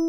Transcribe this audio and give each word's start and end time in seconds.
Сайн 0.00 0.08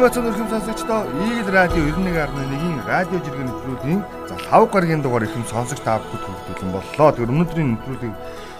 бацхан 0.00 0.24
өрхөм 0.32 0.48
сонсогчдоо 0.48 1.04
Eagle 1.28 1.52
Radio 1.52 1.82
91.1-ийн 1.92 2.80
радио 2.88 3.20
жиргэн 3.20 3.52
нэвтрүүлгийн 3.52 4.00
за 4.32 4.34
5 4.48 4.72
гарагийн 4.72 5.04
дугаар 5.04 5.28
ихэм 5.28 5.44
сонсогч 5.44 5.84
та 5.84 6.00
бүхэнд 6.00 6.24
хүргэтүүлэн 6.24 6.72
боллоо. 6.72 7.12
Тэгэхээр 7.12 7.32
өнөөдрийн 7.36 7.68
нэвтрүүлгийг 7.76 8.14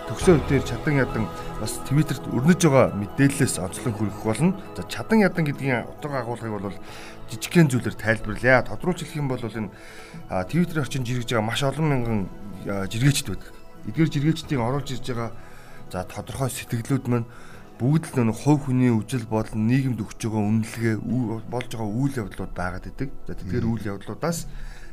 төгсөө 0.04 0.36
үтээр 0.36 0.64
чадан 0.68 1.00
ядан 1.00 1.24
бас 1.60 1.80
Твиттерт 1.88 2.28
өрнөж 2.28 2.60
байгаа 2.68 2.92
мэдээлэлээс 2.92 3.56
онцлон 3.56 3.96
хүргэх 3.96 4.20
болно. 4.20 4.52
За 4.76 4.84
чадан 4.84 5.24
ядан 5.24 5.48
гэдгийн 5.48 5.88
утга 5.88 6.20
агуулгыг 6.20 6.52
бол 6.52 6.76
жижигхэн 7.32 7.72
зүйлээр 7.72 7.96
тайлбарлая. 7.96 8.68
Тодруулж 8.68 9.00
хэлэх 9.00 9.16
юм 9.16 9.32
бол 9.32 9.40
энэ 9.40 9.72
Твиттерийн 10.28 10.84
орчин 10.84 11.08
жиргэж 11.08 11.32
байгаа 11.32 11.48
маш 11.48 11.64
олон 11.64 11.88
мянган 11.88 12.20
жиргээчд 12.64 13.26
байдаг. 13.32 13.48
Эдгээр 13.88 14.12
жиргээчдийн 14.12 14.60
оруулж 14.60 14.88
ирж 14.92 15.06
байгаа 15.08 15.30
за 15.88 16.04
тодорхой 16.04 16.52
сэтгэлүүд 16.52 17.04
маань 17.08 17.28
бүгд 17.80 18.04
л 18.12 18.28
нэг 18.28 18.36
хувь 18.44 18.68
хүний 18.68 18.92
үжил 18.92 19.24
бодол 19.24 19.56
нийгэмд 19.56 20.04
өгч 20.04 20.20
байгаа 20.28 20.44
үнэлгээ 20.44 20.94
болж 21.48 21.70
байгаа 21.72 21.88
үйл 21.88 22.14
явдлууд 22.28 22.52
байгаад 22.52 22.92
идэг. 22.92 23.08
За 23.24 23.32
тэгэхээр 23.32 23.64
үйл 23.64 23.88
явдлуудаас 23.96 24.46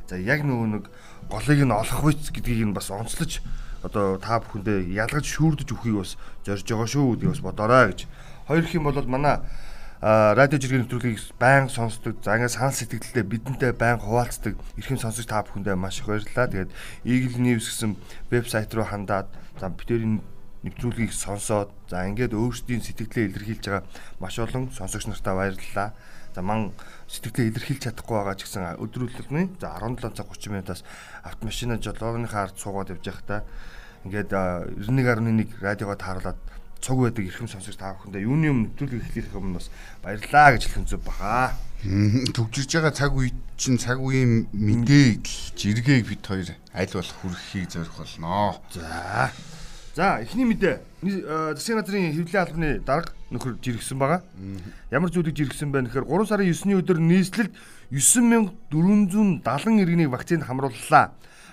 за 0.07 0.16
яг 0.16 0.47
нөгөө 0.47 0.67
нэг 0.71 0.83
голыг 1.27 1.59
нь 1.61 1.71
олох 1.71 1.99
биз 1.99 2.31
гэдгийг 2.31 2.71
нь 2.71 2.75
бас 2.75 2.88
онцлож 2.91 3.43
одоо 3.81 4.17
та 4.21 4.41
бүхэндээ 4.41 4.94
ялгаж 4.94 5.26
шүүрдэж 5.26 5.70
өгөхийг 5.73 5.98
бас 6.02 6.17
зорж 6.45 6.66
байгаа 6.66 6.89
шүү 6.89 7.05
гэдгийг 7.17 7.34
бас 7.34 7.41
бодоорой 7.41 7.85
гэж. 7.91 7.99
Хоёр 8.48 8.63
их 8.63 8.73
юм 8.77 8.85
бол 8.85 8.98
манай 9.09 9.41
радио 10.02 10.58
жиргэн 10.58 10.89
нэвтрүүлгийг 10.89 11.22
байн 11.38 11.70
сонсдог. 11.70 12.17
За 12.25 12.34
ингээд 12.34 12.58
санал 12.58 12.73
сэтгэлдээ 12.73 13.22
бидэнтэй 13.22 13.72
байн 13.77 14.02
хуваалцдаг 14.02 14.58
эрхэм 14.77 14.98
сонсогч 14.98 15.30
та 15.30 15.45
бүхэндээ 15.45 15.77
маш 15.77 16.02
их 16.02 16.09
баярлалаа. 16.09 16.49
Тэгээд 16.49 16.73
Eagle 17.05 17.38
News 17.38 17.70
гэсэн 17.70 17.98
вебсайт 18.34 18.73
руу 18.73 18.89
хандаад 18.89 19.30
за 19.62 19.70
бидний 19.70 20.25
нэвтрүүлгийг 20.66 21.13
сонсоод 21.13 21.70
за 21.86 22.05
ингээд 22.09 22.33
өөрсдийн 22.33 22.81
сэтгэлээ 22.81 23.30
илэрхийлж 23.30 23.66
байгаа 23.66 23.86
маш 24.17 24.42
олон 24.42 24.73
сонсогч 24.73 25.05
нартаа 25.05 25.38
баярлалаа. 25.38 25.94
За 26.33 26.42
ман 26.42 26.73
сэтгэлээ 27.05 27.53
илэрхийлж 27.53 27.86
чадахгүй 27.86 28.17
байгаа 28.17 28.38
ч 28.42 28.50
гэсэн 28.50 28.81
өдрүүлэлтний 28.81 29.53
за 29.61 29.70
17 29.77 30.17
цаг 30.17 30.33
30 30.33 30.50
минутаас 30.50 30.81
автомашина 31.22 31.77
жолооныхаа 31.77 32.50
ард 32.50 32.58
суугаад 32.58 32.89
явж 32.89 33.05
байхдаа 33.05 33.45
ингээд 34.05 34.31
91.1 34.31 35.61
радиогоо 35.61 35.97
тааруулаад 35.97 36.39
цуг 36.81 37.05
байдаг 37.05 37.25
эрхэм 37.30 37.47
сонсогч 37.47 37.77
та 37.77 37.94
бүхэндээ 37.94 38.25
юуны 38.25 38.45
юм 38.49 38.58
нэвтрүүлэг 38.66 39.13
эхлэх 39.13 39.38
юм 39.38 39.53
бас 39.53 39.69
баярлаа 40.02 40.58
гэж 40.58 40.63
хэлэх 40.66 40.89
зүг 40.89 41.02
баха. 41.05 41.53
Төвжирж 42.33 42.71
байгаа 42.73 42.93
цаг 42.93 43.13
үе 43.13 43.30
чинь 43.58 43.77
цаг 43.77 44.02
үеийн 44.02 44.49
мэдээг 44.49 45.21
жиргээг 45.53 46.09
бид 46.09 46.25
хоёр 46.25 46.49
аль 46.73 46.93
болох 46.93 47.17
хүргэхийг 47.21 47.69
зорих 47.69 47.93
болно. 47.93 48.58
За 48.73 49.30
За 49.93 50.23
эхний 50.23 50.47
мэдээ 50.47 50.80
засгийн 51.53 51.77
газрын 51.83 52.15
хэвлэлийн 52.15 52.41
албаны 52.47 52.69
дарга 52.80 53.11
нөхөр 53.27 53.59
жиргсэн 53.59 53.99
байгаа. 53.99 54.23
Ямар 54.88 55.11
зүйлийг 55.11 55.36
жиргсэн 55.36 55.67
бэ 55.67 55.91
гэхээр 55.91 56.08
3 56.08 56.31
сарын 56.31 56.47
9-ний 56.47 56.80
өдөр 56.80 56.97
нийслэлд 57.03 57.52
9470 57.91 59.83
иргэнийг 59.83 60.09
вакцинд 60.15 60.47
хамрууллаа. 60.47 61.11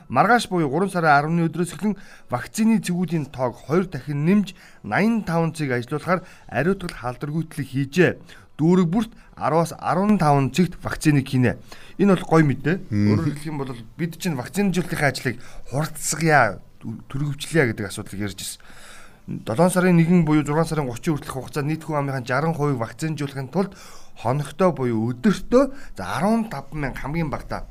Маргааш 0.09 0.49
буюу 0.49 0.73
3 0.73 0.89
сарын 0.89 1.37
10-ны 1.37 1.43
өдрөөс 1.53 1.77
эхлэн 1.77 1.95
вакцины 2.33 2.81
цэгүүдийн 2.81 3.29
тоог 3.29 3.61
2 3.69 3.93
дахин 3.93 4.25
нэмж 4.25 4.57
85 4.81 5.53
цэг 5.53 5.69
ажилуулахаар 5.77 6.25
ариутгал 6.49 6.97
халдваргүйтлэг 6.97 7.69
хийжээ. 7.69 8.17
Дүүрэг 8.57 8.89
бүрт 8.89 9.13
10-аас 9.37 9.77
15 9.77 10.57
цэгт 10.57 10.81
вакциныг 10.81 11.29
хийнэ. 11.29 11.61
Энэ 12.01 12.17
бол 12.17 12.25
гоё 12.25 12.45
мэдээ. 12.49 12.89
Өөрөөр 12.89 13.37
хэлэх 13.37 13.49
юм 13.53 13.61
бол 13.61 13.77
бид 14.01 14.17
чинь 14.17 14.41
вакцинжуулалтын 14.41 15.13
ажлыг 15.13 15.37
хурцсагъя 15.69 16.65
төрөвчлээ 16.81 17.77
гэдэг 17.77 17.93
асуудлыг 17.93 18.33
ярьж 18.33 18.41
ирсэн. 18.41 18.65
7 19.29 19.69
сарын 19.69 20.01
1 20.01 20.25
буюу 20.25 20.41
6 20.41 20.73
сарын 20.73 20.89
30 20.89 21.21
хүртэлх 21.21 21.37
хугацаанд 21.37 21.69
нийт 21.69 21.85
хүн 21.85 22.01
амынхаа 22.01 22.25
60% 22.25 22.81
вакцинжуулахын 22.81 23.53
тулд 23.53 23.77
хоногтой 24.17 24.73
буюу 24.73 25.13
өдөртөө 25.13 25.65
за 26.01 26.05
15 26.17 26.73
мянга 26.73 26.97
хамгийн 26.97 27.29
багтаа 27.29 27.69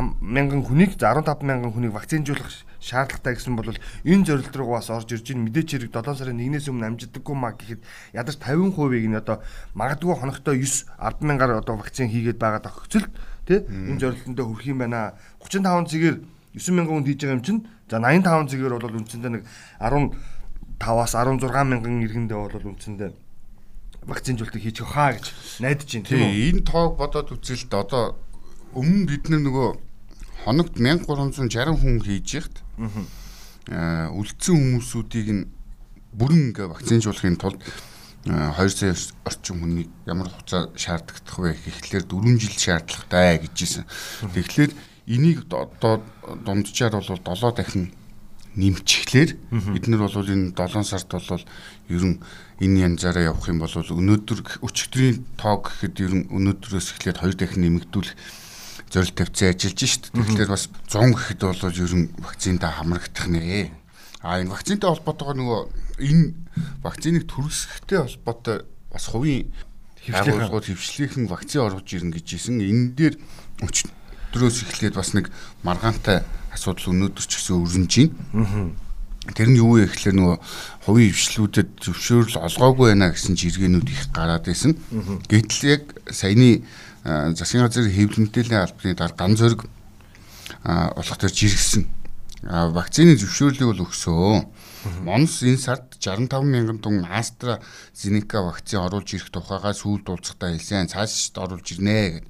мянган 0.00 0.64
хүнийг 0.64 0.96
за 0.96 1.12
15 1.12 1.44
мянган 1.44 1.72
хүнийг 1.72 1.92
вакцинжуулах 1.92 2.48
шаардлагатай 2.80 3.36
гэсэн 3.36 3.56
бол 3.56 3.68
энэ 3.68 4.24
зорилт 4.24 4.56
руу 4.56 4.72
бас 4.72 4.88
орж 4.88 5.12
ирж 5.12 5.28
байна. 5.28 5.46
Мэдээч 5.52 5.68
хэрэг 5.76 5.92
7 5.92 6.16
сарын 6.16 6.40
1-ээс 6.40 6.72
өмнө 6.72 6.86
амжидаггүй 6.96 7.36
маа 7.36 7.52
гэхэд 7.52 7.84
ядаж 8.16 8.36
50%-ийг 8.40 9.06
нь 9.12 9.20
одоо 9.20 9.44
магадгүй 9.76 10.16
хоногтой 10.16 10.56
9 10.64 10.88
10 10.96 11.28
мянгаар 11.28 11.60
одоо 11.60 11.76
вакцин 11.76 12.08
хийгээд 12.08 12.40
байгаа 12.40 12.64
тохиолдолд 12.64 13.12
тий 13.44 13.60
энэ 13.68 14.00
зорилтондоо 14.00 14.44
хүрэх 14.48 14.66
юм 14.72 14.78
байна. 14.80 15.12
35 15.44 15.92
цэгээр 15.92 16.16
9 16.56 16.72
мянган 16.72 16.94
хүнд 16.96 17.08
хийж 17.12 17.20
байгаа 17.20 17.36
юм 17.36 17.44
чинь 17.44 17.60
за 17.92 18.00
85 18.00 18.48
цэгээр 18.48 18.72
бол 18.80 18.96
үндсэндээ 18.96 19.32
нэг 19.36 19.44
15-аас 20.80 21.12
16 21.12 21.68
мянган 21.68 22.00
иргэндээ 22.00 22.38
бол 22.40 22.70
үндсэндээ 22.72 23.10
вакцинжуултыг 24.08 24.62
хийчих 24.62 24.88
хаа 24.88 25.14
гэж 25.14 25.60
найдаж 25.62 25.86
байна 25.86 26.08
тийм 26.08 26.24
үү. 26.26 26.48
Энэ 26.50 26.62
тоог 26.66 26.98
бодоод 26.98 27.30
үзэлт 27.30 27.70
одоо 27.70 28.18
өмнө 28.72 29.06
бид 29.08 29.28
нөгөө 29.28 29.68
хоногт 30.44 30.76
1360 30.80 31.76
хүн 31.78 32.00
хийж 32.02 32.28
яхад 32.40 32.56
аа 33.70 34.10
үлдсэн 34.16 34.56
хүмүүсүүдийг 34.56 35.28
нь 35.32 35.48
бүрэн 36.16 36.50
ингээ 36.50 36.72
вакцинжуулахын 36.72 37.36
тулд 37.38 37.60
2 38.24 38.54
сая 38.70 38.94
орчим 39.26 39.60
хүнийг 39.60 39.90
ямар 40.06 40.30
хугацаа 40.30 40.70
шаардлагадах 40.78 41.38
вэ? 41.42 41.58
Гэхлээр 41.58 42.04
4 42.06 42.38
жил 42.38 42.54
шаардлагатай 42.54 43.42
гэж 43.42 43.54
хэлсэн. 43.58 43.84
Тэгэхээр 44.30 44.72
энийг 45.10 45.50
одоо 45.50 46.02
дунджаар 46.46 47.02
бол 47.02 47.18
7 47.18 47.56
дахин 47.56 47.90
нэмчихлээр 48.54 49.30
бид 49.74 49.84
нар 49.88 50.06
бол 50.06 50.14
энэ 50.14 50.54
7 50.54 50.84
сард 50.84 51.10
бол 51.10 51.44
ер 51.88 52.02
нь 52.04 52.20
энэ 52.60 52.94
янзаараа 52.94 53.34
явах 53.34 53.48
юм 53.48 53.58
бол 53.58 53.74
өнөөдөр 53.74 54.60
өчигдрийн 54.60 55.24
тоог 55.40 55.72
гэхэд 55.72 55.96
ер 56.04 56.12
нь 56.22 56.28
өнөөдрөөс 56.30 56.88
эхлээд 56.94 57.18
2 57.24 57.40
дахин 57.40 57.64
нэмэгдүүлэх 57.64 58.14
зорилт 58.92 59.16
тавьсан 59.16 59.56
ажиллаж 59.56 59.80
шít. 59.80 60.04
Тэгэхээр 60.12 60.52
бас 60.52 60.68
100 60.92 61.16
гэхэд 61.16 61.40
бол 61.40 61.64
ер 61.64 61.94
нь 61.96 62.12
вакцинда 62.20 62.68
хамрагдах 62.68 63.26
нэ. 63.32 63.72
А 64.20 64.38
энэ 64.38 64.52
вакцинтай 64.52 64.92
холбоотойгоо 64.92 65.34
нөгөө 65.34 65.60
энэ 66.04 66.24
вакциныг 66.84 67.24
төрөлсөхтэй 67.24 68.04
холбоотой 68.04 68.68
бас 68.92 69.04
хувийн 69.08 69.48
агуулгууд 70.12 70.68
хөвчлийнхэн 70.68 71.24
вакцин 71.26 71.64
орж 71.64 71.88
ирнэ 71.88 72.20
гэж 72.20 72.26
хэлсэн. 72.36 72.60
Энэ 72.60 72.92
дээр 72.92 73.14
өдрөөс 73.64 74.68
эхлээд 74.68 74.94
бас 74.94 75.16
нэг 75.16 75.32
маргаантай 75.64 76.22
асуудал 76.52 76.92
өнөөдөр 76.92 77.24
ч 77.24 77.40
гэсэн 77.40 77.64
өрнөж 77.64 77.92
байна. 77.96 78.76
Тэр 79.22 79.54
нь 79.54 79.60
юу 79.62 79.78
вэ 79.78 79.86
гэхээр 79.86 80.18
нөгөө 80.18 80.36
хувийн 80.82 81.14
хвшлүүдэд 81.14 81.68
зөвшөөрөл 81.78 82.42
олгоогүй 82.42 82.90
байна 82.90 83.14
гэсэн 83.14 83.38
жиргэнүүд 83.38 83.88
их 83.88 84.10
гараад 84.10 84.50
байсан. 84.50 84.74
Гэтэл 85.30 85.62
яг 85.78 85.82
саяны 86.10 86.66
засгийн 87.04 87.66
газрын 87.66 87.90
хэвлэмтээлийн 87.90 88.62
албаны 88.62 88.94
дараа 88.94 89.16
ган 89.18 89.34
зөрг 89.36 89.66
болох 90.62 91.18
төр 91.18 91.32
жиргсэн. 91.32 91.86
Вакцины 92.42 93.14
зөвшөөрлийг 93.18 93.68
бол 93.70 93.84
өгсөө. 93.86 94.46
Монс 95.06 95.42
энэ 95.46 95.62
сард 95.62 95.94
65 95.98 96.42
мянган 96.42 96.78
тонн 96.82 97.06
Астра 97.06 97.62
Зенека 97.94 98.42
вакцин 98.42 98.82
оруулж 98.82 99.14
ирэх 99.14 99.30
тухайгаа 99.30 99.74
сүүлд 99.74 100.10
уулзахдаа 100.10 100.50
хэлсэн. 100.50 100.90
Цааш 100.90 101.30
оруулж 101.38 101.66
ирнэ 101.78 102.22
гэд. 102.22 102.26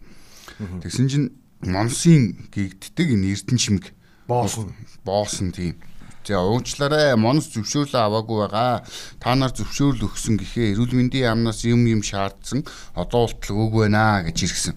Тэгсэн 0.84 1.08
чинь 1.08 1.28
Монсын 1.64 2.48
гэгддэг 2.52 3.08
энэ 3.16 3.32
Эрдэнэ 3.32 3.60
чимэг 3.60 3.84
боосон. 4.28 4.76
Боосон 5.04 5.52
тийм. 5.52 5.80
За 6.22 6.38
уучлаарай 6.38 7.16
Монс 7.18 7.50
зөвшөөрлөө 7.50 7.98
аваагүй 7.98 8.38
байгаа. 8.46 8.86
Та 9.18 9.34
нар 9.34 9.50
зөвшөөрөл 9.50 10.06
өгсөн 10.06 10.38
гэхээ 10.38 10.78
эрүүл 10.78 10.94
мэндийн 10.94 11.34
яамнаас 11.34 11.66
юм 11.66 11.82
юм 11.90 12.02
шаардсан. 12.06 12.62
Одоо 12.94 13.26
болтол 13.26 13.58
өгөөгүй 13.58 13.90
байна 13.90 14.22
гэж 14.22 14.38
иргсэн. 14.46 14.74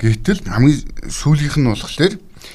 Гэтэл 0.00 0.40
хамгийн 0.48 0.80
сүүлийнх 1.12 1.56
нь 1.60 1.68
болохоор 1.68 2.14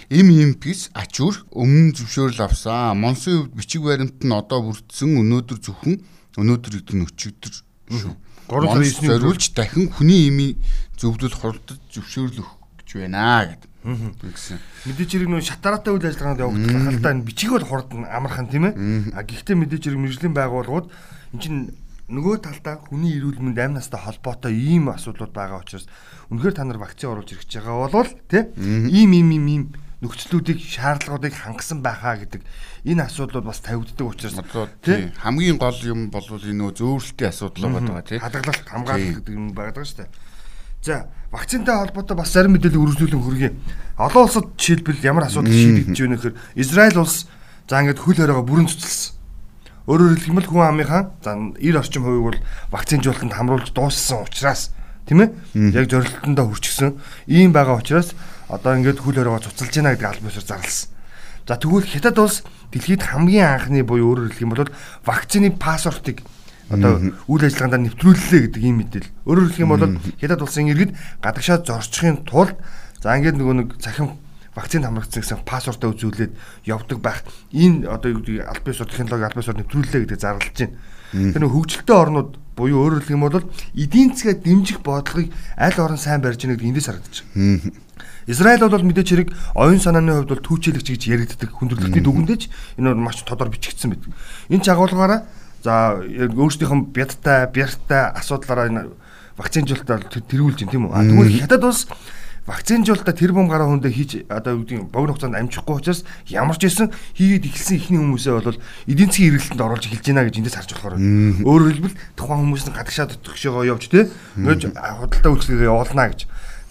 им 0.09 0.27
импис 0.33 0.89
ачуур 0.97 1.45
өмнө 1.53 1.93
зөвшөөрөл 1.93 2.41
авсан. 2.45 2.97
Монсын 2.97 3.45
хувьд 3.45 3.57
бичиг 3.57 3.85
баримт 3.85 4.21
нь 4.25 4.33
одоо 4.33 4.65
бүрдсэн 4.65 5.21
өнөөдөр 5.21 5.57
зөвхөн 5.61 6.01
өнөөдөр 6.41 6.73
гэдэг 6.81 6.95
нь 6.97 7.05
өчигдөр 7.05 7.53
шүү. 7.53 8.13
3 8.49 8.67
сарын 8.67 8.83
9-ний 8.83 9.09
зориулж 9.09 9.45
дахин 9.55 9.89
хүний 9.93 10.27
имийг 10.27 10.57
зөвлөл 10.99 11.33
хурдж 11.33 11.77
зөвшөөрөл 11.93 12.41
өгөх 12.43 12.57
гэж 12.83 12.89
байна 12.99 13.47
гэдэг. 13.47 13.70
Тэгсэн. 13.81 14.61
Мэдээж 14.85 15.09
хэрэг 15.09 15.29
нөө 15.29 15.41
шатараатай 15.41 15.91
үйл 15.93 16.05
ажиллагаанд 16.05 16.43
явагдах 16.45 17.11
энэ 17.17 17.25
бичиг 17.25 17.49
бол 17.57 17.65
хурдан 17.65 18.05
амархан 18.05 18.47
тийм 18.47 18.69
ээ. 18.69 19.17
А 19.17 19.25
гэхдээ 19.25 19.57
мэдээж 19.57 19.89
хэрэг 19.89 20.01
мэрэгжлийн 20.05 20.37
байгууллагууд 20.37 20.87
эн 21.33 21.39
чинь 21.41 21.59
нөгөө 22.11 22.43
талдаа 22.43 22.77
хүний 22.77 23.17
эрүүл 23.17 23.41
мэнд 23.41 23.57
амь 23.57 23.75
настай 23.79 23.97
холбоотой 23.97 24.53
ийм 24.53 24.91
асуудлууд 24.91 25.33
байгаа 25.33 25.63
учраас 25.63 25.87
үнэхээр 26.29 26.55
та 26.59 26.67
нар 26.67 26.77
вакцин 26.77 27.09
оруулж 27.15 27.31
ирэх 27.31 27.47
гэж 27.47 27.63
байгаа 27.63 27.89
бол 27.89 28.11
тийм 28.27 28.45
ийм 28.91 29.11
ийм 29.15 29.29
ийм 29.31 29.45
ийм 29.47 29.63
нөхцлүүдийг 30.03 30.59
шаардлагуудыг 30.59 31.31
хангасан 31.31 31.79
байхаа 31.79 32.19
гэдэг 32.19 32.41
энэ 32.83 33.05
асуудлууд 33.05 33.45
бас 33.47 33.63
тавигддаг 33.63 34.07
учраас 34.11 34.35
тийм 34.83 35.13
хамгийн 35.23 35.55
гол 35.61 35.79
юм 35.87 36.11
бол 36.11 36.25
энэ 36.25 36.57
нөө 36.57 36.71
зөөвөлтийн 36.75 37.31
асуудал 37.31 37.69
байгаа 37.69 38.03
тийм 38.03 38.19
хадгалалт 38.19 38.65
хамгаалалт 38.65 39.15
гэдэг 39.21 39.33
юм 39.37 39.53
байгаа 39.55 39.85
шүү 39.85 40.03
дээ. 40.03 40.11
За 40.81 41.07
вакцинтай 41.31 41.75
холбоотой 41.75 42.17
бас 42.17 42.33
зарим 42.35 42.59
мэдээлэл 42.59 42.83
үргэлжлүүлэн 42.83 43.23
хүргэе. 43.23 43.51
Олон 43.97 44.27
улсад 44.27 44.51
жишээлбэл 44.59 44.99
ямар 45.07 45.31
асуудал 45.31 45.51
шийдэгдэж 45.51 45.97
байна 46.03 46.15
гэхээр 46.19 46.35
Израиль 46.59 46.99
улс 46.99 47.27
за 47.71 47.79
ингээд 47.79 48.03
хөл 48.03 48.19
хориогоо 48.19 48.43
бүрэн 48.43 48.67
цуцлсан. 48.67 49.15
Өөрөөр 49.87 50.19
бол 50.35 50.47
хүн 50.51 50.67
амынхаа 50.67 51.15
за 51.23 51.31
90 51.55 51.79
орчим 51.79 52.03
хувийг 52.03 52.23
бол 52.27 52.39
вакцинжуулалтанд 52.75 53.33
хамруулж 53.33 53.71
дууссан 53.71 54.27
учраас 54.27 54.75
тийм 55.07 55.23
ээ 55.23 55.31
яг 55.71 55.87
зорилтондоо 55.87 56.45
хүрчихсэн. 56.51 56.99
Ийм 57.31 57.55
байгаа 57.55 57.79
учраас 57.79 58.11
одоо 58.51 58.75
ингээд 58.75 58.99
хөл 58.99 59.15
хориогоо 59.15 59.39
цуцалж 59.39 59.71
байна 59.71 59.95
гэдэг 59.95 60.07
аль 60.11 60.21
бисаар 60.21 60.45
зарласан. 60.45 60.91
За 61.47 61.55
тэгвэл 61.57 61.87
хятад 61.87 62.19
улс 62.19 62.43
дэлхийд 62.75 63.07
хамгийн 63.07 63.47
анхны 63.47 63.81
буюу 63.87 64.13
өөрөөр 64.13 64.35
хэлэх 64.35 64.43
юм 64.45 64.53
бол 64.53 64.69
вакцины 65.07 65.49
паспортыг 65.49 66.21
одоо 66.71 66.93
үйл 67.27 67.43
ажиллагаанд 67.43 67.85
нэвтрүүллээ 67.91 68.41
гэдэг 68.47 68.63
ийм 68.63 68.77
мэдээлэл. 68.79 69.15
Өөрөөр 69.27 69.47
хэлэх 69.51 69.63
юм 69.63 69.71
бол 69.75 69.85
хятад 70.19 70.41
улсын 70.41 70.71
иргэд 70.71 70.95
гадагшаа 71.19 71.59
зорчихын 71.61 72.23
тулд 72.23 72.55
за 73.03 73.15
ингээд 73.17 73.37
нөгөө 73.37 73.55
нэг 73.59 73.69
цахим 73.83 74.15
вакцины 74.55 74.87
хамрагдсан 74.87 75.21
гэсэн 75.23 75.43
паспортоо 75.47 75.95
үзүүлээд 75.95 76.33
явдаг 76.67 76.99
байх. 76.99 77.23
Энэ 77.55 77.87
одоо 77.87 78.11
юу 78.11 78.23
гэдэг 78.23 78.47
аль 78.47 78.63
бисур 78.63 78.87
технологи 78.87 79.23
аль 79.23 79.37
бисур 79.37 79.55
нэвтрүүллээ 79.55 80.01
гэдэг 80.07 80.19
зарлж 80.19 80.51
байна. 80.51 80.75
Тэр 81.11 81.41
нэг 81.43 81.51
хөгжилтэй 81.55 81.95
орнууд 81.95 82.31
буюу 82.55 82.83
өөрөөр 82.83 83.03
хэлэх 83.03 83.15
юм 83.15 83.23
бол 83.23 83.47
эдийн 83.75 84.11
засгаа 84.11 84.35
дэмжих 84.35 84.79
бодлогыг 84.83 85.31
аль 85.55 85.79
орон 85.79 85.99
сайн 85.99 86.19
барьж 86.19 86.43
байгааг 86.43 86.67
эндээс 86.67 86.87
харагдаж 86.87 87.17
байна. 87.31 87.71
Израиль 88.27 88.61
бол 88.61 88.85
мэдээч 88.85 89.09
хэрэг 89.09 89.29
оюун 89.55 89.81
санааны 89.81 90.21
хувьд 90.21 90.31
бол 90.35 90.45
түүчэлэгч 90.45 90.87
гэж 90.93 91.03
яригддаг 91.09 91.49
хүндрэлтний 91.51 92.03
дүгэндэж 92.05 92.41
энэ 92.77 92.93
бол 92.93 93.07
маш 93.07 93.23
тодор 93.25 93.49
бичигдсэн 93.49 93.97
байдаг. 93.97 94.13
Энэ 94.51 94.61
чагуулгаараа 94.67 95.25
За 95.61 96.01
өөрсдийнх 96.01 96.73
нь 96.73 96.85
бядтай, 96.89 97.45
бяртай 97.45 98.09
асуудлаараа 98.17 98.67
энэ 98.67 98.81
вакцинжуулалтаар 99.37 100.09
тэргүүлж 100.09 100.65
байна 100.65 100.71
тийм 100.73 100.85
үү? 100.89 100.93
А 100.93 101.05
тэгвэл 101.05 101.37
хятад 101.37 101.63
улс 101.63 101.85
вакцинжуулалтаа 102.49 103.13
тэр 103.13 103.37
бом 103.37 103.45
гараа 103.45 103.69
хүндээ 103.69 103.93
хийж 103.93 104.11
одоо 104.25 104.57
юу 104.57 104.65
гэдэг 104.65 104.89
богино 104.89 105.13
хугацаанд 105.13 105.37
амжихгүй 105.37 105.77
учраас 105.77 106.01
ямар 106.25 106.57
ч 106.57 106.65
байсан 106.65 106.89
хийгээд 107.13 107.45
эхэлсэн 107.45 107.77
ихний 107.77 108.01
хүмүүсээ 108.01 108.33
бол 108.41 108.57
эдийн 108.89 109.09
засгийн 109.13 109.29
эргэлтэнд 109.37 109.61
оруулж 109.61 109.85
эхэлж 109.85 110.05
байна 110.09 110.25
гэж 110.25 110.35
эндээс 110.41 110.57
харж 110.57 110.69
болохоор 110.73 110.95
өөрөөр 111.45 111.73
хэлбэл 111.77 111.99
тухайн 112.17 112.41
хүмүүс 112.41 112.65
нь 112.65 112.73
гадагшаа 112.73 113.07
дотгошоо 113.13 113.61
явж 113.69 113.83
тий 113.93 114.09
ингэж 114.41 114.61
худалдаа 114.73 115.31
үйлчлэгээ 115.37 115.69
явуулнаа 115.69 116.07
гэж. 116.09 116.21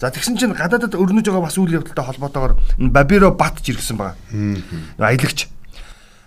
За 0.03 0.11
тэгсэн 0.11 0.35
чинь 0.35 0.57
гадаадад 0.57 0.97
өрнөж 0.97 1.25
байгаа 1.31 1.47
бас 1.47 1.55
үйл 1.55 1.77
явдалтай 1.79 2.03
холбоотойгоор 2.03 2.53
Бабиро 2.91 3.31
бат 3.31 3.63
жиргсэн 3.63 3.95
байгаа. 3.95 4.17
Аялагч 4.99 5.47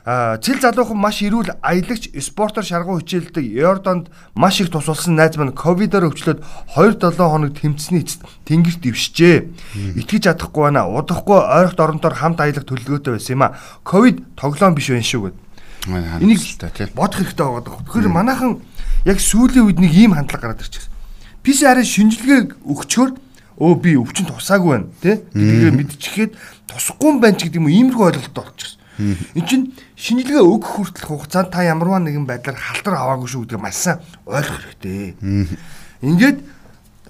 Цэл 0.04 0.60
залуухан 0.60 1.00
маш 1.00 1.24
эрүүл 1.24 1.56
аялагч 1.64 2.12
спортоор 2.20 2.66
шаргуу 2.68 3.00
хичээлдэг 3.00 3.40
Йордонд 3.40 4.12
маш 4.36 4.60
их 4.60 4.68
тусалсан 4.68 5.16
найз 5.16 5.40
маань 5.40 5.56
ковидоор 5.56 6.12
өвчлөөд 6.12 6.44
2-7 6.76 7.16
хоног 7.16 7.56
тэмцсэний 7.56 8.04
эцэст 8.04 8.20
тэнгэрт 8.44 8.84
ившжээ. 8.84 9.48
Итгэж 9.96 10.28
чадахгүй 10.28 10.68
байна. 10.68 10.84
Удахгүй 10.92 11.40
ойрогт 11.40 11.80
оронтоор 11.80 12.20
хамт 12.20 12.36
аялах 12.36 12.68
төлөвлөгөөтэй 12.68 13.16
байсан 13.16 13.32
юм 13.32 13.48
а. 13.48 13.56
Ковид 13.80 14.20
тоглоом 14.36 14.76
биш 14.76 14.92
байна 14.92 15.08
шүү 15.08 15.32
гэд. 15.32 15.36
Энийг 16.20 16.40
бодох 16.92 17.24
хэрэгтэй 17.24 17.40
байгаа. 17.48 17.64
Тэгэхээр 17.64 18.12
манайхан 18.12 18.60
яг 19.08 19.18
сүүлийн 19.24 19.72
үед 19.72 19.80
нэг 19.80 19.92
ийм 19.96 20.12
хандлага 20.12 20.52
гараад 20.52 20.60
ирчихсэн. 20.60 20.92
PCR-ын 21.40 21.88
шинжилгээг 21.88 22.60
өгчөөр 22.60 23.10
өө 23.56 23.72
би 23.80 23.96
өвчин 23.96 24.28
тусаагүй 24.28 24.68
байна 24.68 24.88
тий. 25.00 25.24
Гэдгийг 25.32 25.76
мэдчихээд 25.80 26.32
тусахгүй 26.68 27.08
юм 27.08 27.24
байна 27.24 27.40
ч 27.40 27.48
гэдэг 27.48 27.60
юм 27.60 27.72
иймэрхүү 27.72 28.04
ойлголттой 28.04 28.44
болчихсон. 28.44 28.83
Энд 28.98 29.46
чинь 29.48 29.74
шинжилгээ 29.98 30.42
өгөх 30.42 30.70
хүртэлх 30.78 31.08
хугацаанд 31.10 31.50
та 31.50 31.66
ямарваа 31.66 31.98
нэгэн 31.98 32.26
байдлаар 32.26 32.58
халтар 32.58 32.94
аваагүй 32.94 33.28
шүү 33.28 33.42
гэдгийг 33.46 33.62
маш 33.62 33.74
сайн 33.74 33.98
ойлгох 34.26 34.62
хэрэгтэй. 34.78 35.14
Ингээд 36.02 36.38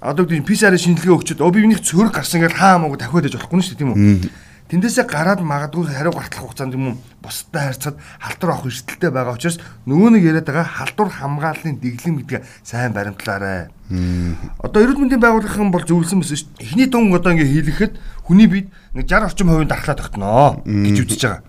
одоо 0.01 0.25
гэдэг 0.25 0.45
PCR 0.45 0.75
шинжилгээ 0.77 1.13
өгчөд 1.13 1.41
өө 1.45 1.51
биений 1.53 1.77
цөрөг 1.77 2.13
гарсан 2.13 2.41
гэж 2.41 2.53
хаа 2.57 2.77
хамаагүй 2.77 2.97
дахиад 2.97 3.25
ээж 3.29 3.35
болохгүй 3.37 3.57
нь 3.59 3.65
шүү 3.65 3.77
тийм 3.77 3.91
үү? 3.93 4.29
Тэндээсээ 4.65 5.05
гараад 5.05 5.45
магадгүй 5.45 5.93
хариу 5.93 6.09
гартлах 6.09 6.41
хугацаанд 6.41 6.73
юм 6.73 6.85
уу 6.89 6.97
бусдад 7.21 7.69
харьцаад 7.69 7.97
халдвар 8.17 8.49
авах 8.49 8.65
эрсдэлтэй 8.65 9.11
байгаа 9.13 9.37
учраас 9.37 9.61
нөгөө 9.85 10.09
нэг 10.17 10.23
яриад 10.25 10.49
байгаа 10.49 10.65
халдвар 10.65 11.09
хамгааллын 11.13 11.77
дэглэм 11.77 12.15
гэдгээ 12.25 12.41
сайн 12.65 12.89
баримтлаарай. 12.97 13.69
Одоо 14.57 14.81
эрүүл 14.81 15.05
мэндийн 15.05 15.21
байгууллагын 15.21 15.69
бол 15.69 15.85
зөвлөсөн 15.85 16.17
байсан 16.17 16.37
шүү 16.41 16.49
дээ. 16.57 16.65
Эхний 16.65 16.89
тун 16.89 17.13
одоо 17.13 17.37
ингээ 17.37 17.53
хийлэхэд 17.53 17.93
хүний 18.25 18.49
биед 18.49 18.67
нэг 18.97 19.05
60 19.05 19.29
орчим 19.29 19.53
хувийн 19.53 19.69
дархлаа 19.69 19.97
тогтноо 20.01 20.57
гэж 20.65 20.97
үзэж 20.97 21.21
байгаа. 21.21 21.41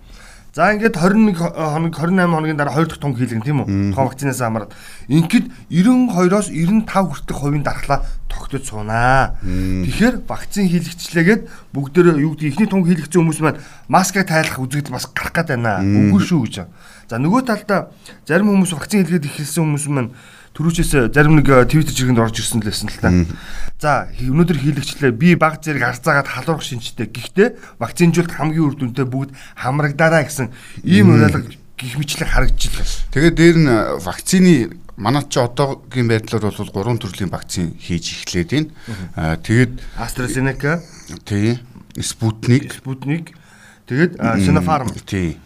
За 0.57 0.73
ингээд 0.73 0.97
21 0.97 1.37
хоног 1.37 1.93
28 1.93 2.33
хоногийн 2.33 2.57
дараа 2.57 2.73
2 2.81 2.89
дахь 2.89 2.97
тунг 2.97 3.21
хийлгэн 3.21 3.45
тийм 3.45 3.61
үү? 3.61 3.93
Тухайн 3.93 4.09
вакцинаас 4.09 4.41
хамаарат. 4.41 4.73
Ингээд 5.05 5.53
92-оос 5.69 6.49
95 6.49 6.89
хүртэлх 6.89 7.37
хувийн 7.37 7.61
дархлаа 7.61 8.01
тогтож 8.25 8.65
суунаа. 8.65 9.37
Тэгэхээр 9.45 10.25
вакцин 10.25 10.65
хийлгчлээгээд 10.65 11.45
бүгдөө 11.77 12.17
юу 12.17 12.33
гэдэг 12.33 12.49
ихний 12.57 12.69
тунг 12.73 12.89
хийлгэсэн 12.89 13.21
хүмүүс 13.21 13.41
маань 13.45 13.61
маскыг 13.85 14.25
тайлах 14.25 14.57
үзэгдэл 14.57 14.97
бас 14.97 15.05
гарах 15.13 15.45
гээд 15.45 15.61
байна. 15.61 15.85
Үгүй 15.85 16.25
шүү 16.25 16.41
гэж. 16.49 16.55
За 17.05 17.21
нөгөө 17.21 17.41
талдаа 17.45 17.93
зарим 18.25 18.49
хүмүүс 18.49 18.73
вакцин 18.73 19.05
хийлгээд 19.05 19.29
эхэлсэн 19.29 19.61
хүмүүс 19.61 19.85
маань 19.93 20.09
Төрүүчээс 20.57 21.13
зарим 21.13 21.37
нэг 21.37 21.69
Twitter 21.69 21.93
жиргэнд 21.93 22.17
орж 22.17 22.41
ирсэн 22.41 22.65
л 22.65 22.65
байсан 22.65 22.89
л 22.89 22.97
та. 22.97 23.13
За 23.77 24.09
өнөөдөр 24.17 24.57
хийлэгчлээ 24.57 25.13
би 25.13 25.37
баг 25.37 25.61
зэрэг 25.61 25.85
арзаагаад 25.85 26.25
халуурах 26.25 26.65
шинжтэй. 26.65 27.05
Гэхдээ 27.05 27.77
вакцинжуулалт 27.77 28.33
хамгийн 28.33 28.65
үр 28.65 28.73
дүнтэй 28.73 29.05
бүгд 29.05 29.37
хамрагдаараа 29.53 30.25
гэсэн 30.25 30.49
ийм 30.81 31.13
уриалга 31.13 31.45
гих 31.77 31.93
мэтлэг 32.01 32.25
харагдчихлаа. 32.25 32.89
Тэгээд 33.13 33.35
дээр 33.37 33.57
нь 33.61 33.69
вакцины 34.01 34.81
манайд 34.97 35.29
ч 35.29 35.37
одоогийн 35.37 36.09
байдлаар 36.09 36.49
бол 36.49 36.73
гурван 36.73 36.97
төрлийн 36.97 37.29
вакцин 37.29 37.77
хийж 37.77 38.25
эхлээд 38.25 38.49
байна. 38.49 38.73
Аа 39.13 39.37
тэгээд 39.37 39.77
AstraZeneca, 39.93 40.81
тий, 41.21 41.61
Sputnik, 42.01 42.81
Sputnik, 42.81 43.37
тэгээд 43.85 44.17
Sinopharm. 44.41 44.89
Тий. 45.05 45.37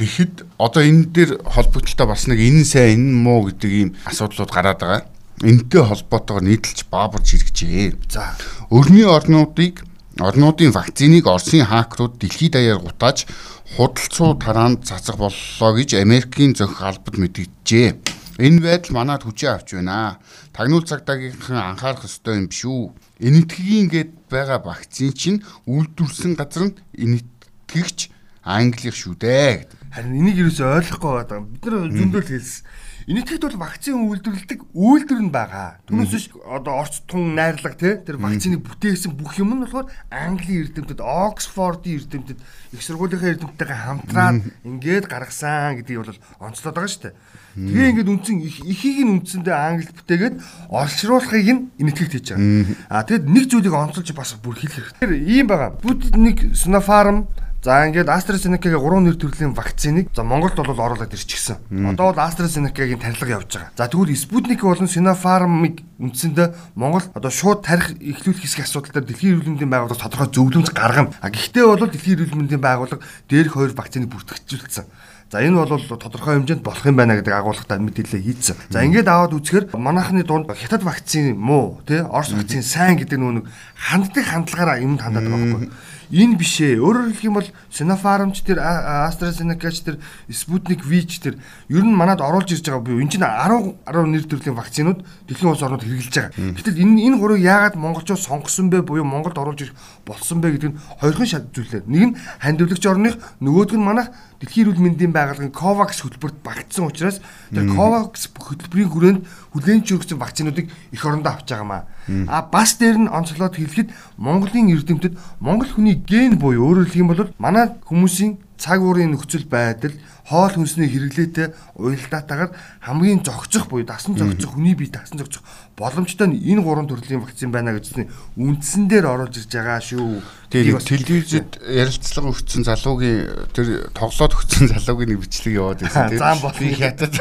Тэгэхэд 0.00 0.56
одоо 0.56 0.80
энэ 0.80 1.12
дээр 1.12 1.30
холбогдлолтой 1.44 2.08
бас 2.08 2.24
нэг 2.24 2.40
энэ 2.40 2.64
сайн 2.64 3.04
энэ 3.04 3.20
муу 3.20 3.52
гэдэг 3.52 3.68
ийм 3.68 3.90
асуудлууд 4.08 4.48
гараад 4.48 4.80
байгаа. 4.80 5.04
Энтэй 5.44 5.84
холбоотойгоор 5.84 6.44
нийтэлж 6.48 6.88
баабарж 6.88 7.36
иргэжээ. 7.36 8.08
За 8.08 8.32
өрний 8.72 9.04
орнуудыг 9.04 9.84
орнуудын 10.16 10.72
вакциныг 10.72 11.28
Оросын 11.28 11.68
хакерууд 11.68 12.16
дэлхийд 12.16 12.56
даяар 12.56 12.80
гутааж 12.80 13.28
худалцуу 13.76 14.40
тараанд 14.40 14.88
цацах 14.88 15.20
боллоо 15.20 15.70
гэж 15.76 16.00
Америкийн 16.00 16.56
зөх 16.56 16.80
албад 16.80 17.20
мэдгэжээ. 17.20 18.00
Энэ 18.40 18.64
байдал 18.64 18.96
манад 18.96 19.28
хүчээ 19.28 19.52
авч 19.52 19.76
байна. 19.76 20.16
Тагнуул 20.56 20.88
цагдаагийнхан 20.88 21.76
анхаарах 21.76 22.08
ёстой 22.08 22.40
юм 22.40 22.48
биш 22.48 22.64
үү? 22.64 22.88
Энэтхэгийн 23.20 23.92
гээд 23.92 24.10
байгаа 24.32 24.64
вакцин 24.64 25.12
чинь 25.12 25.44
үйлдвэрсэн 25.68 26.40
газар 26.40 26.72
нь 26.72 26.76
энэтгэгч 26.96 28.08
англих 28.48 28.96
шүү 28.96 29.20
дээ. 29.20 29.79
Харин 29.90 30.14
энийг 30.22 30.38
юусоо 30.38 30.78
ойлгохгүй 30.78 31.12
байгаа. 31.26 31.40
Бид 31.42 31.64
нар 31.66 31.90
зөндөл 31.90 32.22
хэлсэн. 32.22 32.62
Энэтхэгт 33.10 33.42
бол 33.42 33.58
вакцин 33.66 34.06
үйлдвэрлэдэг 34.06 34.60
үйлдвэр 34.70 35.22
нь 35.24 35.34
байгаа. 35.34 35.82
Түүнээс 35.88 36.14
биш 36.14 36.26
одоо 36.46 36.84
орц 36.84 37.02
тун 37.10 37.34
найрлага 37.34 37.74
тий 37.74 37.98
тэр 37.98 38.22
вакциныг 38.22 38.62
бүтээсэн 38.62 39.18
бүх 39.18 39.34
юм 39.40 39.56
нь 39.58 39.66
болохоор 39.66 39.90
Английн 40.14 40.70
эрдэмтэд, 40.70 41.02
Оксфордын 41.02 41.96
эрдэмтэд 42.06 42.38
их 42.38 42.82
сургуулийнхаа 42.86 43.34
эрдэмтдтэйгээ 43.34 43.80
хамтраад 43.82 44.46
ингээд 44.62 45.10
гаргасан 45.10 45.82
гэдгийг 45.82 46.06
бол 46.06 46.22
онцлоод 46.38 46.76
байгаа 46.76 46.92
шүү 46.92 47.02
дээ. 47.10 47.14
Тэгээ 47.58 47.90
ингээд 47.90 48.12
үндсэн 48.14 48.36
ихийг 48.46 48.98
нь 49.02 49.12
үндсэндээ 49.18 49.56
англид 49.58 49.90
бүтээгээд 49.90 50.36
оршруулахыг 50.70 51.48
нь 51.50 51.62
энэтхэгт 51.82 52.14
хийж 52.14 52.28
байгаа. 52.30 52.94
А 52.94 53.02
тэгэд 53.02 53.26
нэг 53.26 53.44
зүйлийг 53.50 53.74
онцолж 53.74 54.08
бас 54.14 54.38
бүр 54.38 54.54
хэлэх 54.54 54.94
хэрэгтэй. 55.02 55.18
Ийм 55.18 55.50
байгаа. 55.50 55.74
Бүгд 55.82 56.14
нэг 56.14 56.54
Sinopharm 56.54 57.26
За 57.60 57.84
ингээд 57.84 58.08
AstraZeneca-гийн 58.08 58.80
3 58.80 59.04
нэр 59.04 59.16
төрлийн 59.20 59.52
вакциныг 59.52 60.08
за 60.16 60.24
Монголд 60.24 60.56
бол 60.56 60.80
оруулаад 60.80 61.12
ирчихсэн. 61.12 61.60
Одоо 61.92 62.16
бол 62.16 62.24
AstraZeneca-гийн 62.24 62.96
тарилга 62.96 63.36
явж 63.36 63.52
байгаа. 63.52 63.76
За 63.76 63.84
тэгвэл 63.84 64.16
Sputnik 64.16 64.64
болон 64.64 64.88
Sinopharm-ыг 64.88 65.84
үндсэндээ 66.00 66.56
Монгол 66.72 67.04
одоо 67.12 67.28
шууд 67.28 67.60
тарих 67.60 68.00
эхлүүлэх 68.00 68.48
хэсэг 68.48 68.64
асуудал 68.64 69.04
дээр 69.04 69.12
Дэлхийн 69.12 69.32
эрүүл 69.36 69.60
мэндийн 69.60 69.68
байгууллага 69.76 70.00
тодорхой 70.08 70.32
зөвлөмж 70.32 70.72
гаргана. 70.72 71.12
А 71.20 71.28
гэхдээ 71.28 71.64
бол 71.68 71.84
Дэлхийн 71.84 72.16
эрүүл 72.16 72.38
мэндийн 72.40 72.64
байгууллага 72.64 73.04
дээрх 73.28 73.52
хоёр 73.52 73.76
вакциныг 73.76 74.08
бүртгэжүүлсэн. 74.08 74.88
За 75.30 75.44
энэ 75.44 75.60
бол 75.60 75.84
тодорхой 76.00 76.40
хэмжээнд 76.40 76.64
болох 76.64 76.82
юм 76.88 76.96
байна 76.96 77.14
гэдэг 77.14 77.30
агуулгатай 77.30 77.78
мэдээлэл 77.78 78.24
хийцэн. 78.24 78.56
За 78.72 78.82
ингээд 78.82 79.06
аваад 79.06 79.36
үзэхээр 79.38 79.70
манайхны 79.78 80.26
дунд 80.26 80.50
хятад 80.50 80.82
вакцин 80.82 81.38
муу 81.38 81.78
тий 81.86 82.02
Орос 82.02 82.34
вакцин 82.34 82.66
сайн 82.66 82.98
гэдэг 82.98 83.14
нөө 83.14 83.32
нэг 83.38 83.44
ханддаг 83.78 84.26
хандлагаараа 84.26 84.82
юмд 84.82 84.98
хандаад 84.98 85.30
байгаа 85.30 85.46
байхгүй. 85.54 85.70
Энэ 86.10 86.34
бишээ. 86.34 86.82
Өөрөөр 86.82 87.14
хэлэх 87.14 87.26
юм 87.30 87.38
бол 87.38 87.48
Sinopharm-ч 87.70 88.42
тэр 88.42 88.58
AstraZeneca-ч 88.58 89.78
тэр 89.86 89.96
Sputnik 90.26 90.82
V-ч 90.82 91.22
тэр 91.22 91.38
ер 91.70 91.84
нь 91.86 91.94
манад 91.94 92.18
оруулж 92.18 92.50
ирж 92.50 92.66
байгаа 92.66 92.82
буюу 92.82 92.98
энэ 92.98 93.14
чинь 93.14 93.22
10 93.22 93.78
10 93.86 94.10
нэр 94.10 94.24
төрлийн 94.26 94.58
вакцинууд 94.58 95.06
дэлхийн 95.30 95.50
улс 95.54 95.62
орнууд 95.62 95.86
хэрэгжилж 95.86 96.16
байгаа. 96.18 96.34
Гэтэл 96.58 96.82
энэ 96.82 97.06
энэ 97.06 97.18
гурыг 97.22 97.38
яагаад 97.38 97.78
монголчууд 97.78 98.18
сонгосон 98.18 98.74
бэ 98.74 98.82
буюу 98.82 99.06
Монголд 99.06 99.38
оруулж 99.38 99.70
ирэх 99.70 99.78
болсон 100.02 100.42
бэ 100.42 100.58
гэдэг 100.58 100.70
нь 100.74 100.78
хоёрхан 100.98 101.30
шат 101.30 101.54
зүйлээ. 101.54 101.86
Нэг 101.86 102.02
нь 102.10 102.16
хандивлагч 102.42 102.84
орных, 102.90 103.14
нөгөөдг 103.38 103.78
нь 103.78 103.86
манайх 103.86 104.10
Дэлхийн 104.40 104.72
эрүүл 104.72 104.80
мэндийн 104.80 105.12
байгууллагын 105.12 105.52
COVAX 105.52 106.00
хөтөлбөрт 106.00 106.40
багтсан 106.40 106.88
учраас 106.88 107.20
тэр 107.50 107.66
COVAX 107.66 108.30
хөтөлбөрийн 108.34 108.90
хүрээнд 108.90 109.20
хүлээн 109.52 109.82
зөвшөөрсөн 109.82 110.18
вакцинуудыг 110.22 110.66
их 110.70 111.02
орондоо 111.04 111.34
авч 111.34 111.50
байгаамаа. 111.50 111.86
А 112.30 112.46
бас 112.46 112.78
дээр 112.78 113.06
нь 113.06 113.12
онцлоод 113.12 113.58
хэлэхэд 113.58 113.90
Монголын 114.16 114.70
эрдэмтэд 114.74 115.18
Монгол 115.42 115.70
хүний 115.70 115.98
ген 115.98 116.38
буюу 116.38 116.70
өөрөөр 116.70 116.88
хэлэх 116.88 117.02
юм 117.02 117.10
бол 117.10 117.34
манай 117.38 117.74
хүмүүсийн 117.86 118.38
цаг 118.60 118.84
уурын 118.84 119.16
нөхцөл 119.16 119.48
байдал 119.48 119.94
хоол 120.30 120.54
хүнсний 120.54 120.86
хэрэглээтэй 120.86 121.50
уялдаатаагаар 121.74 122.54
хамгийн 122.86 123.26
зохицох 123.26 123.66
буюу 123.66 123.82
дасан 123.82 124.14
зохицох 124.14 124.54
хүний 124.54 124.78
бие 124.78 124.94
дасан 124.94 125.18
зохицох 125.18 125.42
боломжтой 125.80 126.28
энэ 126.28 126.62
гурван 126.62 126.86
төрлийн 126.86 127.24
вакцин 127.24 127.50
байна 127.50 127.72
гэжсэн 127.74 128.06
үндсэн 128.36 128.84
дээр 128.86 129.08
оруулж 129.08 129.40
ирж 129.40 129.48
байгаа 129.48 129.80
шүү. 129.80 130.20
Тийм 130.52 130.76
телевизэд 130.76 131.62
ярилцлага 131.62 132.34
өгсөн 132.36 132.66
залуугийн 132.68 133.48
тэр 133.56 133.88
тоглоод 133.96 134.34
өгсөн 134.36 134.76
залуугийн 134.76 135.16
нэг 135.16 135.20
бичлэг 135.24 135.54
яваад 135.56 135.80
байсан 135.80 136.10
тийм. 136.12 136.20
Зам 136.20 136.38
бол 136.44 136.52
хятад 136.52 137.14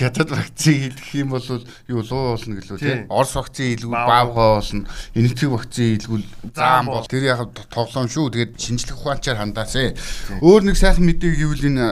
хятад 0.00 0.28
вакцин 0.32 0.74
хэлэх 0.86 1.10
юм 1.12 1.28
бол 1.36 1.44
юу 1.92 2.00
луу 2.08 2.24
болно 2.38 2.56
гэлөө 2.56 2.78
тийм. 2.80 2.98
Орос 3.12 3.34
вакцин 3.36 3.74
хэлгүүл 3.74 4.00
баавгаа 4.00 4.48
болно. 4.62 4.88
Энэтхэг 5.12 5.50
вакцин 5.52 5.98
хэлгүүл 6.00 6.26
зам 6.56 6.86
бол 6.88 7.04
тэр 7.10 7.24
яг 7.26 7.42
тоглоом 7.68 8.08
шүү. 8.08 8.32
Тэгээд 8.32 8.52
шинжлэх 8.56 8.96
ухаанчаар 8.96 9.42
хандаасаа. 9.44 9.92
Өөр 10.40 10.70
нэг 10.70 10.78
сайхан 10.78 11.04
мэдээ 11.04 11.36
гэвэл 11.36 11.68
энэ 11.68 11.84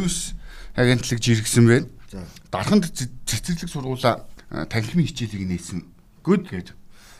news 0.00 0.34
агентлаг 0.74 1.20
жиргсэн 1.20 1.66
байна. 1.68 1.86
Дарханд 2.50 2.88
цэцэрлэг 2.88 3.68
сургуулаа 3.68 4.24
танхимын 4.72 5.06
хичээлийг 5.06 5.46
нээсэн. 5.46 5.84
Good 6.24 6.48
гэж. 6.48 6.66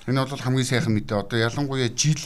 Энэ 0.09 0.25
бол 0.25 0.41
хамгийн 0.41 0.67
сайхан 0.67 0.97
мэдээ. 0.97 1.21
Одоо 1.21 1.39
ялангуяа 1.39 1.93
жил 1.93 2.19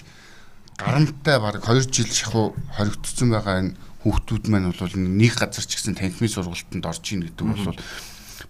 гарамттай 0.79 1.39
баг 1.43 1.59
2 1.61 1.91
жил 1.91 2.09
шахуу 2.09 2.55
хоригдсон 2.79 3.31
байгаа 3.35 3.57
энэ 3.61 3.77
хүүхдүүд 4.07 4.45
маань 4.49 4.71
бол 4.71 4.95
нэг 4.95 5.35
газар 5.35 5.65
ч 5.67 5.77
гэсэн 5.77 5.99
танхимын 5.99 6.31
сургалтанд 6.31 6.87
орж 6.87 7.05
ийн 7.13 7.27
гэдэг 7.29 7.45
бол 7.45 7.77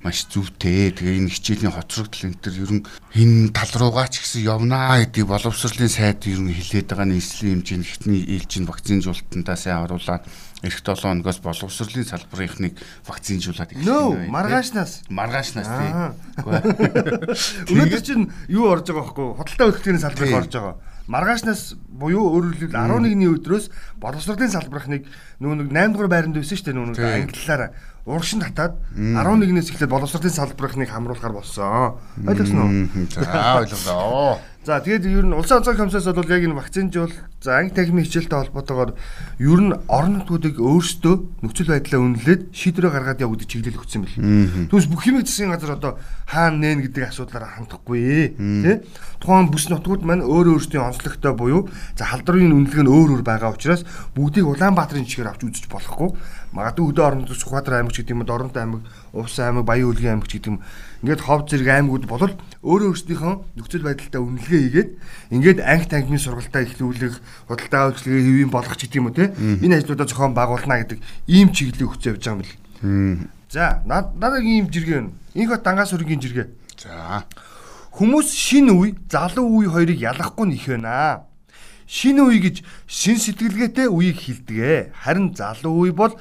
маш 0.04 0.28
зүвтэй. 0.28 0.92
Тэгээ 0.92 1.24
энэ 1.24 1.32
хичээлийн 1.32 1.72
хоцрогдол 1.72 2.28
энэ 2.28 2.36
төр 2.44 2.56
ер 2.60 2.72
нь 2.76 2.84
энэ 3.16 3.56
тал 3.56 3.72
руугаа 3.80 4.12
ч 4.12 4.20
гэсэн 4.20 4.44
явнаа 4.44 5.00
гэдэг 5.00 5.24
боловсролын 5.24 5.88
сайд 5.88 6.28
ер 6.28 6.44
нь 6.44 6.52
хилээд 6.52 6.92
байгаа 6.92 7.08
нийслэлийн 7.08 7.64
хэмжээнд 7.64 7.88
ихний 7.88 8.20
ээлжийн 8.36 8.68
вакцинжуулалтандаа 8.68 9.56
сайн 9.56 9.88
оруулаад 9.88 10.28
эх 10.60 10.76
7 10.84 11.24
хоногоос 11.24 11.40
боловсролын 11.40 12.04
салбарынхныг 12.04 12.76
вакцинжуулаад 13.08 13.72
ирэх 13.72 13.88
юм 13.88 14.28
байна. 14.28 14.32
Маргаашнаас. 14.32 14.92
Маргаашнаас 15.08 15.68
тий. 15.72 15.90
Өнөөдөр 17.72 18.02
чинь 18.04 18.28
юу 18.52 18.68
орж 18.68 18.92
байгаа 18.92 19.08
байхгүй 19.08 19.26
худалдаа 19.40 19.68
өгөхтгийн 19.72 20.04
салбарыг 20.04 20.36
орж 20.36 20.52
байгаа. 20.52 20.76
Маргаашнаас 21.04 21.76
буюу 21.84 22.32
өөрөөр 22.32 22.56
хэлбэл 22.64 22.80
11-ний 22.80 23.28
өдрөөс 23.28 23.68
боловсролын 24.00 24.48
салбарынхныг 24.48 25.04
нөгөө 25.36 25.56
нэг 25.60 25.68
8 25.68 25.92
дугаар 25.92 26.08
байранд 26.08 26.40
байсан 26.40 26.56
шүү 26.56 26.64
дээ 26.64 26.76
нөгөө 26.80 26.88
нэг 27.28 27.72
англиараа 28.04 28.16
урагшин 28.20 28.40
татаад 28.40 28.76
11-ээс 28.96 29.70
эхлээд 29.72 29.90
боловсролын 29.90 30.30
салбарынхныг 30.30 30.90
хамруулахар 30.90 31.32
болсон. 31.32 31.96
Ойлгосноо 32.26 32.68
уу? 32.68 33.08
За 33.10 33.58
ойлголоо. 33.60 34.38
За 34.64 34.80
тэгээд 34.80 35.04
ер 35.04 35.28
нь 35.28 35.36
улсын 35.36 35.60
онцгой 35.60 35.76
комиссаас 35.76 36.08
бол 36.08 36.24
яг 36.24 36.40
энэ 36.40 36.56
вакцинжуул 36.56 37.12
за 37.44 37.60
анги 37.60 37.76
техникийн 37.76 38.08
хичээлтэй 38.08 38.48
холбоотойгоор 38.48 38.96
ер 39.36 39.60
нь 39.60 39.76
орон 39.92 40.24
нутгуудыг 40.24 40.56
өөрсдөө 40.56 41.44
нөхцөл 41.44 41.68
байдлаа 41.68 42.00
үнэлээд 42.00 42.48
шийдвэрээ 42.48 42.92
гаргаад 42.96 43.20
явах 43.20 43.44
гэдэг 43.44 43.48
чиглэл 43.52 43.80
өгсөн 43.84 44.00
бэл. 44.08 44.72
Түүнээс 44.72 44.88
бүх 44.88 45.04
хэмжээ 45.04 45.28
засгийн 45.28 45.52
газар 45.52 45.76
одоо 45.76 45.92
хаана 46.24 46.64
нэн 46.64 46.80
гэдэг 46.80 47.12
асуудлаараа 47.12 47.60
хандахгүй 47.60 48.32
тий. 48.64 48.80
Тухайн 49.20 49.52
бүс 49.52 49.68
нутгууд 49.68 50.00
маань 50.00 50.24
өөр 50.24 50.56
өөрсдийн 50.56 50.80
онцлогтой 50.80 51.36
буюу 51.36 51.68
за 51.92 52.08
халдварын 52.08 52.56
үнэлгээ 52.56 52.88
нь 52.88 52.92
өөр 52.92 53.20
өөр 53.20 53.24
байгаа 53.24 53.52
учраас 53.52 53.84
бүгдийг 54.16 54.48
Улаанбаатарын 54.48 55.04
жигээр 55.04 55.28
авч 55.28 55.44
үзэж 55.44 55.68
болохгүй 55.68 56.08
магадгүй 56.54 56.94
өдөө 56.94 57.04
орон 57.04 57.18
нутгийн 57.26 57.40
Сүхбаатар 57.42 57.82
аймаг 57.82 57.90
ч 57.90 58.06
гэдэг 58.06 58.14
юм 58.14 58.22
уу, 58.22 58.30
Дорнот 58.30 58.54
аймаг, 58.54 58.86
Увс 59.10 59.34
аймаг, 59.42 59.66
Баян 59.66 59.90
Үлгийн 59.90 60.22
аймаг 60.22 60.30
ч 60.30 60.38
гэдэг 60.38 60.50
юм. 60.54 60.62
Ингээд 61.02 61.22
хов 61.26 61.50
зэрэг 61.50 61.68
аймагуд 61.68 62.06
бол 62.06 62.30
өөрөө 62.62 62.88
өөрсдийнхөө 62.94 63.34
нөхцөл 63.58 63.82
байдалтай 63.82 64.20
үнэлгээ 64.22 64.60
хийгээд 64.62 64.90
ингээд 65.34 65.58
анги 65.66 65.86
тангимын 65.90 66.22
сургалтаа 66.22 66.62
эхлүүлэх, 66.62 67.14
худалдаа 67.50 67.82
үйлчлэгээ 67.90 68.22
хэвийн 68.22 68.50
болгох 68.54 68.78
ч 68.78 68.86
гэдэг 68.86 68.98
юм 69.02 69.08
уу 69.10 69.18
те. 69.18 69.34
Энэ 69.34 69.82
ажлуудаа 69.82 70.06
зохион 70.06 70.32
байгуулна 70.38 70.78
гэдэг 70.86 70.98
ийм 71.26 71.50
чиглэлийг 71.50 71.90
өгч 71.90 72.02
явж 72.06 72.22
байгаа 72.22 72.38
юм 72.38 72.40
бэл. 72.40 72.54
За, 73.50 73.82
надад 73.84 74.42
ийм 74.46 74.70
жиргээ 74.70 75.10
байна. 75.34 75.50
Хот 75.50 75.62
дангаас 75.66 75.90
өргийн 75.90 76.22
жиргээ. 76.22 76.46
За. 76.78 77.26
Хүмүүс 77.94 78.30
шинэ 78.30 78.74
үе, 78.74 78.94
залуу 79.06 79.62
үе 79.62 79.68
хоёрыг 79.70 79.98
ялгахгүй 79.98 80.46
нь 80.50 80.58
их 80.58 80.66
байна. 80.66 81.26
Шинэ 81.86 82.26
үе 82.26 82.42
гэж 82.42 82.66
шин 82.90 83.22
сэтгэлгээтэй 83.22 83.86
үеийг 83.86 84.18
хилдэг. 84.18 84.90
Харин 84.98 85.30
залуу 85.30 85.86
үе 85.86 85.92
бол 85.94 86.18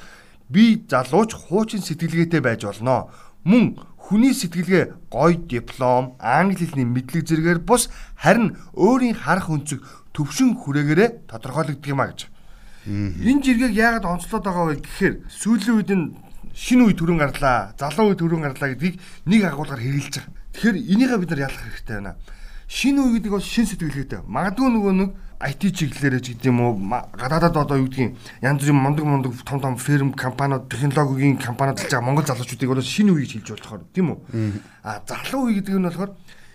би 0.53 0.85
залууч 0.85 1.33
хуучин 1.33 1.81
сэтгэлгээтэй 1.81 2.41
байж 2.45 2.61
болно. 2.63 3.09
Мөн 3.43 3.75
хүний 3.97 4.33
сэтгэлгээ 4.37 5.09
гоё 5.09 5.35
диплом, 5.49 6.13
англи 6.21 6.69
хэлний 6.69 6.85
мэдлэг 6.85 7.25
зэрэгээр 7.25 7.59
бус 7.65 7.89
харин 8.13 8.55
өөрийн 8.77 9.17
харах 9.17 9.49
өнцөг 9.49 9.81
төвшин 10.13 10.53
хүрээгээрээ 10.61 11.25
тодорхойлогддог 11.25 11.89
юм 11.89 12.01
а 12.05 12.13
гэж. 12.13 12.29
Энэ 12.85 13.41
жиргэг 13.41 13.73
яагаад 13.73 14.05
онцлоод 14.05 14.43
байгаа 14.43 14.65
вэ 14.69 14.83
гэхээр 14.83 15.15
сүүлийн 15.31 15.75
үед 15.79 15.89
энэ 15.95 16.05
шинэ 16.53 16.83
үе 16.85 16.93
төрөн 16.93 17.17
гарлаа, 17.17 17.73
залуу 17.79 18.13
үе 18.13 18.19
төрөн 18.19 18.45
гарлаа 18.45 18.69
гэдгийг 18.75 18.99
нэг 19.25 19.41
агуулгаар 19.47 19.81
хэрэгжилж 19.81 20.15
байгаа. 20.21 20.35
Тэгэхээр 20.53 20.77
энийгээ 20.93 21.19
бид 21.23 21.31
нар 21.33 21.43
ялах 21.49 21.63
хэрэгтэй 21.63 21.95
байна. 21.97 22.13
Шинэ 22.67 22.99
үе 23.01 23.11
гэдэг 23.19 23.31
бол 23.31 23.43
шин 23.43 23.65
сэтгэлгээтэй. 23.67 24.21
Магадгүй 24.27 24.69
нөгөө 24.71 24.93
нэг 24.93 25.09
IT 25.43 25.75
чиглэлээр 25.75 26.23
ч 26.23 26.39
гэдэг 26.39 26.47
юм 26.47 26.59
уу 26.63 26.79
гадаадад 27.11 27.57
одоо 27.57 27.77
юу 27.83 27.91
гэдгийг 27.91 28.15
янз 28.39 28.63
бүрийн 28.63 28.79
мундаг 28.79 29.05
мундаг 29.05 29.31
том 29.43 29.59
том 29.59 29.75
фирм 29.75 30.15
компаниуд 30.15 30.71
технологийн 30.71 31.35
компаниуд 31.35 31.83
болж 31.83 31.91
байгаа 31.91 32.07
монгол 32.07 32.23
залуучуудыг 32.23 32.69
бол 32.71 32.79
шинэ 32.79 33.11
үе 33.11 33.27
гэж 33.27 33.43
хэлж 33.43 33.49
болохоор 33.59 33.83
тийм 33.91 34.15
үү 34.15 34.19
а 34.87 35.03
залуу 35.03 35.51
үе 35.51 35.59
гэдэг 35.59 35.75
нь 35.75 35.83
болохоор 35.83 36.11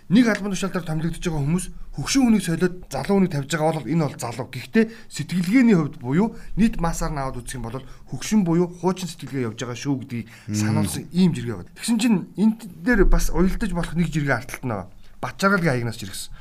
нэг 0.09 0.25
албан 0.25 0.51
тушаалаар 0.57 0.89
томилогдож 0.89 1.21
байгаа 1.21 1.45
хүмүүс 1.45 1.65
хөгшин 1.93 2.23
хүнийг 2.25 2.41
солиод 2.41 2.75
залуу 2.89 3.15
хүнийг 3.21 3.29
тавьж 3.29 3.51
байгаа 3.53 3.77
бол 3.77 3.91
энэ 3.93 4.03
бол 4.09 4.17
залуу. 4.17 4.47
Гэхдээ 4.49 4.85
сэтгэлгээний 5.05 5.77
хувьд 5.77 5.95
буюу 6.01 6.33
нийт 6.57 6.81
массаар 6.81 7.13
наваад 7.13 7.45
үзэх 7.45 7.61
юм 7.61 7.69
бол 7.69 7.85
хөгшин 8.09 8.41
буюу 8.41 8.73
хуучин 8.73 9.05
сэтгэлгээ 9.05 9.53
явж 9.53 9.61
байгаа 9.61 9.77
шүү 9.77 9.95
гэдгийг 10.01 10.27
сануулсан 10.49 11.05
ийм 11.13 11.29
жиргээ 11.37 11.57
байна. 11.61 11.73
Тэгсэн 11.77 11.97
чинь 12.01 12.25
энэ 12.41 12.57
дээр 12.81 13.05
бас 13.05 13.29
уялдаж 13.29 13.69
болох 13.69 13.93
нэг 13.93 14.09
жиргээ 14.09 14.33
арталт 14.33 14.65
нь 14.65 14.73
байгаа. 14.73 14.89
Батчаагалгийн 15.21 15.73
аягнаас 15.83 15.99
жиргсэн. 15.99 16.31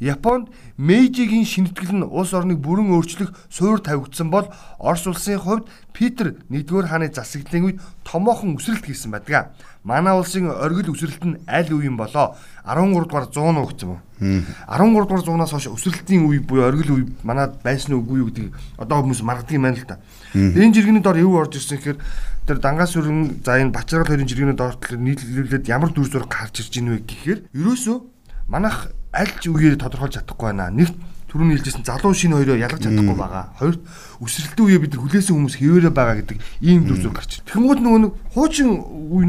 Японд 0.00 0.52
Мэйжигийн 0.76 1.48
шинэтгэл 1.48 1.96
нь 1.96 2.04
улс 2.04 2.36
орныг 2.36 2.60
бүрэн 2.60 2.92
өөрчлөх 2.92 3.32
суурь 3.48 3.80
тавигдсан 3.80 4.28
бол 4.28 4.52
Орос 4.76 5.08
улсын 5.08 5.40
хувьд 5.40 5.72
Питер 5.96 6.36
1-р 6.52 6.84
хааны 6.84 7.08
засаглалын 7.08 7.64
үед 7.64 7.80
томоохон 8.04 8.60
өсрэлт 8.60 8.84
хийсэн 8.84 9.16
байдаг. 9.16 9.56
Манай 9.88 10.12
улсын 10.12 10.52
оргил 10.52 10.92
өсрэлт 10.92 11.24
нь 11.24 11.40
аль 11.48 11.72
үеийн 11.72 11.96
болоо 11.96 12.36
13 12.68 13.08
дугаар 13.08 13.32
100 13.32 13.40
уу 13.40 13.66
гэсэн 13.72 13.88
юм. 13.88 14.44
13 14.68 15.08
дугаар 15.08 15.24
100-аас 15.24 15.52
хойш 15.56 15.72
өсрэлтийн 15.72 16.28
үе 16.28 16.44
буюу 16.44 16.68
оргил 16.68 16.92
үе 16.92 17.04
манад 17.24 17.64
байсан 17.64 17.96
үгүй 17.96 18.20
юу 18.20 18.28
гэдгийг 18.28 18.52
одоо 18.76 19.00
хүмүүс 19.00 19.24
маргадаг 19.24 19.56
юм 19.56 19.64
байна 19.64 19.80
л 19.80 19.88
та. 19.88 19.96
Энэ 20.36 20.76
жиргэний 20.76 21.00
дор 21.00 21.16
юу 21.16 21.40
орж 21.40 21.56
ирсэн 21.56 21.80
гэхээр 21.80 21.98
тэр 22.44 22.60
дангаас 22.60 22.92
өрн 23.00 23.40
за 23.40 23.56
энэ 23.56 23.72
бачрал 23.72 24.04
хоёрын 24.04 24.28
жиргэний 24.28 24.52
доор 24.52 24.76
нийлүүлээд 24.76 25.72
ямар 25.72 25.88
дүр 25.88 26.04
зураг 26.04 26.28
гарч 26.28 26.60
ирж 26.60 26.76
ийн 26.76 26.92
вэ 26.92 27.00
гэхээр 27.08 27.40
ерөөсөө 27.56 28.15
манайх 28.46 28.90
аль 29.12 29.34
ч 29.40 29.50
үеэр 29.50 29.76
тодорхойлж 29.76 30.22
чадахгүй 30.22 30.54
байна. 30.54 30.70
Нэг 30.70 30.94
түрүүний 31.30 31.58
хэлжсэн 31.58 31.84
залуу 31.84 32.14
шинэ 32.14 32.38
хоёроо 32.38 32.56
ялгаж 32.56 32.82
чадахгүй 32.86 33.16
байгаа. 33.16 33.44
Хоёрт 33.58 33.82
өсрэлтийн 34.22 34.66
үеэ 34.66 34.82
бид 34.86 34.94
хүлээсэн 34.94 35.34
хүмүүс 35.34 35.56
хэвээрээ 35.58 35.92
байгаа 35.92 36.16
гэдэг 36.22 36.38
ийм 36.62 36.86
дүр 36.86 37.02
зураг 37.02 37.20
гарч. 37.20 37.42
Тэгэнгүүт 37.44 37.80
нөгөө 37.82 38.00
нэг 38.06 38.12
хуучин 38.32 38.68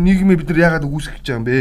нийгмээ 0.06 0.38
бид 0.38 0.50
нар 0.54 0.64
яагаад 0.78 0.86
үүсгэж 0.86 1.26
байгаа 1.26 1.40
юм 1.42 1.46
бэ? 1.46 1.58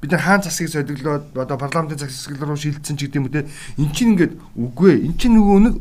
бид 0.00 0.10
нар 0.12 0.20
хаан 0.20 0.42
засгийг 0.42 0.70
солиглоод 0.70 1.34
одоо 1.34 1.58
парламентын 1.58 1.98
засаг 1.98 2.38
руу 2.38 2.56
шилжсэн 2.56 2.96
ч 2.96 3.06
гэдэг 3.06 3.18
юм 3.18 3.26
үү 3.26 3.34
те 3.34 3.46
эн 3.82 3.90
чинь 3.90 4.14
ингээд 4.14 4.38
үгүй 4.54 4.94
эн 5.10 5.14
чинь 5.18 5.34
нөгөө 5.34 5.58
нэг 5.58 5.74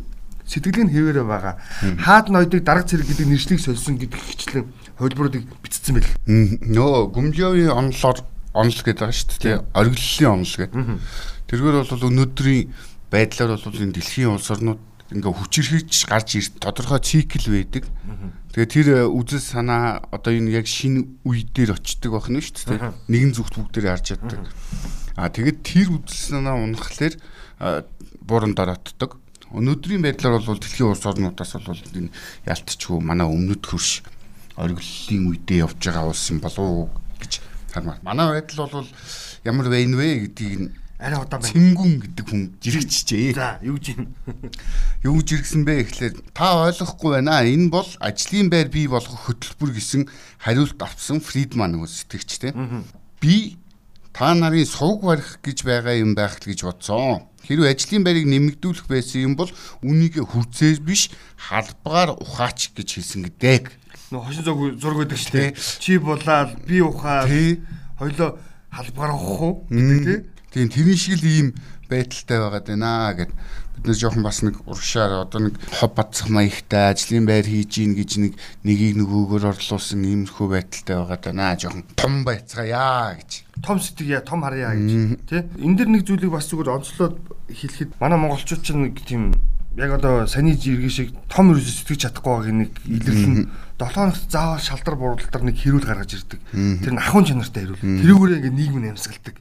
сэтгэлийн 0.50 0.90
хэвээрээ 0.90 1.26
байгаа 1.28 1.62
хаад 2.02 2.34
ноёдыг 2.34 2.66
дарга 2.66 2.90
цэрэг 2.90 3.06
гэдэг 3.06 3.28
нэршлиг 3.30 3.62
сольсон 3.62 4.02
гэдэг 4.02 4.18
хичлэн 4.18 4.66
хувилбаруудыг 4.98 5.46
бичсэн 5.62 6.02
байл 6.02 6.10
нөө 6.26 7.14
гүмлёвийн 7.14 7.70
онлоор 7.70 8.26
онл 8.58 8.82
гэдэг 8.82 9.06
байгаа 9.06 9.14
шүү 9.14 9.40
дээ 9.42 9.58
оргиллын 9.78 10.34
онл 10.42 10.56
гэдэг 10.58 10.74
тэргээр 11.48 11.76
бол 11.86 12.08
өнөөдрийн 12.10 12.64
байдлаар 13.14 13.56
бол 13.56 13.78
энэ 13.80 13.96
дэлхийн 13.96 14.34
улс 14.34 14.50
орнууд 14.52 14.82
ингээ 15.08 15.32
хүчирхэж 15.32 15.92
гарч 16.12 16.30
ирд 16.36 16.60
тодорхой 16.60 17.00
цикл 17.00 17.48
байдаг. 17.48 17.88
Тэгээ 18.52 18.68
тэр 18.68 18.88
э, 18.92 19.02
үзэл 19.08 19.40
санаа 19.40 20.04
одоо 20.12 20.36
энэ 20.36 20.52
яг 20.52 20.68
шинэ 20.68 21.24
үе 21.24 21.48
дээр 21.48 21.80
очдөг 21.80 22.12
байх 22.12 22.28
нь 22.28 22.44
шүү 22.44 22.76
дээ. 22.76 22.92
Нэгэн 23.08 23.32
зүгт 23.32 23.56
бүгдээр 23.56 23.88
харж 23.88 24.20
яддаг. 24.20 24.44
Аа 25.16 25.32
тэгээд 25.32 25.64
тэр 25.64 25.88
үзэл 25.96 26.44
санаа 26.44 26.60
унахлаар 26.60 27.16
бууран 28.20 28.52
дараатдаг. 28.52 29.16
Өнөөдрийн 29.56 30.04
байдлаар 30.04 30.44
бол 30.44 30.60
дэлхийн 30.60 30.92
улс 30.92 31.08
орнуудаас 31.08 31.56
бол 31.64 31.80
энэ 31.96 32.12
ялтчгүй 32.44 33.00
манай 33.00 33.32
өмнөд 33.32 33.64
хөрш 33.64 34.04
ориглолын 34.60 35.24
үедээ 35.32 35.64
явж 35.64 35.80
байгаа 35.80 36.12
улс 36.12 36.28
юм 36.28 36.44
болов 36.44 36.68
уу 36.68 36.86
хармаар. 37.74 38.00
Манай 38.04 38.42
байдал 38.42 38.70
бол 38.70 38.88
ямар 39.44 39.68
вэ 39.70 39.86
гэдгийг 40.28 40.72
арай 40.98 41.22
удаан 41.22 41.42
байна. 41.42 41.54
Цэнгүн 41.54 41.94
гэдэг 42.02 42.26
хүн 42.26 42.44
жирэгчжээ. 42.58 43.34
За, 43.38 43.62
юу 43.62 43.78
гэж 43.78 43.86
юм? 43.94 44.10
Юу 45.06 45.22
жиргсэн 45.22 45.62
бэ 45.62 45.86
гэхлээр 45.86 46.16
та 46.34 46.66
ойлгохгүй 46.66 47.22
байна. 47.22 47.46
Энэ 47.46 47.70
бол 47.70 47.90
ажлын 48.02 48.50
байр 48.50 48.70
бий 48.74 48.90
болгох 48.90 49.30
хөтөлбөр 49.30 49.72
гэсэн 49.78 50.10
хариулт 50.42 50.82
авсан 50.82 51.22
Фридман 51.22 51.78
нөгөө 51.78 51.90
сэтгэгчтэй. 51.90 52.52
Би 53.22 53.62
та 54.10 54.34
нарын 54.34 54.66
сувг 54.66 55.06
барих 55.06 55.38
гэж 55.46 55.62
байгаа 55.62 56.02
юм 56.02 56.18
байх 56.18 56.42
л 56.42 56.50
гэж 56.50 56.66
бодсон. 56.66 57.30
Хэрвээ 57.48 57.72
ажлын 57.72 58.04
байрыг 58.04 58.28
нэмэгдүүлэх 58.28 58.88
байсан 58.92 59.24
юм 59.24 59.34
бол 59.40 59.52
үнийг 59.80 60.20
хүрцээр 60.20 60.84
биш 60.84 61.10
халбгаар 61.40 62.20
ухаач 62.20 62.76
гэж 62.76 62.88
хэлсэн 63.00 63.24
гэдэг. 63.32 63.72
Нөө 64.12 64.22
хошин 64.28 64.44
зураг 64.44 64.76
зураг 64.76 64.98
байдаг 65.08 65.20
шүү 65.20 65.34
дээ. 65.34 65.50
Чи 65.56 65.96
булаад 65.98 66.60
би 66.68 66.84
ухаа. 66.84 67.24
Хоёлоо 67.96 68.36
халбгаар 68.72 69.12
ухах 69.16 69.42
уу 69.42 69.54
гэдэг 69.72 70.04
тий. 70.04 70.20
Тийм 70.52 70.68
тэрний 70.68 71.00
шиг 71.00 71.20
л 71.20 71.28
ийм 71.28 71.48
байдалтай 71.90 72.38
байгаад 72.40 72.68
байна 72.68 73.16
гэд 73.16 73.32
бид 73.78 73.86
нэр 73.86 73.98
жоохон 73.98 74.26
бас 74.26 74.42
нэг 74.42 74.58
урагшаар 74.66 75.22
одоо 75.22 75.48
нэг 75.48 75.56
хоб 75.70 75.94
бацах 75.94 76.34
маягтай 76.34 76.92
ажлын 76.92 77.30
байр 77.30 77.46
хийж 77.46 77.78
ийн 77.78 77.94
гэж 77.94 78.12
нэг 78.18 78.34
нэгийг 78.66 78.98
нөгөөгөр 78.98 79.54
орлуулсан 79.54 80.02
иймэрхүү 80.02 80.48
байдалтай 80.50 80.96
байгаад 80.98 81.24
байна. 81.30 81.54
Жоохон 81.54 81.86
том 81.94 82.26
байцгаая 82.26 83.22
гэж. 83.22 83.32
Том 83.62 83.78
сэтгэя 83.78 84.26
том 84.26 84.42
харьяа 84.42 84.74
гэж 84.74 85.22
тий? 85.30 85.42
Энэ 85.62 85.78
дэр 85.78 85.90
нэг 85.94 86.04
зүйлийг 86.10 86.34
бас 86.34 86.50
зүгээр 86.50 86.74
онцлоод 86.74 87.16
хэлэхэд 87.54 88.02
манай 88.02 88.18
монголчууд 88.18 88.62
ч 88.66 88.74
нэг 88.74 88.98
тийм 89.06 89.38
яг 89.78 89.94
одоо 89.94 90.26
саний 90.26 90.58
жиргэн 90.58 90.90
шиг 90.90 91.14
том 91.30 91.54
ерөөсө 91.54 91.86
сэтгэж 91.86 92.10
чадахгүй 92.10 92.34
байгааг 92.34 92.58
нэг 92.66 92.72
илэрлэн 92.90 93.46
7 93.78 93.94
хоногт 93.94 94.26
заавал 94.34 94.58
шалдар 94.58 94.96
бууралтар 94.98 95.44
нэг 95.46 95.56
хэрүүл 95.62 95.86
гаргаж 95.86 96.18
ирдэг. 96.18 96.42
Тэр 96.82 96.94
нь 96.98 97.02
ахуйн 97.02 97.30
чанартай 97.30 97.62
хэрүүл. 97.62 97.86
Тэрүүгээрээ 98.02 98.40
ингээ 98.42 98.58
нийгэм 98.58 98.82
нь 98.82 98.90
амьсгалдаг. 98.98 99.36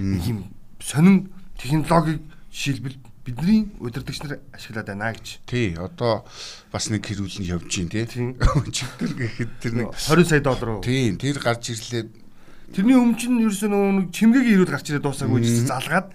Нэг 0.00 0.24
юм 0.24 0.38
сонин 0.80 1.28
технологиг 1.60 2.24
жишээлбэл 2.48 2.96
бидний 3.24 3.70
удирдагч 3.78 4.18
нар 4.22 4.40
ашиглаад 4.50 4.86
байна 4.90 5.12
гэж. 5.14 5.38
Тий, 5.46 5.74
одоо 5.78 6.26
бас 6.72 6.90
нэг 6.90 7.06
хэрүүл 7.06 7.38
нь 7.38 7.46
явж 7.46 7.70
гин 7.70 7.88
тий. 7.88 8.02
Чигтэр 8.06 9.12
гэхэд 9.14 9.52
тэр 9.62 9.72
нэг 9.78 9.94
20 9.94 10.26
сая 10.26 10.42
доллар 10.42 10.78
уу. 10.78 10.82
Тий, 10.82 11.14
тэр 11.14 11.38
гарч 11.38 11.70
ирлээ. 11.70 12.10
Тэрний 12.74 12.98
өмнө 12.98 13.18
чинь 13.20 13.38
ерөөсөө 13.38 13.70
нэг 13.70 14.10
чимгээгийн 14.10 14.58
хэрүүл 14.58 14.74
гарч 14.74 14.86
ирээд 14.90 15.06
дуусаагүй 15.06 15.38
ч 15.46 15.70
залгаад 15.70 16.10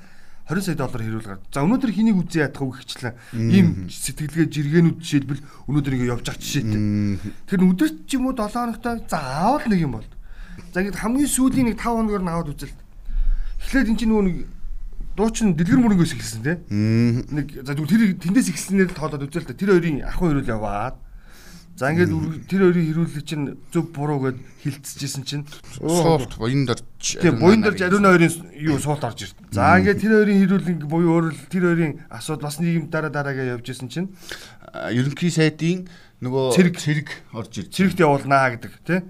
20 0.52 0.68
сая 0.68 0.76
доллар 0.76 1.04
хэрүүл 1.04 1.28
гар. 1.32 1.40
За 1.48 1.64
өнөөдөр 1.64 1.92
хэнийг 1.96 2.18
үзээ 2.28 2.44
ядах 2.52 2.64
уу 2.68 2.76
гэхчлээ. 2.76 3.16
Ийм 3.36 3.88
сэтгэлгээ 3.88 4.48
жиргэнүүд 4.52 4.98
жишээлбэл 5.00 5.44
өнөөдөр 5.68 5.96
ингэ 5.96 6.12
явж 6.12 6.24
байгаа 6.28 6.44
жишээтэй. 6.44 6.82
Тэр 7.48 7.60
нь 7.64 7.72
өдөрт 7.72 7.98
ч 8.04 8.20
юм 8.20 8.32
уу 8.32 8.36
7 8.36 8.52
хоногтой 8.52 9.00
заавал 9.08 9.64
нэг 9.68 9.80
юм 9.80 9.96
бол. 10.00 10.10
За 10.72 10.84
ингэ 10.84 11.00
хамгийн 11.04 11.28
сүүлийн 11.28 11.68
нэг 11.72 11.80
5 11.80 12.04
хоногор 12.04 12.24
нь 12.24 12.32
аваад 12.32 12.52
үзэл. 12.52 12.76
Эхлээд 13.64 13.92
эн 13.92 14.00
чинь 14.00 14.12
нөгөө 14.12 14.24
нэг 14.28 14.38
дуучин 15.18 15.58
дэлгэр 15.58 15.82
мөрөнгөөс 15.82 16.14
эхэлсэн 16.14 16.42
тий. 16.46 16.56
Нэг 16.70 17.66
за 17.66 17.74
тэр 17.74 18.14
тэндээс 18.22 18.54
эхэлснээр 18.54 18.94
тоолоод 18.94 19.26
үзэл 19.26 19.50
та 19.50 19.58
тэр 19.58 19.74
хоёрын 19.74 20.06
ахуй 20.06 20.30
хөрөл 20.30 20.54
яваад 20.54 21.02
За 21.78 21.94
ингээд 21.94 22.50
тэр 22.50 22.74
хоёрын 22.74 22.90
хэрүүлэг 22.90 23.22
чинь 23.22 23.54
зөв 23.70 23.94
буруу 23.94 24.34
гэд 24.34 24.42
хилцчихсэн 24.66 25.22
чинь 25.22 25.46
суулт 25.78 26.34
буянд 26.42 26.74
орж 26.74 26.82
тийм 27.22 27.38
буянд 27.38 27.70
орж 27.70 27.86
ариун 27.86 28.02
хоёрын 28.02 28.34
юу 28.58 28.82
суулт 28.82 29.06
орж 29.06 29.30
ирд. 29.30 29.38
За 29.54 29.78
ингээд 29.78 30.02
тэр 30.02 30.26
хоёрын 30.26 30.42
хэрүүлэг 30.42 30.90
буюу 30.90 31.30
өөрөөр 31.30 31.38
тэр 31.54 31.70
хоёрын 31.70 32.02
асууд 32.10 32.42
бас 32.42 32.58
нийгэм 32.58 32.90
дараа 32.90 33.14
дараагаа 33.14 33.62
явж 33.62 33.70
исэн 33.70 33.94
чинь 33.94 34.10
ерөнхий 34.74 35.30
сайдын 35.30 35.86
нөгөө 36.26 36.58
цэрэг 36.58 36.76
цэрэг 36.82 37.10
орж 37.38 37.54
ирд. 37.62 37.70
Цэрэгт 37.70 38.02
явуулнаа 38.02 38.58
гэдэг 38.58 38.74
тий. 38.82 39.06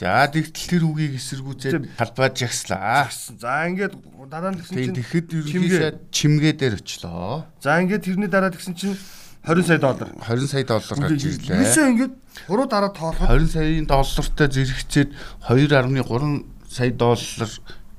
За 0.00 0.24
тэгтэл 0.32 0.80
тэр 0.80 0.84
үгийг 0.88 1.20
эсэргүүцээд 1.20 1.92
талбайд 2.00 2.32
жагслаа. 2.32 3.12
За 3.36 3.68
ингээд 3.68 4.00
дараа 4.32 4.56
нь 4.56 4.64
тэгсэн 4.64 4.76
чинь 4.80 4.96
тэгэхэд 4.96 5.28
ерөнхий 5.44 5.76
сайд 5.76 5.98
чимгээ 6.08 6.56
дээр 6.56 6.80
очлоо. 6.80 7.44
За 7.60 7.76
ингээд 7.84 8.08
тэрний 8.08 8.32
дараа 8.32 8.48
тэгсэн 8.48 8.72
чинь 8.80 8.96
20 9.44 9.60
сая 9.68 9.76
доллар 9.76 10.08
20 10.24 10.48
сая 10.48 10.64
доллар 10.64 10.96
гарч 11.04 11.20
ирлээ. 11.20 11.52
Юусе 11.52 11.84
ингээд 11.92 12.14
буруу 12.48 12.64
дараа 12.64 12.96
тоолоход 12.96 13.28
20 13.28 13.52
саяын 13.52 13.84
доллартай 13.84 14.48
зэрэгцээд 14.48 15.10
2.3 15.52 16.48
сая 16.64 16.92
доллар 16.96 17.50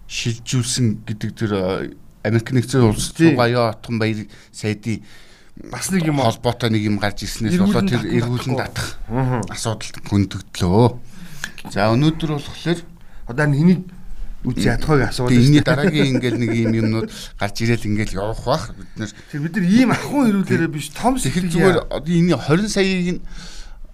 шилжүүлсэн 0.09 1.05
гэдэг 1.05 1.29
тэр 1.37 1.51
Америк 2.25 2.49
нэгдсэн 2.49 2.81
улс 2.81 3.13
Цугаяа 3.13 3.77
отхон 3.77 4.01
баяр 4.01 4.25
сайдын 4.49 5.05
бас 5.69 5.93
нэг 5.93 6.09
юм 6.09 6.17
холбоотой 6.17 6.73
нэг 6.73 6.81
юм 6.81 6.97
гарч 6.97 7.29
ирснээс 7.29 7.61
болоод 7.61 7.89
тэр 7.93 8.09
эргүүлэн 8.09 8.57
татах 8.57 8.97
асуудалд 9.53 10.01
хөндөгдлөө. 10.09 11.10
За 11.69 11.91
өнөөдөр 11.93 12.31
болохоор 12.39 12.79
одоо 13.29 13.45
хэнийг 13.45 13.81
үгүй 14.41 14.65
ядхойг 14.65 15.05
асуудал. 15.05 15.37
Энийний 15.37 15.61
дараагийн 15.61 16.17
ингээл 16.17 16.41
нэг 16.41 16.51
юм 16.57 16.73
юмнууд 16.73 17.09
гарч 17.37 17.55
ирээл 17.61 17.85
ингээл 17.85 18.17
явах 18.17 18.41
бах 18.41 18.73
бид 18.73 18.89
нэр. 18.97 19.11
Тэр 19.29 19.41
бид 19.45 19.53
нар 19.53 19.65
ийм 19.69 19.91
ахуйн 19.93 20.25
хэрүүлээрээ 20.41 20.71
биш 20.73 20.89
том 20.97 21.21
сэтгэл 21.21 21.53
зүгээр 21.53 21.77
энэ 22.01 22.33
20 22.41 22.65
саяыг 22.65 23.21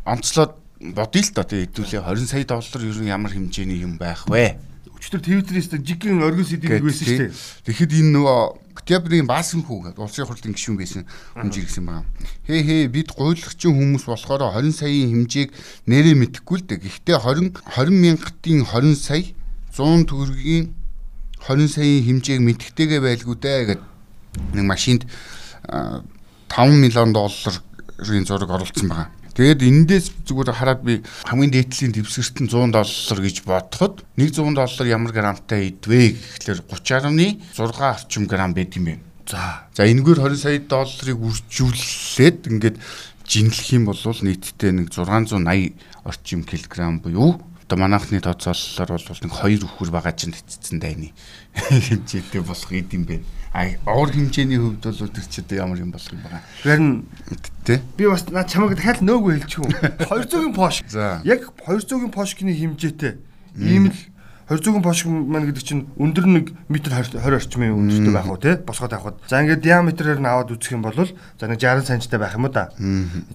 онцлоод 0.07 0.55
бодъё 0.79 1.21
л 1.27 1.31
доо 1.35 1.43
тий 1.43 1.67
хэдүүлээ 1.67 2.01
20 2.07 2.31
сая 2.31 2.45
доллар 2.47 2.81
ер 2.87 2.99
нь 3.03 3.11
ямар 3.11 3.31
хэмжээний 3.35 3.83
юм 3.83 3.99
байх 3.99 4.23
вэ? 4.31 4.55
Өчтөр 4.87 5.19
Твиттерээс 5.19 5.67
жигэн 5.75 6.23
оргил 6.23 6.47
сэдвийг 6.47 6.79
байсан 6.79 7.05
шүү 7.05 7.19
дээ. 7.27 7.31
Тэгэхэд 7.67 7.91
энэ 7.99 8.11
нөгөө 8.15 8.39
Октябрийн 8.77 9.25
баасан 9.25 9.65
хүү 9.65 9.89
гэдэг 9.89 10.05
улсын 10.05 10.29
хурлын 10.29 10.53
гишүүн 10.53 10.77
байсан 10.77 11.03
хүн 11.33 11.49
жиргсэн 11.49 11.85
байна. 11.85 12.05
Хээ 12.45 12.61
хээ 12.61 12.81
бид 12.93 13.09
гуйлагчин 13.17 13.73
хүмүүс 13.73 14.05
болохоор 14.05 14.53
20 14.53 14.77
саяын 14.77 15.09
хэмжээг 15.25 15.49
нэрээ 15.89 16.15
мэдэхгүй 16.21 16.57
л 16.61 16.67
дээ. 16.69 16.85
Гэхдээ 16.85 17.17
20 17.17 17.57
20 17.73 17.89
мянгатын 17.89 18.61
20 18.69 18.93
сая 18.93 19.25
100 19.73 20.05
төгрөгийн 20.05 20.77
20 21.41 21.73
саяын 21.73 22.05
хэмжээг 22.05 22.41
мэдхтэйгээ 22.45 23.01
байлгүй 23.01 23.35
дээ 23.41 23.61
гэд 23.73 23.81
нэг 24.53 24.65
машинд 24.65 25.09
5 25.67 26.05
миллион 26.53 27.13
долларын 27.13 28.25
зураг 28.25 28.49
оруулсан 28.49 28.89
байгаа. 28.89 29.09
Тэгээд 29.37 29.61
эндээс 29.61 30.05
зүгээр 30.25 30.49
хараад 30.49 30.81
би 30.81 31.05
хамгийн 31.29 31.53
дээдлийн 31.53 31.93
дэвсгэрт 31.93 32.41
нь 32.41 32.49
100 32.49 32.73
доллар 32.73 33.19
гэж 33.21 33.37
бодоход 33.45 34.01
100 34.17 34.57
доллар 34.57 34.85
ямар 34.89 35.13
грамтай 35.13 35.69
идвэ 35.69 36.17
гэхлээр 36.41 36.65
30.6 36.65 37.45
орчим 37.53 38.25
грамм 38.25 38.57
байд 38.57 38.73
юм 38.73 38.97
байна. 38.97 39.05
За. 39.29 39.69
За 39.77 39.85
энэгээр 39.85 40.25
20 40.25 40.41
сая 40.41 40.57
долларыг 40.57 41.21
үржүүлээд 41.21 42.49
ингээд 42.49 42.81
жинлэх 43.29 43.69
юм 43.77 43.85
бол 43.85 44.01
нийтдээ 44.01 44.73
нэг 44.73 44.89
680 44.89 45.37
орчим 46.01 46.41
килограмм 46.41 46.97
буюу 46.97 47.37
одоо 47.67 47.77
манайхны 47.77 48.17
тооцоололоор 48.23 49.05
бол 49.05 49.21
нэг 49.21 49.33
хоёр 49.37 49.61
өхөр 49.67 49.91
байгаа 49.91 50.15
ч 50.15 50.33
хэцсэн 50.33 50.81
дайны 50.81 51.13
хэмжээтэй 51.53 52.41
болох 52.41 52.71
юм 52.73 53.05
байна. 53.05 53.27
Уур 53.57 54.09
хэмжээний 54.13 54.61
хувьд 54.61 54.85
бол 54.85 55.09
тэр 55.09 55.25
ч 55.25 55.41
одоо 55.41 55.57
ямар 55.57 55.81
юм 55.81 55.89
болох 55.89 56.13
юм 56.13 56.21
байгаа. 56.21 56.41
Харин 56.61 57.09
тий. 57.65 57.81
Би 57.97 58.05
бас 58.05 58.29
наа 58.29 58.45
чамайг 58.45 58.77
дахиад 58.77 59.01
нөөгүй 59.01 59.41
хэлчихв. 59.41 59.65
200-ийн 60.05 60.53
пош. 60.53 60.85
Яг 61.25 61.41
200-ийн 61.65 62.13
пошкины 62.13 62.53
хэмжээтэй 62.53 63.17
ийм 63.57 63.89
л 63.89 63.97
200 64.47 64.79
пошк 64.79 65.07
маань 65.11 65.51
гэдэг 65.51 65.63
чинь 65.63 65.91
өндөр 65.99 66.25
нэг 66.31 66.45
метр 66.71 66.95
20 66.95 67.19
орчмын 67.19 67.75
өндөртэй 67.75 68.13
байх 68.15 68.31
уу 68.31 68.39
те 68.39 68.55
босгоод 68.55 68.95
авахд. 68.95 69.19
За 69.27 69.43
ингээд 69.43 69.59
диаметрээр 69.59 70.23
нь 70.23 70.29
аваад 70.31 70.55
үзэх 70.55 70.71
юм 70.71 70.87
бол 70.87 70.95
за 70.95 71.45
нэг 71.51 71.59
60 71.59 71.83
санттай 71.83 72.15
байх 72.15 72.39
юм 72.39 72.47
уу 72.47 72.55
да. 72.55 72.71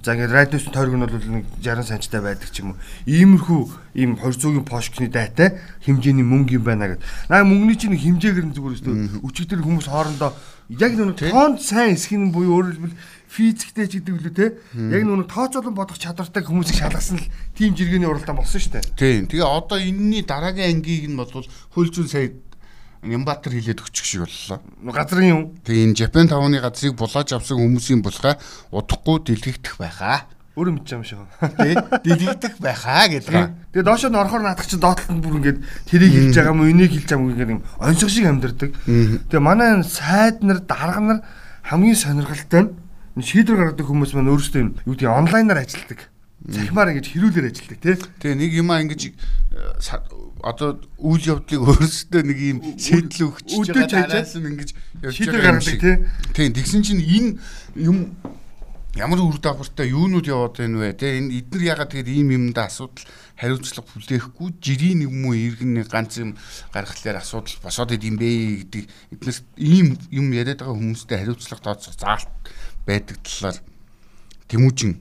За 0.01 0.17
ингээд 0.17 0.33
радиус 0.33 0.65
тойрог 0.73 0.97
нь 0.97 1.05
бол 1.05 1.13
нэг 1.13 1.45
60 1.61 1.85
санттай 1.85 2.21
байдаг 2.25 2.49
ч 2.49 2.65
юм 2.65 2.73
уу. 2.73 2.81
Иймэрхүү 3.05 3.61
ийм 3.93 4.17
200-ийн 4.17 4.65
пошкны 4.65 5.13
дайтай 5.13 5.61
хэмжээний 5.85 6.25
мөнгө 6.25 6.57
юм 6.57 6.65
байна 6.65 6.97
гэд. 6.97 7.05
Наа 7.29 7.45
мөнгөний 7.45 7.77
чинь 7.77 7.93
хэмжээгээр 7.93 8.49
нь 8.49 8.57
зүгээр 8.57 9.21
өчигдөр 9.21 9.61
хүмүүс 9.61 9.93
хоорондоо 9.93 10.33
яг 10.81 10.97
нэг 10.97 11.21
тоонд 11.21 11.61
сайн 11.61 11.93
эсэх 11.93 12.17
нь 12.17 12.33
буюу 12.33 12.65
өөрөөр 12.65 12.77
хэлбэл 12.81 12.97
физиктэй 13.33 13.89
ч 13.89 14.05
гэдэг 14.05 14.13
үлээ 14.13 14.35
те. 14.37 14.47
Яг 14.77 15.09
нүг 15.09 15.33
тооцоолон 15.33 15.73
бодох 15.73 15.97
чадвартай 15.97 16.45
хүмүүсийг 16.45 16.77
шалгасан 16.85 17.17
л 17.17 17.33
тим 17.57 17.73
жиргэний 17.73 18.05
уралдаан 18.05 18.37
болсон 18.37 18.61
шүү 18.61 18.77
дээ. 18.77 18.93
Тийм. 18.93 19.25
Тэгээ 19.33 19.49
одоо 19.49 19.81
энэний 19.81 20.21
дараагийн 20.21 20.85
ангийг 20.85 21.09
нь 21.09 21.17
бол 21.17 21.33
хөл 21.33 21.89
зүүн 21.89 22.13
сая 22.13 22.29
Нямбатар 23.03 23.51
хилээд 23.51 23.83
өччих 23.83 24.07
шиг 24.07 24.21
боллоо. 24.23 24.63
Газрын 24.95 25.27
юм. 25.27 25.43
Тэгээ 25.67 25.91
энэ 25.91 25.99
Japan 25.99 26.31
5-ны 26.31 26.63
газрыг 26.63 26.95
булааж 26.95 27.35
авсан 27.35 27.59
хүмүүсийн 27.59 27.99
булгаа 27.99 28.39
удахгүй 28.71 29.27
дэлгэгдэх 29.27 29.75
байхаа. 29.75 30.31
Мэдчих 30.55 31.01
юм 31.01 31.03
шиг. 31.03 31.19
Тий. 31.59 31.75
Дэлгэгдэх 31.75 32.63
байхаа 32.63 33.11
гэдэг. 33.11 33.75
Тэгээ 33.75 33.89
доошоо 33.91 34.07
нь 34.07 34.21
орохоор 34.23 34.47
наадах 34.47 34.71
чинь 34.71 34.79
доотлолт 34.79 35.19
бүр 35.19 35.35
ингээд 35.43 35.59
тэрийг 35.91 36.15
хэлж 36.15 36.37
байгаа 36.39 36.55
юм 36.55 36.63
уу, 36.63 36.71
энийг 36.71 36.95
хэлж 36.95 37.09
байгаа 37.11 37.25
юм 37.27 37.33
ингээд 37.35 37.55
юм 37.59 37.63
онцгой 37.83 38.13
шиг 38.13 38.27
амьдэрдэг. 38.31 38.71
Тэгээ 39.35 39.43
манай 39.43 39.83
сайд 39.83 40.47
нар, 40.47 40.63
дарга 40.63 41.03
нар 41.03 41.19
хамгийн 41.67 41.99
сонирхолтой 41.99 42.63
нь 42.63 42.71
шийдвэр 43.21 43.77
гаргадаг 43.77 43.87
хүмүүс 43.87 44.13
маань 44.17 44.33
өөрсдөө 44.33 44.63
юу 44.89 44.95
гэдэг 44.97 45.13
онлайнаар 45.13 45.61
ажилладаг. 45.61 46.09
Захимаар 46.49 46.97
ингэж 46.97 47.07
хэрүүлэр 47.13 47.47
ажилладаг 47.53 47.79
тий. 47.85 47.97
Тэгээ 48.25 48.41
нэг 48.41 48.53
юмаа 48.57 48.81
ингэж 48.81 49.03
э, 49.13 49.13
одоо 50.41 50.81
үйл 50.97 51.23
явдлыг 51.39 51.61
өөрсдөө 51.61 52.23
нэг 52.25 52.39
юм 52.41 52.59
шийдэл 52.81 53.31
өгч 53.31 53.69
байгаа 53.77 54.09
дараас 54.09 54.35
нь 54.41 54.49
ингэж 54.49 54.71
явж 55.05 55.17
байгаа 55.29 55.55
юм 55.55 55.63
шиг 55.63 55.81
тий. 55.85 55.97
Тийм 56.33 56.51
тэгсэн 56.57 56.83
чинь 56.83 57.05
энэ 57.05 57.31
юм 57.77 58.17
ямар 58.99 59.23
үр 59.23 59.39
дагавартай 59.39 59.89
юунууд 59.89 60.27
яваад 60.27 60.59
байна 60.59 60.83
вэ? 60.83 60.93
Тэ 60.99 61.17
энэ 61.17 61.47
эдгээр 61.47 61.65
ягаад 61.79 61.93
тэгээд 61.95 62.13
ийм 62.13 62.29
юмдаа 62.33 62.69
асуудал 62.69 63.07
хариуцлага 63.41 63.89
хүлээхгүй 63.89 64.49
жирийн 64.61 65.07
юм 65.09 65.31
уу 65.31 65.39
иргэн 65.39 65.81
ганц 65.89 66.21
юм 66.21 66.37
гаргахлаар 66.75 67.25
асуудал 67.25 67.57
босоод 67.65 67.97
идэм 67.97 68.21
бэ 68.21 68.29
гэдэг 68.69 68.85
эднээс 69.17 69.41
ийм 69.57 69.97
юм 70.13 70.27
яриад 70.37 70.61
байгаа 70.61 70.77
хүмүүстэй 70.77 71.19
хариуцлага 71.25 71.65
тооцох 71.73 71.97
заалт 71.97 72.29
байдаг 72.87 73.19
талаар 73.23 73.59
Тэмүүжин 74.49 75.01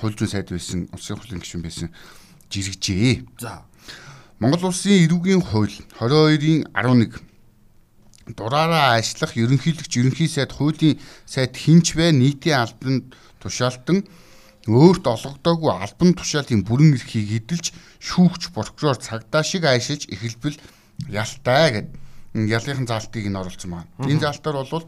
хулжуу 0.00 0.26
сайд 0.26 0.50
байсан 0.50 0.88
улсын 0.90 1.16
хурлын 1.16 1.42
гишүүн 1.44 1.62
байсан 1.62 1.88
жиргэжээ. 2.50 3.22
За. 3.38 3.62
Монгол 4.40 4.72
улсын 4.72 5.04
эрүүгийн 5.04 5.44
хууль 5.44 5.76
22-ийн 6.00 6.66
11 6.74 7.20
дураараа 8.34 8.96
ажиллах 8.98 9.36
ерөнхийлөгч 9.36 9.92
ерөнхий 10.00 10.28
сайд 10.28 10.56
хуулийн 10.56 10.98
сайд 11.26 11.54
хинч 11.54 11.94
бай 11.94 12.10
нийтийн 12.10 12.64
албанд 12.64 13.14
тушаалтан 13.42 14.06
өөрт 14.66 15.04
олгодоогүй 15.06 15.70
албан 15.70 16.14
тушаалын 16.14 16.64
бүрэн 16.66 16.94
эрхийг 16.98 17.30
эдэлж 17.42 17.72
шүүгч 18.00 18.50
прокурор 18.54 18.98
цагдаа 18.98 19.42
шиг 19.42 19.64
айшиж 19.64 20.10
эхэлбэл 20.10 20.58
ялтай 21.08 21.66
гэд 21.74 21.88
ялынхан 22.34 22.86
заалтыг 22.86 23.26
нь 23.26 23.38
оруулсан 23.38 23.70
байна. 23.70 23.90
Энэ 24.06 24.22
заалтаар 24.24 24.62
бол 24.62 24.86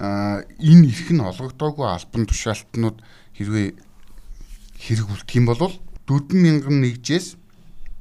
энэ 0.00 0.88
эрх 0.88 1.08
нь 1.12 1.20
олгогдоогүй 1.20 1.86
албан 1.86 2.24
тушаалтнууд 2.24 2.98
хэрвээ 3.36 3.68
хэрэг 4.80 5.08
үлдэх 5.12 5.36
юм 5.36 5.46
бол 5.52 5.76
40000 6.08 6.64
нэгжээс 6.72 7.36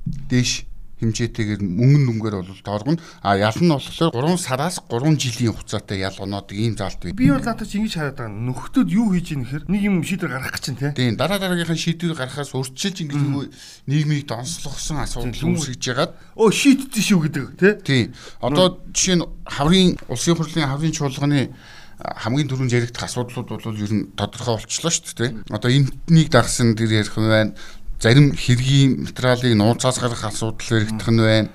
дээш 0.08 0.70
хэмжээтэйгээр 1.00 1.64
мөнгөн 1.64 2.04
дүнгээр 2.08 2.36
бол 2.44 2.64
тооргоно. 2.64 3.00
А 3.24 3.40
ял 3.40 3.56
нь 3.56 3.72
болохоор 3.72 4.12
3 4.12 4.36
сараас 4.36 4.84
3 4.92 5.16
жилийн 5.16 5.56
хугацаатай 5.56 6.04
ял 6.04 6.16
оноод 6.20 6.52
ийм 6.52 6.76
заалт 6.76 7.00
бий. 7.04 7.16
Би 7.16 7.32
бол 7.32 7.40
надад 7.40 7.72
ингэж 7.72 7.94
хараад 7.96 8.20
байгаа. 8.20 8.36
Нөхдөд 8.36 8.88
юу 8.92 9.16
хийж 9.16 9.32
ийн 9.32 9.48
гэхээр 9.48 9.64
нэг 9.72 9.82
юм 9.88 10.04
шийдвэр 10.04 10.32
гаргах 10.36 10.60
гэж 10.60 10.64
чинь 10.68 10.80
те. 10.80 10.92
Тийм 10.92 11.16
дараа 11.16 11.40
дараагийнхаа 11.40 11.80
шийдвэр 11.80 12.20
гаргахаас 12.20 12.52
урьдчилж 12.52 12.98
ингэж 13.00 13.22
нөгөө 13.24 13.46
нийгмийг 13.88 14.28
донслогсон 14.28 15.00
асуудал 15.00 15.56
үүсгэж 15.56 15.82
ягаад 15.88 16.12
өө 16.36 16.52
шийдсэн 16.52 17.04
шүү 17.08 17.20
гэдэг 17.32 17.46
те. 17.56 17.70
Тийм. 17.80 18.12
Одоо 18.44 18.84
жишээ 18.92 19.24
нь 19.24 19.28
хаврын 19.48 19.96
улсын 20.12 20.36
хурлын 20.36 20.68
хаврын 20.68 20.92
чуулганы 20.92 21.56
хамгийн 22.00 22.48
түрүүнд 22.48 22.72
яригдах 22.72 23.12
асуудлууд 23.12 23.50
бол 23.60 23.76
ер 23.76 23.92
нь 23.92 24.08
тодорхой 24.16 24.56
болчихлоо 24.56 24.92
шүү 24.92 25.16
дээ. 25.20 25.32
Одоо 25.52 25.70
энэнийг 25.72 26.32
дагсан 26.32 26.76
дэр 26.80 27.04
ярих 27.04 27.16
байна 27.20 27.56
зарим 28.00 28.32
хэргийн 28.32 29.04
материалыг 29.04 29.56
нууцаас 29.60 30.00
гаргах 30.00 30.32
асуудал 30.32 30.56
баригдах 30.72 31.10
нь 31.12 31.20
байна. 31.20 31.50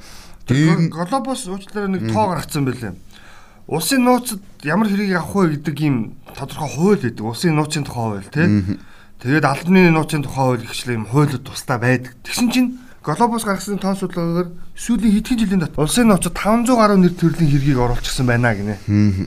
Тэр 0.44 0.92
глобус 0.92 1.48
уучлаарай 1.48 1.88
нэг 1.88 2.12
тоо 2.12 2.28
гаргацсан 2.28 2.64
байлээ. 2.68 2.92
Улсын 3.66 4.04
нууцад 4.04 4.44
ямар 4.60 4.88
хэргийг 4.92 5.16
авах 5.16 5.48
вэ 5.48 5.56
гэдэг 5.56 5.76
ийм 5.80 6.20
тодорхой 6.36 6.68
хууль 6.68 7.00
гэдэг. 7.00 7.24
Улсын 7.24 7.56
нууцын 7.56 7.88
тухай 7.88 8.04
хууль 8.20 8.28
тий. 8.28 8.76
Тэгээд 9.24 9.44
албаны 9.48 9.88
нууцын 9.88 10.20
тухай 10.20 10.44
хууль 10.44 10.66
ихчлээ 10.68 11.00
юм 11.00 11.08
хуулиуд 11.08 11.48
тусдаа 11.48 11.80
байдаг. 11.80 12.12
Тэгсэн 12.20 12.52
чинь 12.52 12.76
глобус 13.04 13.44
гаргасан 13.44 13.76
тоон 13.76 14.00
судалгаагаар 14.00 14.48
сүүлийн 14.72 15.12
хэдхэн 15.20 15.38
жилийн 15.44 15.60
дотор 15.60 15.84
улсын 15.84 16.08
нууцад 16.08 16.32
500 16.32 16.72
гаруй 16.72 16.98
нэр 17.04 17.12
төрлийн 17.12 17.52
хэргийг 17.52 17.76
оруулчихсан 17.76 18.24
байна 18.24 18.56
гинэ. 18.56 18.80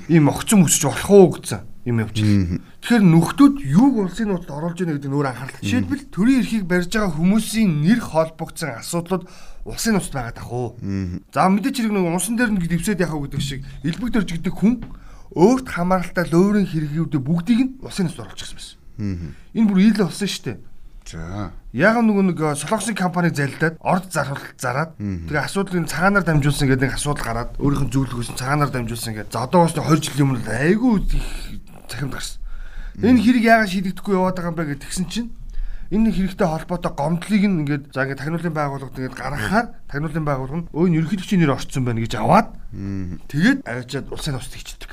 Ийм 0.09 0.33
огцон 0.33 0.65
өсөж 0.65 0.89
болох 0.89 1.09
уу 1.13 1.37
гэсэн 1.37 1.61
юм 1.85 2.01
явчихлаа. 2.01 2.57
Тэгэхээр 2.81 3.05
нөхдүүд 3.05 3.55
юуг 3.69 3.95
улсын 4.01 4.33
нууцад 4.33 4.49
оруулж 4.49 4.81
яана 4.81 4.97
гэдэг 4.97 5.09
нь 5.13 5.17
өөр 5.21 5.29
анхаарал. 5.29 5.61
Жишээлбэл 5.61 6.09
төрийн 6.09 6.41
эрхийг 6.41 6.65
барьж 6.65 6.89
байгаа 6.89 7.13
хүмүүсийн 7.21 7.69
нэр 7.85 8.01
холбогдсон 8.01 8.81
асуудлууд 8.81 9.23
улсын 9.69 9.93
нууцад 9.93 10.13
байгаа 10.17 10.33
дах 10.33 10.49
уу. 10.49 10.73
За 11.29 11.45
мэдээч 11.45 11.77
хэрэг 11.77 11.93
нэг 11.93 12.05
унсан 12.09 12.33
дээр 12.33 12.51
нэг 12.57 12.65
дэвсээд 12.65 13.05
яхав 13.05 13.21
гэдэг 13.29 13.41
шиг 13.45 13.61
элбэг 13.85 14.09
дөрж 14.09 14.29
гэдэг 14.41 14.53
хүн 14.57 14.73
өөрт 15.37 15.67
хамааралтай 15.69 16.25
лөөрийн 16.25 16.65
хэрэгүүдээ 16.65 17.21
бүгдийг 17.21 17.59
нь 17.61 17.71
улсын 17.85 18.09
нууцад 18.09 18.25
оруулчихсан 18.25 18.57
байсан. 18.57 18.75
Энэ 19.53 19.69
бүр 19.69 19.79
ийл 19.85 20.01
болсон 20.01 20.25
шүү 20.25 20.43
дээ. 20.49 20.57
За. 21.07 21.51
Яг 21.77 22.01
нөгөө 22.01 22.33
нэг 22.33 22.39
солонгосын 22.57 22.97
компани 22.97 23.29
залдаад 23.29 23.77
орд 23.85 24.09
зарвал 24.09 24.41
зараад 24.57 24.97
тэгээ 24.97 25.45
асуудлыг 25.45 25.85
цагаанаар 25.85 26.25
дамжуулсан 26.25 26.73
гэдэг 26.73 26.89
нэг 26.89 26.97
асуудал 26.97 27.21
гараад 27.21 27.51
өөрийнх 27.61 27.85
нь 27.85 27.93
зөвлөгөөс 27.93 28.33
цагаанаар 28.33 28.73
дамжуулсан 28.73 29.13
гэдэг. 29.13 29.29
За 29.29 29.45
одоо 29.45 29.69
бас 29.69 29.77
20 29.77 30.01
жилийн 30.01 30.25
өмнө 30.25 30.49
айгүй 30.57 31.05
захимд 31.85 32.17
гарсан. 32.17 32.41
Энэ 32.97 33.21
хэрэг 33.21 33.43
яагаад 33.45 33.69
шийдэгдэхгүй 33.69 34.13
яваад 34.17 34.37
байгаа 34.41 34.49
юм 34.49 34.57
бэ 34.57 34.65
гэж 34.73 34.79
тэгсэн 34.89 35.05
чинь 35.05 35.29
энэ 35.93 36.17
хэрэгтэй 36.17 36.47
холбоотой 36.49 36.91
гомдлыг 36.97 37.43
нь 37.45 37.59
ингээд 37.61 37.83
за 37.93 38.09
ингээд 38.09 38.21
тагнуулын 38.25 38.57
байгууллагад 38.57 38.97
ингээд 38.97 39.21
гаргахаар 39.21 39.67
тагнуулын 39.85 40.25
байгууллага 40.25 40.59
нь 40.65 40.69
өө 40.73 40.85
ерөнхийлөгчийн 40.97 41.41
нэр 41.45 41.53
орцсон 41.53 41.85
байна 41.85 42.01
гэж 42.01 42.13
аваад 42.17 42.47
тэгээд 43.29 43.59
авчиад 43.69 44.09
улсын 44.09 44.33
нууцд 44.33 44.57
хийчихдэг. 44.57 44.91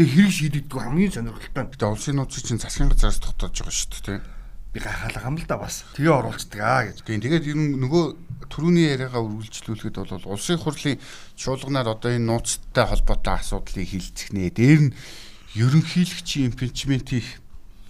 Тэгээ 0.00 0.12
хэрэг 0.16 0.32
шийдэгддэг 0.32 0.80
хамгийн 0.80 1.12
сонирхолтой. 1.12 1.68
Гэтэ 1.76 1.84
улсын 1.92 2.16
нууцыг 2.16 2.40
чинь 2.40 2.56
засгийн 2.56 2.88
газраас 2.88 3.20
тогтоож 3.20 3.52
байгаа 3.52 3.76
шүү 3.76 4.00
дээ. 4.00 4.41
Би 4.72 4.80
гайхалгаа 4.80 5.28
юм 5.28 5.36
л 5.36 5.44
да 5.44 5.60
бас. 5.60 5.84
Тэгээ 5.92 6.16
оруулцдаг 6.16 6.60
аа 6.64 6.88
гэж. 6.88 7.04
Тийм 7.04 7.20
тэгээд 7.20 7.44
ер 7.44 7.58
нь 7.60 7.76
нөгөө 7.76 8.04
төрөүний 8.48 8.88
яриагаа 8.88 9.20
үргэлжлүүлэхэд 9.20 9.96
бол 10.00 10.32
улсын 10.32 10.56
хурлын 10.56 10.96
чуулганаар 11.36 11.92
одоо 11.92 12.08
энэ 12.08 12.24
нууцтай 12.24 12.88
холбоотой 12.88 13.36
асуудлыг 13.36 13.84
хилцэх 13.84 14.32
нэ. 14.32 14.48
Дээр 14.48 14.88
нь 14.88 14.94
ерөнхийлөгчийн 15.60 16.56
импичмент 16.56 17.04
хийх 17.04 17.28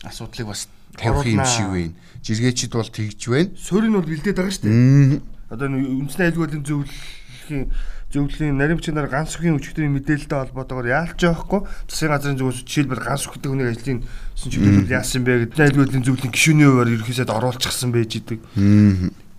асуудлыг 0.03 0.51
бас 0.51 0.67
тавих 0.99 1.27
юм 1.31 1.47
шиг 1.47 1.71
байна. 1.71 1.95
Жиргээчд 2.27 2.75
бол 2.75 2.91
тэгж 2.91 3.21
байна. 3.31 3.55
Суурь 3.55 3.87
нь 3.87 3.95
бол 3.95 4.07
бэлдээд 4.07 4.39
байгаа 4.39 4.55
шүү 4.55 4.67
дээ. 4.67 5.23
Одоо 5.55 5.67
үндэсний 5.71 6.27
айлгуулын 6.35 6.67
зөвлөлийн 6.67 7.71
зөвлөлийн 8.13 8.61
нарийн 8.61 8.77
бичгээр 8.77 9.09
ганц 9.09 9.41
үгийн 9.41 9.57
өчигдрийн 9.57 9.97
мэдээлэлтэй 9.97 10.39
холбоотойгоор 10.53 10.89
яалч 10.93 11.21
яахгүй 11.25 11.65
засгийн 11.89 12.13
газрын 12.13 12.37
зүгээс 12.37 12.61
жишээлбэл 12.69 13.01
ганц 13.01 13.25
үхдэг 13.25 13.49
хүний 13.49 13.69
ажлын 13.73 14.01
чиглэлд 14.37 14.93
яасан 14.93 15.25
бэ 15.25 15.49
гэдэг 15.49 15.65
айлгуулын 15.73 16.05
зөвлөлийн 16.05 16.33
гишүүний 16.37 16.69
хуваар 16.69 16.93
ерөөсөд 16.93 17.33
оруулчихсан 17.33 17.89
байж 17.89 18.13
идэг. 18.21 18.41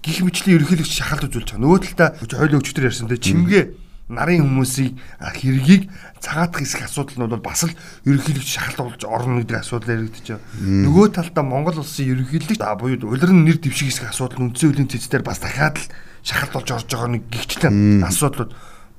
Гих 0.01 0.19
мэтлийн 0.25 0.57
ерөнхийлөгч 0.57 0.89
шахалт 0.89 1.29
үзүүлж 1.29 1.53
байгаа. 1.53 1.63
Нөгөө 1.63 1.79
талдаа 1.93 2.09
хуулийн 2.17 2.61
өчигдөр 2.65 2.89
ярьсан 2.89 3.07
те 3.07 3.21
чимгээ 3.21 3.63
нарын 4.11 4.43
хүмүүсийг 4.43 4.99
хэргийг 5.21 5.87
цагаатах 6.19 6.59
хэсэг 6.59 6.83
асуудал 6.91 7.23
нь 7.23 7.31
бол 7.31 7.39
бас 7.39 7.63
л 7.63 7.77
ерөнхийлөгч 8.03 8.49
шахалт 8.51 8.79
болж 8.83 9.01
орно 9.07 9.39
гэдэг 9.39 9.57
асуудал 9.63 9.95
яригдчих 9.95 10.35
жаа. 10.35 10.39
Нөгөө 10.59 11.07
талдаа 11.15 11.43
Монгол 11.47 11.79
улсын 11.79 12.11
ерөнхийлөгч 12.11 12.59
буюу 12.59 12.99
улирын 13.07 13.47
нэр 13.47 13.63
дэвших 13.63 13.87
хэсэг 13.87 14.11
асуудал 14.11 14.43
нь 14.43 14.51
үндсэн 14.51 14.75
хуулийн 14.75 14.91
цэцээр 14.91 15.23
бас 15.23 15.39
дахиад 15.39 15.79
л 15.79 15.87
шахалт 16.23 16.53
болж 16.55 16.69
орж 16.71 16.87
байгаа 16.87 17.11
нэг 17.11 17.23
гихчлэн 17.29 18.03
асуудлууд 18.07 18.51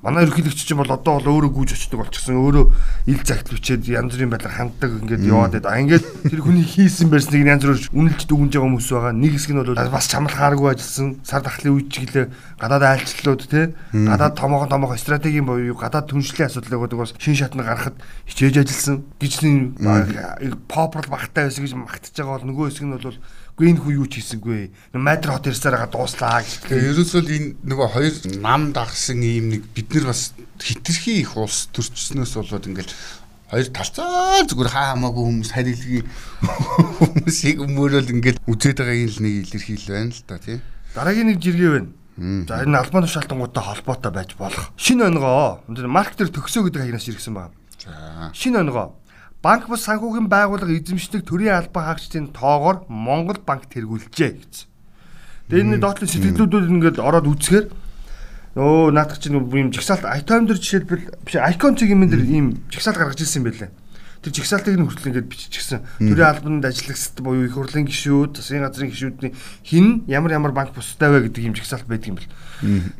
манай 0.05 0.21
ерөнхийлөгч 0.21 0.69
чинь 0.69 0.77
бол 0.77 0.93
одоо 0.93 1.17
бол 1.17 1.41
өөрөө 1.41 1.51
гүйж 1.65 1.73
очдог 1.73 2.05
болчихсон. 2.05 2.37
Өөрөө 2.37 2.65
ил 3.09 3.21
цагт 3.25 3.49
бичээд 3.49 3.89
янз 3.89 4.13
бүрийн 4.13 4.29
байдлаар 4.29 4.53
ханддаг 4.53 4.91
ингээд 5.01 5.25
яваад 5.25 5.57
байдаг. 5.57 5.73
А 5.73 5.81
ингээд 5.81 6.05
тэр 6.29 6.45
хүний 6.45 6.61
хийсэн 6.61 7.09
барьсныг 7.09 7.41
янз 7.41 7.65
бүрээр 7.65 7.89
үнэлж 7.89 8.21
дүгнж 8.29 8.53
байгаа 8.53 8.69
хүмүүс 8.69 8.89
байгаа. 8.93 9.13
Нэг 9.17 9.33
хэсэг 9.33 9.51
нь 9.57 9.61
бол 9.65 9.73
бас 9.73 10.05
чамлахааргүй 10.13 10.69
ажилласан. 10.77 11.09
Сар 11.25 11.41
дахлын 11.41 11.73
үе 11.73 11.89
чиглэлээ 11.89 12.25
гадаад 12.61 12.85
айлчлалууд 12.85 13.41
те 13.49 13.73
гадаад 13.89 14.37
томоохон 14.37 14.69
томоохон 14.69 15.01
стратегийн 15.01 15.49
боيو 15.49 15.73
гадаад 15.73 16.05
түншлэлийн 16.05 16.53
асуудлыг 16.53 16.85
одоо 16.85 17.01
бас 17.01 17.17
шин 17.17 17.33
шатны 17.33 17.65
гаргахад 17.65 17.97
хичээж 18.29 18.61
ажилласан. 18.61 19.09
Гижлийн 19.17 19.73
попрол 20.69 21.09
багтай 21.09 21.49
байсан 21.49 21.65
гэж 21.65 21.73
магтаж 21.73 22.13
байгаа 22.13 22.45
бол 22.45 22.49
нөгөө 22.53 22.65
хэсэг 22.69 22.85
нь 22.85 22.93
бол 22.93 23.17
Үгүй 23.55 23.71
энэ 23.71 23.79
хүн 23.79 23.95
юу 24.03 24.07
ч 24.11 24.19
хийсэнгүй. 24.19 24.67
Майдр 24.99 25.31
хот 25.31 25.47
ирсээрээ 25.47 25.87
дууслаа 25.87 26.43
гэж. 26.43 26.67
Тэгээ 26.67 26.91
ерөөсөө 26.91 27.23
энэ 27.23 27.47
нөгөө 27.63 27.87
хоёр 27.87 28.15
нам 28.43 28.75
дагсан 28.75 29.23
ийм 29.23 29.47
нэг 29.47 29.71
бид 29.71 29.95
нар 29.95 30.11
бас 30.11 30.35
хитрхи 30.59 31.23
их 31.23 31.39
ус 31.39 31.71
төрчснөөс 31.71 32.35
болоод 32.35 32.67
ингээл 32.67 32.91
хоёр 33.47 33.67
талцаа 33.71 34.43
зүгээр 34.43 34.71
хаа 34.75 34.91
хамаагүй 34.91 35.23
хүмүүс 35.23 35.51
харилгын 35.55 36.03
хүмүүсийг 36.99 37.63
өмөрөөл 37.63 38.11
ингээл 38.11 38.43
үзээд 38.43 38.83
байгаа 38.83 38.99
юм 38.99 39.11
л 39.15 39.23
нэг 39.23 39.33
илэрхийл 39.47 39.87
байна 39.87 40.11
л 40.11 40.27
та 40.27 40.35
тий. 40.35 40.59
Дараагийн 40.91 41.27
нэг 41.31 41.39
жиргээ 41.39 41.71
байна. 41.71 41.89
За 42.51 42.59
энэ 42.59 42.75
албан 42.75 43.07
тушаалтангуудтай 43.07 43.63
холбоотой 43.63 44.11
байж 44.11 44.35
болох. 44.35 44.75
Шинэ 44.75 45.15
онгоо 45.15 45.63
маркетер 45.67 46.27
төгсөө 46.27 46.67
гэдэг 46.67 46.91
хаягнаас 46.91 47.07
иргсэн 47.07 47.39
байна. 47.39 47.55
За. 47.79 48.35
Шинэ 48.35 48.67
онгоо 48.67 48.99
банк 49.45 49.69
бус 49.69 49.85
санхүүгийн 49.85 50.25
байгууллага 50.25 50.73
эзэмшдэг 50.73 51.21
төрийн 51.21 51.53
албан 51.53 51.85
хаагчдын 51.85 52.33
тоогоор 52.33 52.89
Монгол 52.89 53.37
банк 53.45 53.69
тэргүүлжээ 53.69 54.31
гэсэн. 54.41 54.65
Тэгээ 55.53 55.63
энэ 55.69 55.77
доотлын 55.85 56.09
сэтгэлдүүдүүд 56.09 56.65
ингээд 56.73 56.97
ороод 56.97 57.29
үзэхээр 57.29 57.69
өө 58.57 58.89
наадах 58.89 59.21
чинь 59.21 59.37
юм 59.37 59.69
жигсаалт 59.69 60.09
айтом 60.09 60.49
дэр 60.49 60.57
жишээлбэл 60.57 61.05
биш 61.21 61.37
айкон 61.37 61.77
цэгийн 61.77 61.99
мен 62.01 62.09
дэр 62.09 62.25
ийм 62.25 62.47
жигсаалт 62.73 62.97
гаргаж 62.97 63.21
ирсэн 63.21 63.45
юм 63.45 63.53
байлаа. 63.53 63.69
Тэр 64.25 64.33
жигсаалтыг 64.33 64.73
нь 64.73 64.87
хүртэл 64.89 65.09
ингээд 65.13 65.29
биччихсэн. 65.29 65.85
Төрийн 66.01 66.25
албанд 66.25 66.65
ажиллагчд 66.65 67.21
буюу 67.21 67.45
их 67.45 67.53
хурлын 67.53 67.85
гишүүд, 67.85 68.41
засгийн 68.41 68.65
газрын 68.65 68.89
гишүүдийн 68.89 69.37
хин 69.61 70.09
ямар 70.09 70.33
ямар 70.33 70.49
банк 70.49 70.73
бустай 70.73 71.13
вэ 71.13 71.29
гэдэг 71.29 71.45
юм 71.45 71.53
жигсаалт 71.53 71.85
байдаг 71.85 72.09
юм 72.09 72.17
бэл. 72.17 72.33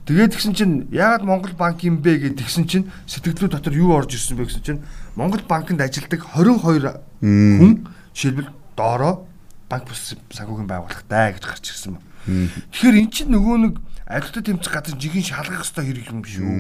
Тэгээд 0.06 0.38
тэгсэн 0.38 0.54
чинь 0.54 0.86
яагаад 0.94 1.26
Монгол 1.26 1.58
банк 1.58 1.82
юм 1.82 2.06
бэ 2.06 2.30
гэж 2.30 2.46
тэгсэн 2.46 2.70
чинь 2.70 2.94
сэтгэлдүүд 3.10 3.58
дотор 3.58 3.74
юу 3.74 3.98
орж 3.98 4.14
ирсэн 4.14 4.38
бэ 4.38 4.46
гэсэн 4.46 4.62
чинь 4.62 4.82
Монгол 5.16 5.44
банкнд 5.48 5.80
ажилладаг 5.80 6.22
22 6.36 6.92
хүн 7.24 7.88
жишээлбэл 8.12 8.52
доороо 8.76 9.28
банк 9.72 9.88
бус 9.88 10.16
санхүүгийн 10.36 10.68
байгууллагатай 10.68 11.40
гэж 11.40 11.44
гарч 11.48 11.66
ирсэн 11.72 11.96
ба. 11.96 12.02
Тэгэхээр 12.28 13.00
эн 13.00 13.10
чинь 13.10 13.32
нөгөө 13.32 13.56
нэг 13.64 13.74
ажилтны 14.06 14.44
тэмцэх 14.44 14.74
газар 14.76 14.96
жихэн 15.00 15.24
шалгах 15.24 15.64
хэрэгтэй 15.64 15.86
хэрэг 15.88 16.08
юм 16.12 16.22
шүү. 16.28 16.52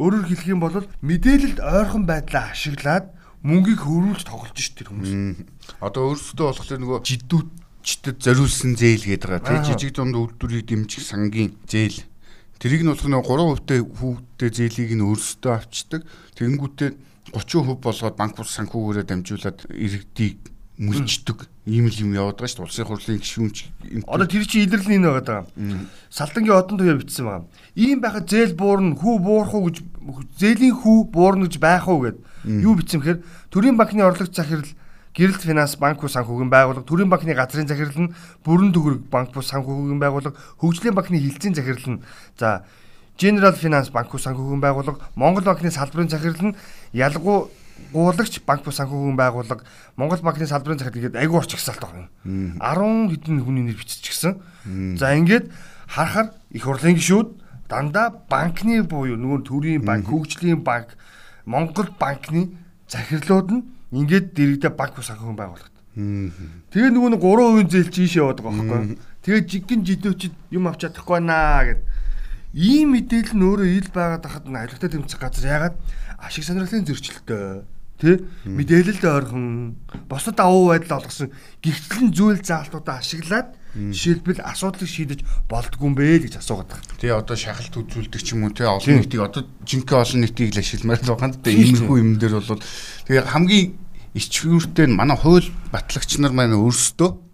Өөрөөр 0.00 0.26
хэлэх 0.32 0.48
юм 0.48 0.60
бол 0.64 0.88
мэдээлэлд 1.04 1.60
ойрхон 1.60 2.04
байдлаа 2.08 2.56
ашиглаад 2.56 3.12
мөнгийг 3.44 3.84
хөрвүүлж 3.84 4.24
тоглож 4.24 4.56
ш 4.56 4.72
тэр 4.72 4.90
хүмүүс. 4.90 5.12
Одоо 5.84 6.16
өөрсдөө 6.16 6.46
болохоор 6.48 6.80
нөгөө 6.80 6.98
жидүүчдэд 7.04 8.16
зориулсан 8.24 8.72
зээл 8.80 9.04
гэдэг 9.04 9.28
байгаа 9.36 9.60
тий 9.60 9.60
жижиг 9.76 10.00
дунд 10.00 10.16
үйлдвэрийг 10.16 10.64
дэмжих 10.64 11.04
сангийн 11.04 11.52
зээл. 11.68 12.04
Тэрийг 12.60 12.84
нь 12.84 12.92
болох 12.92 13.08
нөгөө 13.08 13.64
3% 13.68 13.96
хүүхдээ 13.96 14.50
зээлийг 14.52 14.92
нь 14.96 15.04
өөрсдөө 15.04 15.52
авчдаг. 15.56 16.04
Тэгэнгүүтээ 16.36 16.90
30% 17.32 17.80
болгоод 17.80 18.16
банк 18.16 18.36
бус 18.36 18.50
санхүүгээрээ 18.56 19.06
дамжуулаад 19.06 19.58
иргэдийг 19.70 20.38
мүлждэг 20.80 21.38
ийм 21.68 21.86
л 21.92 22.00
юм 22.00 22.16
яваад 22.16 22.40
байгаа 22.40 22.48
шүү 22.48 22.64
дээ. 22.64 22.66
Улсын 22.66 22.88
хурлын 22.88 23.20
гишүүнч 23.20 23.56
одоо 24.08 24.26
тэр 24.26 24.44
чинь 24.48 24.64
илэрлэл 24.64 24.96
энэ 24.96 25.06
байгаа 25.12 25.26
даа. 25.28 25.42
Салдангийн 26.08 26.56
одон 26.56 26.80
туяа 26.80 26.96
бичсэн 26.96 27.24
байгаа. 27.28 27.46
Ийм 27.76 28.00
байхад 28.00 28.26
зээл 28.26 28.56
буурна, 28.56 28.96
хүү 28.96 29.14
буурах 29.20 29.54
уу 29.54 29.68
гэж 29.68 29.76
зээлийн 30.40 30.74
хүү 30.80 31.12
буурна 31.12 31.46
гэж 31.46 31.60
байх 31.60 31.84
уу 31.84 32.00
гэд 32.08 32.18
юу 32.48 32.74
бичсэн 32.80 33.04
гэхээр 33.04 33.20
төрийн 33.52 33.76
банкны 33.76 34.02
орлогч 34.02 34.32
захирал 34.32 34.66
Гэрэлт 35.10 35.42
финанс 35.42 35.74
банк 35.74 35.98
бус 36.00 36.14
санхүүгийн 36.14 36.48
байгууллага, 36.54 36.86
төрийн 36.86 37.10
банкны 37.10 37.34
газрын 37.34 37.66
захирал 37.66 37.98
нь 37.98 38.14
бүрэн 38.46 38.70
төгрөг 38.70 39.10
банк 39.10 39.34
бус 39.34 39.50
санхүүгийн 39.50 39.98
байгууллага, 39.98 40.38
хөгжлийн 40.62 40.94
банкны 40.94 41.18
хилцээний 41.18 41.58
захирал 41.58 41.98
нь 41.98 42.02
за 42.38 42.62
General 43.20 43.52
Finance 43.52 43.92
банк 43.92 44.08
бус 44.10 44.24
санхүүгийн 44.24 44.64
байгууллага, 44.64 45.04
Монгол 45.14 45.44
банкны 45.44 45.70
салбарын 45.70 46.08
захирал 46.08 46.40
нь 46.40 46.56
ялгуу 46.96 47.50
гуулагч 47.92 48.40
банк 48.48 48.64
бус 48.64 48.80
санхүүгийн 48.80 49.16
байгууллага 49.20 49.64
Монгол 50.00 50.24
банкны 50.24 50.48
салбарын 50.48 50.80
захирал 50.80 51.12
гэдэг 51.12 51.20
айгүй 51.20 51.36
орч 51.36 51.52
ихсалт 51.52 51.84
байгаа 51.84 52.08
юм. 52.24 52.56
10 52.56 53.12
хэдэн 53.12 53.44
хүний 53.44 53.64
нэр 53.68 53.76
биччихсэн. 53.76 54.40
За 54.96 55.12
ингээд 55.12 55.52
харахаар 55.84 56.32
их 56.48 56.64
хурлын 56.64 56.96
гишүүд 56.96 57.28
дандаа 57.68 58.08
банкны 58.28 58.82
буюу 58.88 59.20
нөгөө 59.20 59.40
төрийн 59.44 59.84
банк, 59.84 60.08
хөгжлийн 60.08 60.64
банк, 60.64 60.96
Монгол 61.44 61.92
банкны 62.00 62.56
захирлууд 62.88 63.48
нь 63.52 63.62
ингээд 63.92 64.32
дэрэгдээ 64.32 64.72
банк 64.72 64.96
бус 64.96 65.12
санхүүгийн 65.12 65.36
байгууллагт. 65.36 65.76
Тэгээ 66.72 66.90
нөгөө 66.94 67.10
нэг 67.18 67.20
3% 67.20 67.68
зээл 67.68 67.90
чи 67.92 68.00
ийшээ 68.06 68.22
яваад 68.24 68.40
байгаа 68.40 68.64
байхгүй. 68.64 68.98
Тэгээ 69.26 69.42
жиггэн 69.50 69.80
жидөөчд 69.84 70.34
юм 70.54 70.64
авч 70.70 70.80
чадахгүй 70.86 71.20
наа 71.20 71.66
гэд. 71.68 71.80
Ийм 72.50 72.98
мэдээлэл 72.98 73.38
нь 73.38 73.46
өөрөө 73.46 73.68
ил 73.78 73.90
байгаад 73.94 74.26
хахад 74.26 74.50
айлгтай 74.50 74.90
тэмцэх 74.90 75.22
газар 75.22 75.46
ягаад 75.46 75.76
ашиг 76.18 76.42
сонирхлын 76.42 76.82
зөрчилтэй 76.82 77.62
тий 78.00 78.16
мэдээлэлд 78.42 79.04
ойрхон 79.06 79.78
босод 80.10 80.34
авуу 80.42 80.74
байдал 80.74 80.98
олгосон 80.98 81.30
гихтлэн 81.62 82.10
зүйл 82.10 82.42
заалтуудаа 82.42 82.98
ашиглаад 82.98 83.54
жишээлбэл 83.70 84.42
асуудлыг 84.42 84.90
шийдэж 84.90 85.20
болдгүй 85.46 85.86
юм 85.86 85.94
бэ 85.94 86.26
гэж 86.26 86.42
асуугаад 86.42 86.74
байна. 86.74 86.98
Тий 86.98 87.14
одоо 87.14 87.36
шахалт 87.38 87.70
үзүүлдэг 87.70 88.18
ч 88.18 88.34
юм 88.34 88.48
уу 88.48 88.50
тий 88.50 88.66
олон 88.66 88.98
нийтийг 88.98 89.22
одоо 89.22 89.46
жинхэнэ 89.62 90.00
олон 90.02 90.20
нийтийг 90.26 90.50
л 90.50 90.58
ашигламаар 90.58 91.06
байгаа 91.06 91.28
юм 91.30 91.34
да 91.38 91.50
иймэрхүү 91.54 91.96
юм 92.02 92.12
дээр 92.18 92.34
бол 92.42 92.66
тэгээ 93.06 93.30
хамгийн 93.30 93.66
ичгүүртэй 94.18 94.86
нь 94.90 94.98
манай 94.98 95.14
хууль 95.14 95.46
батлагч 95.70 96.18
нар 96.18 96.34
маань 96.34 96.58
өөрсдөө 96.58 97.29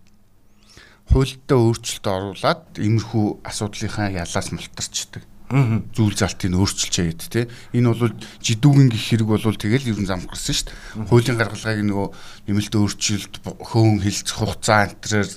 хуультай 1.13 1.59
өөрчлөлт 1.59 2.07
оруулад 2.07 2.63
иймэрхүү 2.79 3.27
асуудлынхаа 3.47 4.11
ялаас 4.11 4.49
мултарчдаг 4.53 5.23
зүйл 5.47 6.17
залтыг 6.19 6.59
өөрчилж 6.59 6.95
яад 7.07 7.23
те 7.31 7.47
энэ 7.71 7.95
бол 7.95 8.11
жидүүгийн 8.43 8.91
гих 8.91 9.05
хэрэг 9.15 9.29
бол 9.31 9.39
тэгэл 9.39 9.95
ер 9.95 9.99
нь 10.03 10.11
замхарсан 10.11 10.55
шүү 10.59 10.67
дээ 10.67 11.07
хуулийн 11.07 11.39
гаргалгааг 11.39 11.81
нөгөө 11.87 12.09
нэмэлт 12.51 12.75
өөрчлөлт 12.75 13.35
хөөн 13.47 14.03
хилцэх 14.03 14.43
хугацаа 14.43 14.91
антраар 14.91 15.31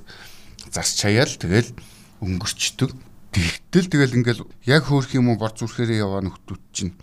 зас 0.74 0.98
чаяал 0.98 1.30
тэгэл 1.30 1.70
өнгөрчдөг. 2.26 2.90
Тэгтэл 3.30 3.90
тэгэл 3.90 4.18
ингээл 4.18 4.44
яг 4.66 4.90
хөөх 4.90 5.14
юм 5.14 5.30
уу 5.30 5.38
бор 5.38 5.54
зүрхээрээ 5.54 6.02
яваа 6.04 6.26
нөхдүүд 6.26 6.64
чинь 6.74 6.94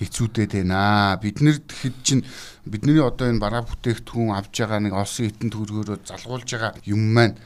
хэцүүдэд 0.00 0.64
байна. 0.64 1.20
Бид 1.20 1.38
нэр 1.44 1.60
тэгэхэд 1.60 1.96
чинь 2.02 2.22
бидний 2.64 2.98
одоо 2.98 3.28
энэ 3.28 3.44
бараа 3.44 3.62
бүтээгдэхүүн 3.62 4.34
авж 4.34 4.52
байгаа 4.64 4.80
нэг 4.82 4.94
олсон 4.96 5.28
хитэн 5.28 5.52
төгрөгөөрөө 5.52 5.98
залгуулж 6.08 6.48
байгаа 6.48 6.72
юм 6.88 7.12
маань 7.12 7.36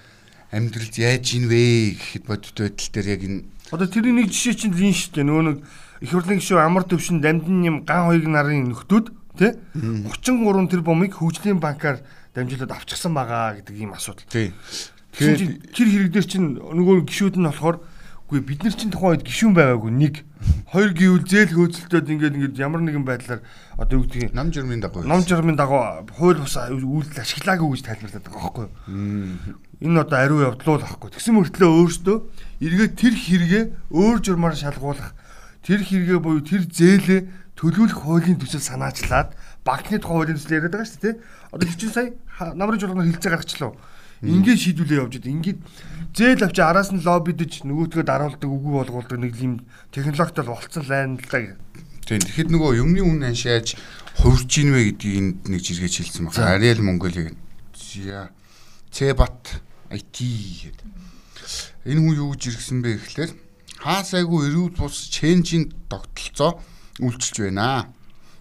амьдралд 0.53 0.95
яаж 0.97 1.27
ийн 1.37 1.47
вэ 1.49 1.97
гэхэд 1.99 2.25
бодит 2.25 2.57
байдал 2.57 2.91
дээр 2.93 3.09
яг 3.13 3.23
энэ 3.25 3.43
Одоо 3.69 3.87
тэрний 3.87 4.25
нэг 4.25 4.33
жишээ 4.33 4.57
чинь 4.57 4.73
лин 4.73 4.97
шүү 4.97 5.21
дээ. 5.21 5.29
Нөгөө 5.29 5.45
нэг 5.45 5.59
их 6.01 6.11
хурлын 6.15 6.41
гишүүн 6.41 6.65
амар 6.65 6.85
төвшин 6.89 7.21
дамдын 7.21 7.69
юм 7.69 7.77
ган 7.85 8.09
хоёрын 8.09 8.33
нарын 8.33 8.73
нөхдүүд 8.73 9.07
тий 9.37 9.53
33 9.77 10.73
тэр 10.73 10.81
бомыг 10.81 11.13
хөгжлийн 11.21 11.61
банкаар 11.61 12.01
дамжуулаад 12.33 12.73
авчихсан 12.73 13.13
байгаа 13.13 13.61
гэдэг 13.61 13.77
ийм 13.77 13.93
асуудал. 13.93 14.25
Тий. 14.33 14.57
Тэгэхээр 15.13 15.69
тэр 15.69 15.89
хэрэг 15.93 16.13
дээр 16.17 16.27
чинь 16.27 16.57
нөгөө 16.57 17.05
гişүүд 17.05 17.37
нь 17.37 17.49
болохоор 17.53 17.77
үгүй 18.29 18.45
бид 18.45 18.61
нар 18.61 18.77
чинь 18.77 18.93
тухайн 18.93 19.17
үед 19.17 19.25
гişүүн 19.25 19.57
байгаагүй 19.57 19.89
нэг 19.89 20.15
хоёр 20.69 20.93
гівэл 20.93 21.25
зээл 21.25 21.57
хөөцөлтөд 21.57 22.13
ингээд 22.13 22.37
ингээд 22.37 22.61
ямар 22.61 22.85
нэгэн 22.85 23.09
байдлаар 23.09 23.41
одоо 23.81 23.95
юу 23.97 24.05
гэдгийг 24.05 24.37
нам 24.37 24.53
жирмийн 24.53 24.85
дагуу 24.85 25.01
нам 25.01 25.25
жирмийн 25.25 25.57
дагуу 25.57 26.05
хууль 26.13 26.37
бус 26.37 26.61
үйлдэл 26.61 27.25
ашиглаагүй 27.25 27.73
гэж 27.73 27.83
тайлбарлаад 27.89 28.29
байгаа 28.29 28.45
байхгүй 28.45 28.67
юу. 28.69 29.57
Энэ 29.81 30.01
одоо 30.05 30.19
ариу 30.21 30.45
явдлуу 30.45 30.77
л 30.77 30.85
байхгүй. 30.85 31.09
Тэгсэн 31.09 31.35
мөртлөө 31.41 31.71
өөртөө 31.73 32.17
эргээд 32.69 32.95
тэр 33.01 33.15
хэрэгээ 33.17 33.65
өөр 33.97 34.17
журмаар 34.21 34.57
шалгуулах 34.61 35.17
тэр 35.65 35.81
хэрэгээ 35.89 36.21
буюу 36.21 36.45
тэр 36.45 36.69
зээлээ 36.69 37.21
төлөвлөх 37.57 37.97
хуулийн 37.97 38.37
төсөл 38.37 38.61
санаачлаад 38.61 39.33
банкны 39.65 39.97
тухай 40.05 40.29
хуулийн 40.29 40.37
төсөл 40.37 40.61
яриад 40.61 40.77
байгаа 40.77 40.85
шүү 40.85 41.01
дээ. 41.01 41.17
Одоо 41.57 41.65
40 41.65 41.97
сая 41.97 42.13
намрын 42.53 42.77
журмаар 42.77 43.09
хилцээ 43.09 43.33
гаргачлаа 43.33 43.73
Ингээд 44.23 44.59
шийдвүлээ 44.59 44.99
явж 44.99 45.15
байгаа. 45.23 45.35
Ингээд 45.39 45.59
зээл 46.15 46.43
авчи 46.43 46.63
араас 46.63 46.91
нь 46.91 47.05
лоббидж 47.07 47.63
нөгөөдгөө 47.63 48.03
даруулдаг 48.03 48.51
үгүй 48.51 48.73
болгуулдаг 48.83 49.19
нэг 49.23 49.35
юм 49.39 49.63
технологитой 49.95 50.45
болцсон 50.45 50.85
лайн 50.91 51.15
л 51.23 51.29
да. 51.31 51.55
Тийм. 52.03 52.25
Тэгэхэд 52.25 52.51
нөгөө 52.51 52.83
юмны 52.83 53.01
үн 53.05 53.23
аншааж 53.31 53.79
хувирч 54.19 54.53
ийн 54.59 54.75
вэ 54.75 54.81
гэдгийг 54.91 55.17
энд 55.23 55.39
нэг 55.47 55.61
жиргэж 55.63 55.95
хэлсэн 56.03 56.27
байна. 56.33 56.57
Ариэл 56.57 56.83
Монголыг. 56.83 57.37
За. 57.77 58.33
Цэбат 58.91 59.63
IT 59.93 60.17
гэдэг. 60.19 60.89
Энэ 61.87 62.01
хүн 62.03 62.17
юу 62.19 62.33
гэж 62.35 62.43
иргсэн 62.49 62.83
бэ 62.83 62.99
гэхлээр 62.99 63.33
хаасайгүй 63.79 64.51
эрүүл 64.51 64.75
бус 64.75 65.13
ченжийн 65.15 65.71
тогтолцоо 65.87 66.59
үйлчилж 66.99 67.53
байна 67.55 67.93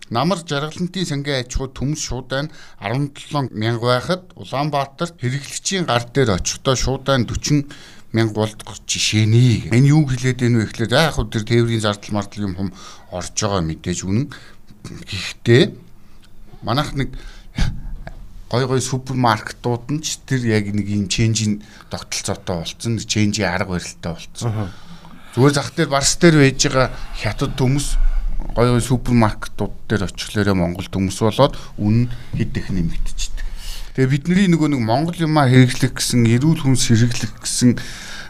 Намар 0.10 0.40
жаргалантын 0.40 1.04
сангийн 1.04 1.44
аж 1.44 1.52
ахуй 1.52 1.68
төмс 1.76 2.00
шуудайн 2.00 2.48
17 2.80 3.52
мянга 3.52 4.00
байхад 4.00 4.32
Улаанбаатарт 4.40 5.20
хэрэглэгчийн 5.20 5.84
гар 5.84 6.08
дээр 6.08 6.40
очихдоо 6.40 6.76
шуудайн 6.80 7.28
40 7.28 7.68
мянга 8.16 8.34
болдгох 8.40 8.80
жишээний. 8.88 9.68
Энэ 9.68 9.92
юу 9.92 10.08
хэлээд 10.08 10.40
байна 10.40 10.64
вэ 10.64 10.72
гэхлээр 10.72 10.96
яг 10.96 11.20
хөө 11.20 11.28
тэр 11.28 11.44
тээврийн 11.44 11.84
зардал 11.84 12.16
мартал 12.16 12.48
юм 12.48 12.56
хум 12.56 12.72
орж 13.12 13.36
байгаа 13.36 13.60
мэдээж 13.68 14.00
үнэн. 14.08 14.32
Гэхдээ 15.12 15.64
манайх 16.64 16.96
нэг 16.96 17.12
гой 18.48 18.64
гой 18.64 18.80
супермаркетууд 18.80 19.92
нь 19.92 20.00
ч 20.08 20.24
тэр 20.24 20.48
яг 20.48 20.72
нэг 20.72 20.88
юм 20.88 21.12
ченжийн 21.12 21.68
тогтолцоотой 21.92 22.64
болцсон, 22.64 22.96
ченжийн 22.96 23.52
арга 23.52 23.76
барилтай 23.76 24.16
болцсон. 24.16 24.72
Зүгээр 25.36 25.52
зах 25.52 25.76
дээр 25.76 25.92
барс 25.92 26.16
дээр 26.16 26.40
байж 26.40 26.64
байгаа 26.64 26.96
хятад 27.20 27.60
төмс 27.60 28.00
гой 28.56 28.70
гой 28.70 28.82
супермаркетууд 28.82 29.74
дээр 29.90 30.08
очихлоороо 30.08 30.56
Монгол 30.56 30.88
төмс 30.90 31.18
болоод 31.22 31.58
үн 31.78 32.10
хэд 32.38 32.58
их 32.58 32.70
нэмэгдчихдэг. 32.70 33.46
Тэгээ 33.98 34.12
бидний 34.14 34.48
нөгөө 34.54 34.78
нэг 34.78 34.82
Монгол 34.86 35.18
юмаа 35.18 35.50
хэрэглэх 35.50 35.98
гэсэн 35.98 36.26
эрүүл 36.26 36.62
хүнс 36.62 36.86
хэрэглэх 36.86 37.34
гэсэн 37.42 37.82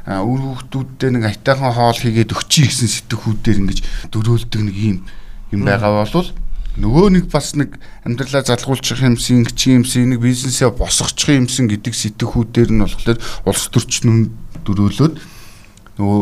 үр 0.07 0.39
хүүхдүүдтэй 0.63 1.11
нэг 1.11 1.23
айтайхан 1.27 1.75
хоол 1.75 1.99
хийгээд 1.99 2.31
өчий 2.31 2.71
гэсэн 2.71 2.87
сэтгхүүдээр 2.87 3.59
ингэж 3.59 3.79
дөрөөлдөг 4.15 4.61
нэг 4.63 4.77
юм 4.79 4.97
юм 5.51 5.61
байгаа 5.67 6.07
болвол 6.07 6.31
нөгөө 6.79 7.07
нэг 7.11 7.25
бас 7.27 7.59
нэг 7.59 7.75
амьдралаа 8.07 8.47
залгуулчих 8.47 9.03
юмсын 9.03 9.43
чи 9.51 9.75
юмсын 9.75 10.15
нэг 10.15 10.23
бизнесээ 10.23 10.71
босгочих 10.71 11.35
юмсын 11.35 11.67
гэдэг 11.67 11.91
сэтгхүүдээр 11.91 12.71
нь 12.71 12.83
болохоор 12.87 13.19
улс 13.49 13.67
төрчин 13.67 14.31
дөрөөлөөд 14.63 15.19
нөгөө 15.99 16.21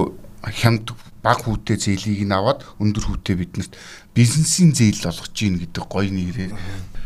хямд 0.49 0.95
баг 1.25 1.41
хүүтэй 1.41 1.77
зээлийг 1.81 2.29
нь 2.29 2.37
аваад 2.37 2.61
өндөр 2.77 3.09
хүүтэй 3.09 3.35
биднэрт 3.41 3.73
бизнесийн 4.13 4.77
зээл 4.77 5.09
олгож 5.09 5.33
гин 5.33 5.57
гэдэг 5.57 5.85
гоё 5.89 6.13
нэрээр 6.13 6.53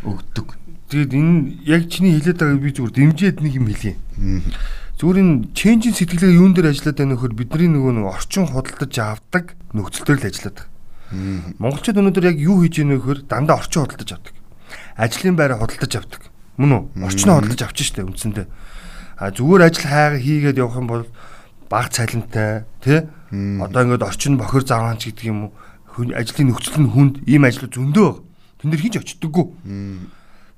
өгдөг. 0.04 0.60
Тэгэд 0.92 1.12
энэ 1.16 1.64
яг 1.64 1.88
чиний 1.88 2.20
хэлээд 2.20 2.44
байгааг 2.44 2.60
би 2.60 2.76
зүгээр 2.76 2.96
дэмжиэд 3.00 3.38
нэг 3.40 3.54
юм 3.56 3.68
хэлье. 3.72 3.96
Зүгээр 5.00 5.20
энэ 5.24 5.56
ченжин 5.56 5.96
сэтгэлгээ 5.96 6.36
юун 6.36 6.52
дээр 6.52 6.76
ажиллаад 6.76 7.00
байна 7.00 7.16
нөхөр 7.16 7.34
бидний 7.40 7.72
нөгөө 7.72 7.94
нэг 7.96 8.06
орчин 8.12 8.44
худалдаж 8.52 8.94
авдаг 9.00 9.56
нөхцөл 9.72 10.04
төр 10.04 10.20
л 10.20 10.28
ажиллаад 10.28 10.58
байгаа. 10.60 10.68
Монголчууд 11.64 12.00
өнөөдөр 12.04 12.28
яг 12.28 12.38
юу 12.44 12.60
хийж 12.60 12.84
ийнэ 12.84 13.00
нөхөр 13.00 13.24
дандаа 13.24 13.64
орчин 13.64 13.88
худалдаж 13.88 14.20
авдаг. 14.20 14.36
Ажлын 15.00 15.40
байраа 15.40 15.64
худалдаж 15.64 15.94
авдаг. 15.96 16.22
Мөн 16.60 16.92
үү? 17.00 17.08
Орчноо 17.08 17.40
худалдаж 17.40 17.62
авчих 17.64 17.88
штэ 17.88 18.04
үндсэндээ. 18.04 18.48
А 19.16 19.32
зүгээр 19.32 19.64
ажил 19.64 19.88
хайгаа 19.88 20.20
хийгээд 20.20 20.60
явах 20.60 20.76
юм 20.84 20.88
бол 20.92 21.08
баг 21.72 21.88
цалинтай 21.96 22.68
тий 22.84 23.08
одоо 23.32 23.82
ингээд 23.86 24.04
орчин 24.04 24.38
бохир 24.38 24.66
заваач 24.66 25.06
гэдэг 25.06 25.26
юм 25.30 25.50
уу 25.50 25.54
ажлын 26.16 26.54
нөхцөл 26.54 26.82
нь 26.82 26.92
хүнд 26.94 27.16
ийм 27.30 27.46
ажлууд 27.46 27.74
зөндөө 27.74 28.10
тэн 28.62 28.70
дээр 28.72 28.84
хийж 28.84 28.96
очдоггүй 29.00 29.46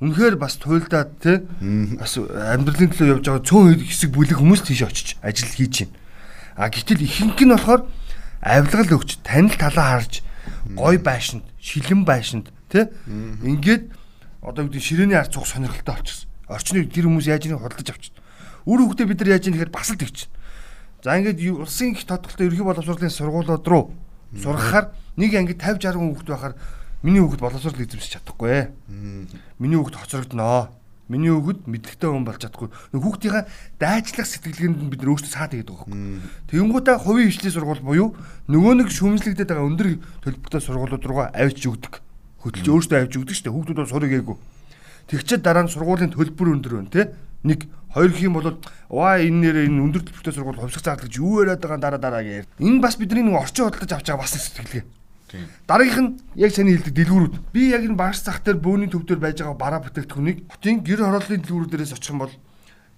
Үнэхээр 0.01 0.33
бас 0.41 0.57
туйлдаад 0.57 1.13
тий 1.21 1.45
бас 1.93 2.17
амьдралын 2.17 2.89
төлөө 2.89 3.21
явж 3.21 3.25
байгаа 3.29 3.45
цөөн 3.45 3.85
хэсэг 3.85 4.09
бүлэг 4.09 4.41
хүмүүс 4.41 4.65
тийш 4.65 4.81
очиж 4.81 5.21
ажил 5.21 5.53
хийж 5.53 5.85
байна. 5.85 5.93
А 6.57 6.73
гэтэл 6.73 7.05
ихэнх 7.05 7.37
нь 7.37 7.53
болохоор 7.53 7.85
авилгал 8.41 8.97
өгч 8.97 9.21
танил 9.21 9.53
талаа 9.53 10.01
харж 10.01 10.25
гой 10.73 10.97
байшинд 10.97 11.45
шилэн 11.61 12.01
байшинд 12.01 12.49
тий 12.73 12.89
ингээд 13.45 13.93
одоо 14.41 14.65
үүдийн 14.65 14.81
ширээний 14.81 15.21
ард 15.21 15.37
цуг 15.37 15.45
сонирхолтой 15.45 15.93
болчихсон. 15.93 16.29
Орчныг 16.49 16.89
тэр 16.89 17.05
хүмүүс 17.05 17.29
яаж 17.29 17.45
нэг 17.45 17.61
худалдаж 17.61 17.93
авчихсан. 17.93 18.25
Үр 18.65 18.81
хөвгтөө 18.81 19.05
бид 19.05 19.21
нар 19.21 19.37
яаж 19.37 19.45
ийм 19.45 19.53
тэгэхээр 19.53 19.69
бас 19.69 19.93
л 19.93 20.01
тэгч. 20.01 20.17
За 21.01 21.17
ингээд 21.17 21.41
улсын 21.57 21.97
их 21.97 22.05
тодголтой 22.05 22.47
ерхий 22.47 22.63
боловсролын 22.63 23.09
сургуулиуд 23.09 23.67
руу 23.67 23.93
сургахаар 24.37 24.93
нэг 25.17 25.33
ангид 25.35 25.57
50 25.57 25.81
60 25.81 25.97
хүн 25.97 26.13
хөвгт 26.13 26.29
байхаар 26.29 26.55
миний 27.01 27.21
хөвгт 27.21 27.41
боловсрол 27.41 27.81
эзэмсэж 27.81 28.21
чадахгүй. 28.21 28.69
Миний 29.57 29.77
хөвгт 29.81 29.97
хоцрогдноо. 29.97 30.69
Миний 31.09 31.33
хөвгт 31.33 31.65
мэдлэгтэй 31.67 32.05
хүн 32.05 32.23
болж 32.23 32.39
чадахгүй. 32.45 32.69
Хүүхдийнхээ 32.93 33.43
дайчлах 33.81 34.29
сэтгэлгээнд 34.29 34.77
нь 34.77 34.91
бид 34.93 35.01
нар 35.01 35.11
өөрсдөө 35.17 35.33
саад 35.33 35.57
игээд 35.57 35.73
байгаа 35.73 35.89
юм. 35.89 36.21
Тэгэнгүүтээ 36.47 36.97
хувийн 37.01 37.27
хөгжлийн 37.27 37.55
сургууль 37.57 37.83
буюу 37.83 38.09
нөгөө 38.47 38.73
нэг 38.79 38.89
шүүмжлэгдээд 38.93 39.49
байгаа 39.51 39.67
өндөр 39.67 39.87
төлбөртэй 40.23 40.61
сургуулиуд 40.63 41.03
руугаа 41.03 41.27
авч 41.35 41.67
өгдөг. 41.67 41.93
Хөдөлж 42.45 42.67
өөрсдөө 42.71 42.97
авч 43.03 43.13
өгдөг 43.19 43.35
шүү 43.35 43.45
дээ. 43.49 43.55
Хүүхдүүд 43.57 43.91
сурыг 43.91 44.13
ээгүй. 44.21 44.37
Тэгчээд 45.11 45.41
дараа 45.43 45.67
нь 45.67 45.73
сургуулийн 45.73 46.15
төлбөр 46.15 46.47
өндөр 46.55 46.73
байна 46.79 46.93
те. 46.95 47.11
Нэг 47.43 47.67
хоёр 47.93 48.11
гэх 48.11 48.23
юм 48.23 48.35
бол 48.39 48.47
ваа 48.89 49.19
энэ 49.19 49.39
нэр 49.43 49.57
энэ 49.67 49.83
өндөр 49.83 50.01
төлбөртэй 50.07 50.33
сургууль 50.33 50.59
хувьсах 50.59 50.83
зардал 50.83 51.07
гэж 51.07 51.15
юу 51.19 51.43
яриад 51.43 51.59
байгаа 51.59 51.79
дараа 51.79 52.01
дараа 52.01 52.23
гээ. 52.23 52.47
Энэ 52.59 52.79
бас 52.79 52.95
бидний 52.95 53.23
нэг 53.23 53.35
орчин 53.35 53.67
хөдөлж 53.67 53.91
авч 53.91 54.07
байгаа 54.07 54.23
бас 54.23 54.35
сэтгэлгээ. 54.35 54.83
Дараагийнх 55.67 55.99
нь 55.99 56.11
яг 56.35 56.51
саний 56.51 56.75
хэлдэг 56.75 56.95
дэлгүүрүүд. 56.95 57.35
Би 57.55 57.71
яг 57.71 57.83
энэ 57.87 57.95
бааш 57.95 58.23
зах 58.23 58.43
дээр 58.43 58.59
бөөний 58.59 58.91
төв 58.91 59.07
дээр 59.07 59.19
байж 59.19 59.39
байгаа 59.39 59.55
бараа 59.55 59.81
бүтээгдэхүүнийг 59.87 60.47
хотын 60.51 60.83
гэр 60.83 60.99
хорооллын 61.07 61.41
дэлгүүрүүдээс 61.43 61.95
очих 61.95 62.11
юм 62.11 62.19
бол 62.27 62.33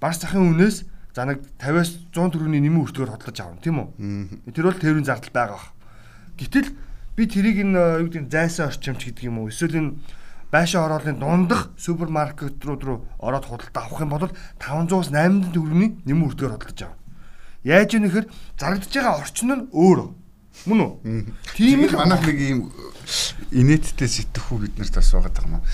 бааш 0.01 0.17
захын 0.21 0.49
үнээс 0.53 0.77
за 1.13 1.29
нэг 1.29 1.45
50-аас 1.61 2.09
100 2.09 2.33
төгрөгийн 2.33 2.65
нэмийн 2.65 2.83
өртгөөр 2.89 3.11
хотлож 3.13 3.37
авна 3.37 3.61
тийм 3.61 3.77
үү? 3.85 4.49
Тэр 4.49 4.65
бол 4.65 4.81
тээврийн 4.81 5.05
зардал 5.05 5.29
байгаа. 5.29 5.61
Гэтэл 6.41 6.73
би 7.13 7.23
тэрийг 7.29 7.61
энэ 7.61 8.01
юу 8.01 8.09
гэдэг 8.09 8.33
зайсан 8.33 8.73
орчимч 8.73 9.13
гэдэг 9.13 9.29
юм 9.29 9.45
уу? 9.45 9.53
Эсвэл 9.53 9.77
энэ 9.77 9.91
байшин 10.53 10.85
хорооллын 10.85 11.17
дундах 11.17 11.73
супермаркетрууд 11.81 12.83
руу 12.85 12.99
ороод 13.17 13.45
худалдаа 13.49 13.89
авах 13.89 14.05
юм 14.05 14.13
бол 14.13 14.29
500-аас 14.61 15.09
800 15.09 15.49
төгрөгийн 15.49 15.93
нэмийн 16.05 16.27
өртгөөр 16.29 16.53
хотлож 16.53 16.79
авна. 16.85 17.01
Яаж 17.65 17.89
юм 17.97 18.05
нэхэр 18.05 18.29
зарагдж 18.61 18.93
байгаа 18.93 19.17
орчин 19.17 19.49
нь 19.49 19.67
өөр 19.73 20.13
Мөн 20.69 20.79
үү? 20.79 20.91
Тийм 21.57 21.89
л 21.89 21.97
манайх 21.97 22.23
нэг 22.29 22.37
ийм 22.37 22.59
инээдтэй 23.51 24.07
сэтгхүү 24.07 24.57
бид 24.61 24.75
нарт 24.77 24.95
бас 24.95 25.09
байгаа 25.11 25.43
юм 25.43 25.57
аа. 25.57 25.65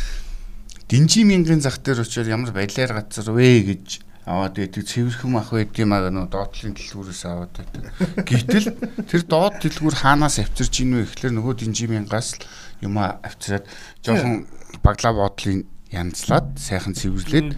Динжи 0.87 1.27
мянган 1.27 1.59
зах 1.59 1.83
дээр 1.83 2.01
очиод 2.01 2.31
ямар 2.31 2.55
балиар 2.55 2.95
газар 2.95 3.29
вэ 3.35 3.75
гэж 3.75 4.01
аваад 4.23 4.55
байдаг 4.55 4.83
цэвэрхэн 4.87 5.35
ах 5.35 5.51
байд 5.51 5.75
юм 5.77 5.93
аа 5.93 6.09
нөө 6.09 6.31
доотлын 6.31 6.73
дэлгүүрээс 6.73 7.23
аваад 7.27 7.53
байдаг. 7.59 7.83
Гэтэл 8.23 8.67
тэр 9.05 9.21
доод 9.27 9.61
дэлгүүр 9.61 9.95
хаанаас 9.99 10.39
авчирч 10.41 10.73
ийн 10.81 10.95
вэ 10.95 11.05
гэхлээр 11.05 11.37
нөгөө 11.37 11.53
динжи 11.59 11.85
мянгаас 11.85 12.39
юм 12.81 12.97
авчираад 12.97 13.67
жоохон 14.01 14.47
баглаа 14.89 15.13
бодлын 15.13 15.63
янзлаад 15.89 16.53
сайхан 16.61 16.93
цэвэрлээд 16.93 17.49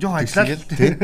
жоохон 0.00 0.20
ажиллаад 0.24 0.62
тий 0.72 0.96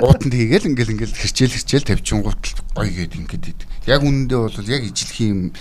уутанд 0.00 0.32
хийгээл 0.32 0.68
ингээл 0.72 0.92
ингээл 0.96 1.12
хэрчээл 1.12 1.56
хэрчээл 1.60 1.88
тавьчихгууд 1.92 2.44
гоё 2.72 2.88
гээд 2.88 3.20
ингээд 3.20 3.44
идэг. 3.52 3.68
Яг 3.84 4.00
үнэндээ 4.00 4.40
бол 4.48 4.72
яг 4.72 4.82
ижлэхийн 4.88 5.28
юм 5.28 5.52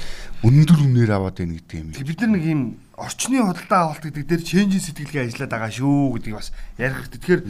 өндөр 0.48 0.80
үнээр 0.80 1.12
аваад 1.12 1.44
байна 1.44 1.60
гэдэг 1.60 1.76
юм. 1.76 1.92
Бид 1.92 2.20
нар 2.24 2.32
нэг 2.40 2.46
юм 2.48 2.62
орчны 2.96 3.44
худалдаа 3.44 3.80
авалт 3.84 4.04
гэдэг 4.08 4.24
дээр 4.32 4.44
ченжин 4.48 4.80
сэтгэлгээ 4.80 5.28
ажиллаад 5.28 5.52
байгаа 5.52 5.72
шүү 5.76 6.00
гэдгийг 6.16 6.38
бас 6.40 6.50
ярих 6.80 6.98
хэрэгтэй. 7.04 7.20
Тэгэхээр 7.20 7.42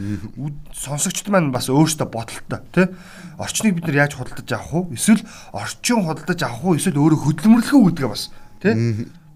сонсогчд 0.73 1.27
маань 1.29 1.53
бас 1.53 1.69
өөрсдөө 1.69 2.09
бодолтой 2.09 2.61
тий 2.73 2.87
орчныг 3.37 3.77
бид 3.77 3.85
нар 3.85 4.01
яаж 4.09 4.17
худалдаж 4.17 4.49
авах 4.49 4.89
вэ? 4.89 4.97
Эсвэл 4.97 5.21
орчин 5.53 6.01
худалдаж 6.09 6.41
авах 6.41 6.63
уу? 6.65 6.77
Эсвэл 6.79 6.97
өөрөө 6.97 7.19
хөдөлмөрлөх 7.21 7.75
үү 7.77 7.85
гэдгээ 7.93 8.09
бас 8.09 8.23
тий 8.65 8.73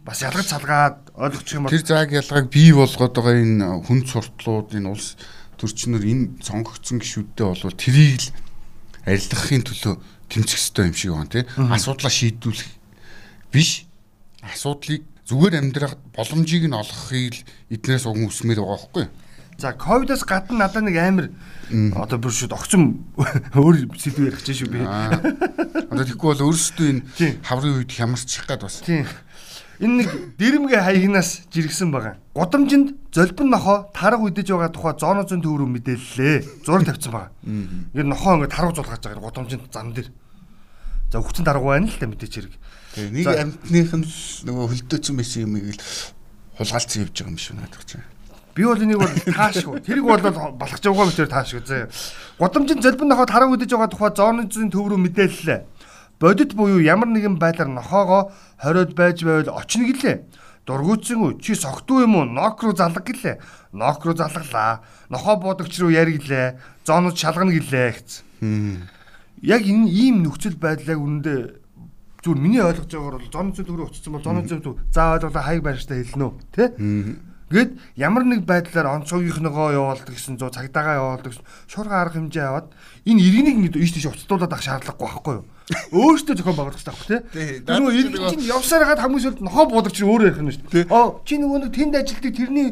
бас 0.01 0.19
ялгаж 0.25 0.47
салгаад 0.49 1.10
ойлгочих 1.21 1.55
юм 1.61 1.63
бол 1.69 1.73
тэр 1.77 1.85
зааг 1.85 2.09
ялгааг 2.17 2.45
бий 2.49 2.73
болгоод 2.73 3.13
байгаа 3.13 3.37
энэ 3.37 3.65
хүн 3.85 4.01
суртлууд 4.09 4.73
энэ 4.73 4.89
улс 4.89 5.13
төрчнөр 5.61 6.01
энэ 6.01 6.25
сонгогдсон 6.41 6.97
гişүүдтэй 6.97 7.45
болвол 7.45 7.77
трийг 7.77 8.17
л 8.17 8.33
арилгахын 9.05 9.61
төлөө 9.69 9.93
тэмцэх 10.33 10.57
хэрэгтэй 10.57 10.85
юм 10.89 10.95
шиг 10.97 11.13
байна 11.13 11.29
тий 11.29 11.43
асуудлаа 11.45 12.09
шийдвүрэх 12.09 12.69
биш 13.53 13.85
асуудлыг 14.41 15.05
зүгээр 15.31 15.61
амьдрах 15.61 15.95
боломжийг 16.17 16.65
нь 16.67 16.75
олгохыг 16.75 17.33
л 17.37 17.45
эднээс 17.71 18.03
уг 18.09 18.19
үсмээр 18.19 18.59
байгаа 18.59 18.79
байхгүй. 18.83 19.05
За 19.61 19.71
ковидоос 19.71 20.25
гадна 20.25 20.67
надад 20.67 20.83
нэг 20.83 20.97
амар 20.97 21.27
одоо 21.95 22.17
бүр 22.19 22.33
шүүд 22.35 22.51
огцом 22.51 23.05
өөр 23.55 23.87
сэдв 23.95 24.27
ярих 24.27 24.43
гэж 24.43 24.65
шүү 24.65 24.69
би. 24.73 24.83
Одоо 24.83 26.03
тэгэхгүй 26.03 26.29
бол 26.35 26.45
өөрсдөө 26.51 26.87
энэ 26.91 27.01
хаврын 27.45 27.79
үед 27.79 27.91
хямарчих 27.93 28.43
гад 28.43 28.65
бас. 28.65 28.83
Тийм. 28.83 29.05
Энэ 29.81 30.05
нэг 30.05 30.09
дэрэмгээ 30.37 30.77
хаягнаас 30.77 31.49
жиргсэн 31.49 31.89
байгаа. 31.89 32.21
Гудамжинд 32.37 33.01
золбин 33.09 33.49
нохоо 33.49 33.89
тарга 33.89 34.29
үдэж 34.29 34.53
байгаа 34.53 34.69
тухай 34.69 34.93
зооноцын 34.93 35.41
төв 35.41 35.57
рүү 35.57 35.69
мэдээллээ. 35.73 36.61
Зураг 36.61 36.85
тавьсан 36.85 37.09
байгаа. 37.09 37.33
Ингээд 37.41 38.09
нохоо 38.13 38.37
ингээд 38.37 38.53
тарга 38.53 38.77
зулгаж 38.77 39.01
байгаа 39.01 39.25
гудамжинд 39.25 39.73
зам 39.73 39.89
дээр. 39.97 40.13
За 41.09 41.17
хүчин 41.17 41.41
дарга 41.41 41.65
байна 41.65 41.89
л 41.89 41.97
та 41.97 42.05
мэдээч 42.05 42.33
хэрэг. 42.37 42.53
Нэг 43.09 43.25
амтных 43.25 43.89
нь 43.97 44.05
нөгөө 44.45 44.65
хөлдөөцөн 44.69 45.17
байсан 45.17 45.49
юмыг 45.49 45.73
л 45.73 45.81
хулгайлцсан 46.61 47.01
явж 47.01 47.15
байгаа 47.17 47.33
юм 47.33 47.41
шиг 47.41 47.57
надад 47.57 47.81
байна. 47.81 48.05
Би 48.53 48.61
бол 48.69 48.77
энийг 48.85 49.01
бол 49.01 49.09
таашгүй. 49.09 49.81
Тэрийг 49.81 50.05
бол 50.05 50.21
балахж 50.61 50.83
байгаа 50.85 51.09
мэтэр 51.09 51.25
таашгүй 51.25 51.65
заа. 51.65 51.89
Гудамжинд 52.37 52.85
золбин 52.85 53.09
нохоо 53.09 53.25
тарга 53.25 53.49
үдэж 53.49 53.73
байгаа 53.73 53.89
тухай 53.89 54.13
зооноцын 54.13 54.69
төв 54.69 54.93
рүү 54.93 55.01
мэдээллээ 55.09 55.70
бодит 56.21 56.53
буюу 56.53 56.77
ямар 56.79 57.09
нэгэн 57.09 57.41
байдлаар 57.41 57.73
нохоогоо 57.73 58.31
хориод 58.61 58.93
байж 58.93 59.25
байвал 59.25 59.57
очно 59.57 59.89
гэлээ. 59.89 60.21
Дургуутсан 60.69 61.17
үү? 61.17 61.41
Чи 61.41 61.57
согтуу 61.57 62.05
юм 62.05 62.21
уу? 62.21 62.29
Нок 62.29 62.61
руу 62.61 62.77
залга 62.77 63.01
гэлээ. 63.01 63.41
Нок 63.73 64.05
руу 64.05 64.13
залглаа. 64.13 64.85
Нохоо 65.09 65.41
бодогч 65.41 65.81
руу 65.81 65.89
яриглээ. 65.89 66.61
Зоонууд 66.85 67.17
шалгана 67.17 67.49
гэлээ 67.49 67.89
гэсэн. 67.97 68.85
Яг 69.41 69.65
энэ 69.65 69.89
ийм 69.89 70.21
нөхцөл 70.21 70.61
байдлаа 70.61 71.01
үнэндээ 71.01 71.61
зүгээр 72.21 72.37
миний 72.37 72.61
ойлгож 72.61 72.85
байгаагаар 72.93 73.17
бол 73.17 73.33
зоны 73.33 73.51
зүйн 73.57 73.65
төгрөг 73.65 73.89
утсан 73.89 74.13
бол 74.13 74.21
зоны 74.21 74.45
зүйн 74.45 74.61
төв 74.61 74.77
заа 74.93 75.17
ойлголоо 75.17 75.41
хаяг 75.41 75.65
байрштай 75.65 76.05
хэлнэ 76.05 76.25
үү 76.29 76.33
тий 76.53 76.69
Гэт 77.51 77.71
ямар 77.99 78.23
нэг 78.23 78.45
байдлаар 78.47 79.01
онцгойгийнхногоо 79.01 79.75
явуулдаг 79.75 80.13
гэсэн 80.15 80.39
100 80.39 80.55
цагдаагаа 80.55 80.95
явуулдаг 81.01 81.33
шуурга 81.67 81.99
арга 81.99 82.15
хэмжээ 82.15 82.45
аваад 82.47 82.71
энэ 83.03 83.19
иргэнийг 83.27 83.57
ингэ 83.75 83.79
ийш 83.81 83.91
тийш 83.91 84.07
уцтуулаад 84.07 84.55
авах 84.55 84.63
шаардлагагүй 84.63 85.03
байхгүй 85.03 85.33
юу? 85.35 85.45
Өөртөө 85.91 86.35
зохион 86.37 86.57
байгуулах 86.57 86.79
хэрэгтэй 86.79 86.93
байхгүй 86.93 87.19
тий? 87.31 87.49
Нөгөө 87.67 87.91
иргэн 87.99 88.29
чинь 88.31 88.47
явсаар 88.51 88.83
хагаад 88.85 89.03
хамгийн 89.03 89.23
сүүлд 89.25 89.41
нохоо 89.45 89.65
буудаг 89.71 89.93
чинь 89.95 90.09
өөрөө 90.09 90.27
ярих 90.27 90.41
нь 90.41 90.53
шүү 90.55 90.71
дээ. 90.71 90.91
Оо 90.91 91.21
чи 91.23 91.35
нөгөө 91.39 91.59
нэг 91.63 91.71
тэнд 91.75 91.95
ажилтдаг 91.95 92.33
тэрний 92.35 92.67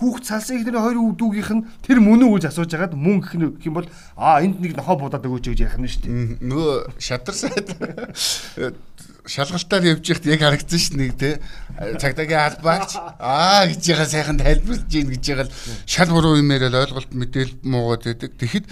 хүүхд 0.00 0.24
салсан 0.24 0.56
ихний 0.56 0.72
хоёр 0.72 0.98
үүдүүгийнх 1.12 1.52
нь 1.60 1.64
тэр 1.84 2.00
мөн 2.00 2.24
үү 2.24 2.40
гэж 2.40 2.44
асууж 2.48 2.72
агаад 2.72 2.96
мөн 2.96 3.20
гэх 3.20 3.36
нь 3.36 3.52
юм 3.68 3.74
бол 3.76 3.88
аа 4.16 4.40
энд 4.40 4.56
нэг 4.56 4.72
нохоо 4.72 4.96
будаад 4.96 5.28
өгөөч 5.28 5.52
гэж 5.52 5.60
ярих 5.60 5.76
нь 5.76 5.92
шүү 5.92 6.02
дээ. 6.08 6.40
Нөгөө 6.40 6.72
шадар 6.96 7.36
сайд 7.36 7.68
шалгалтаар 9.28 9.84
явж 9.92 10.06
ихт 10.08 10.24
яг 10.24 10.40
харагдсан 10.40 10.80
ш 10.80 10.88
нэг 10.96 11.20
те 11.20 11.36
цагдаагийн 11.76 12.48
албаач 12.48 12.96
аа 13.20 13.68
гэж 13.68 13.82
яга 13.92 14.06
сайхан 14.08 14.40
тайлбарлаж 14.40 14.88
гин 14.88 15.12
гэж 15.12 15.24
яга 15.36 15.44
шал 15.84 16.08
буруу 16.08 16.40
юм 16.40 16.48
яриад 16.48 16.80
ойлголт 16.80 17.12
мэдээл 17.12 17.60
муугаад 17.60 18.08
байдаг. 18.08 18.32
Тэгэхэд 18.40 18.64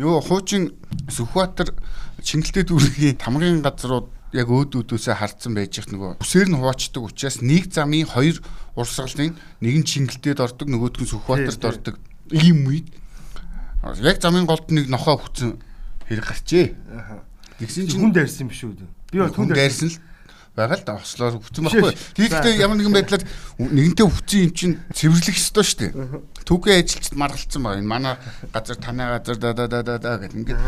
юу 0.00 0.20
хуучин 0.24 0.72
Сүхбаатар 1.12 1.76
Чингэлтэй 2.24 2.64
дүүргийн 2.64 3.20
тамгын 3.20 3.60
газрууд 3.60 4.08
яг 4.32 4.48
өөдүүдөөсөө 4.48 5.14
хардсан 5.16 5.52
байж 5.56 5.80
их 5.80 5.88
нөгөө 5.90 6.22
үсээр 6.22 6.48
нь 6.48 6.58
хуваачдаг 6.60 7.02
учраас 7.04 7.40
нэг 7.44 7.68
замын 7.74 8.06
хоёр 8.06 8.40
урсгалын 8.78 9.36
нэг 9.60 9.74
нь 9.80 9.88
Чингэлтэд 9.88 10.40
ордог 10.40 10.68
нөгөөдг 10.70 11.02
нь 11.04 11.10
Сүхбаатарт 11.10 11.64
ордог 11.64 11.96
ийм 12.30 12.64
үед 12.70 12.88
яг 14.00 14.18
замын 14.22 14.46
голд 14.46 14.70
нэг 14.70 14.86
нохоо 14.86 15.18
хүцэн 15.18 15.58
хэрэг 16.06 16.26
гарчээ. 16.26 16.66
Тэгсэн 17.58 17.88
чинь 17.90 18.00
хүн 18.06 18.14
дайрсан 18.14 18.48
биш 18.48 18.62
үү? 18.64 18.76
Би 19.10 19.18
бол 19.18 19.34
хүн 19.34 19.50
дайрсан 19.50 19.88
л 19.90 19.98
байгаа 20.60 20.78
л 20.80 20.84
да 20.84 20.94
ослоор 21.00 21.40
хүцэн 21.40 21.64
байхгүй. 21.64 21.92
Тэгэхдээ 22.20 22.54
ямар 22.60 22.76
нэгэн 22.76 22.96
байдлаар 22.96 23.24
нэгэнтээ 23.56 24.06
хүцэн 24.06 24.40
юм 24.44 24.52
чинь 24.52 24.76
цэвэрлэх 24.92 25.36
ёстой 25.40 25.64
шүү 25.64 25.78
дээ. 25.80 25.92
Түүхээ 26.44 26.76
ажилчид 26.84 27.16
маргалцсан 27.16 27.62
байна. 27.64 27.82
Манай 27.88 28.14
газар 28.52 28.76
танай 28.76 29.08
газар 29.16 29.36
да 29.40 29.50
да 29.56 29.66
да 29.66 29.98
да 29.98 30.18
гэх 30.20 30.36
ингээд 30.36 30.60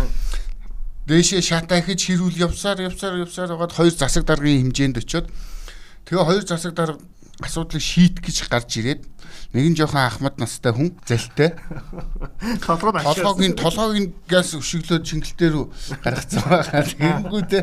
дээшээ 1.06 1.42
шатаа 1.42 1.82
ихэж 1.82 2.00
хэрүүл 2.06 2.38
явсаар 2.46 2.78
явсаар 2.86 3.18
явсаар 3.26 3.50
байгаад 3.52 3.74
хоёр 3.74 3.94
засаг 3.94 4.22
даргын 4.22 4.70
хэмжээнд 4.70 5.02
очиод 5.02 5.26
тэгээ 6.06 6.24
хоёр 6.24 6.44
засаг 6.46 6.72
дарга 6.78 7.02
асуудлыг 7.46 7.82
шийдэх 7.82 8.24
гэж 8.24 8.36
гарч 8.48 8.70
ирээд 8.78 9.02
нэгэн 9.52 9.76
жоохон 9.76 10.00
ахмад 10.00 10.36
настай 10.40 10.72
хүн 10.72 10.96
залтай. 11.04 11.52
Толгойн 12.64 13.52
толгойн 13.56 14.14
газ 14.24 14.56
өшөглөөд 14.56 15.04
чингэлтэй 15.04 15.50
рүү 15.52 15.64
гаргацсан 16.00 16.42
байгаа. 16.48 16.82
Тэгэнгүүтээ 16.88 17.62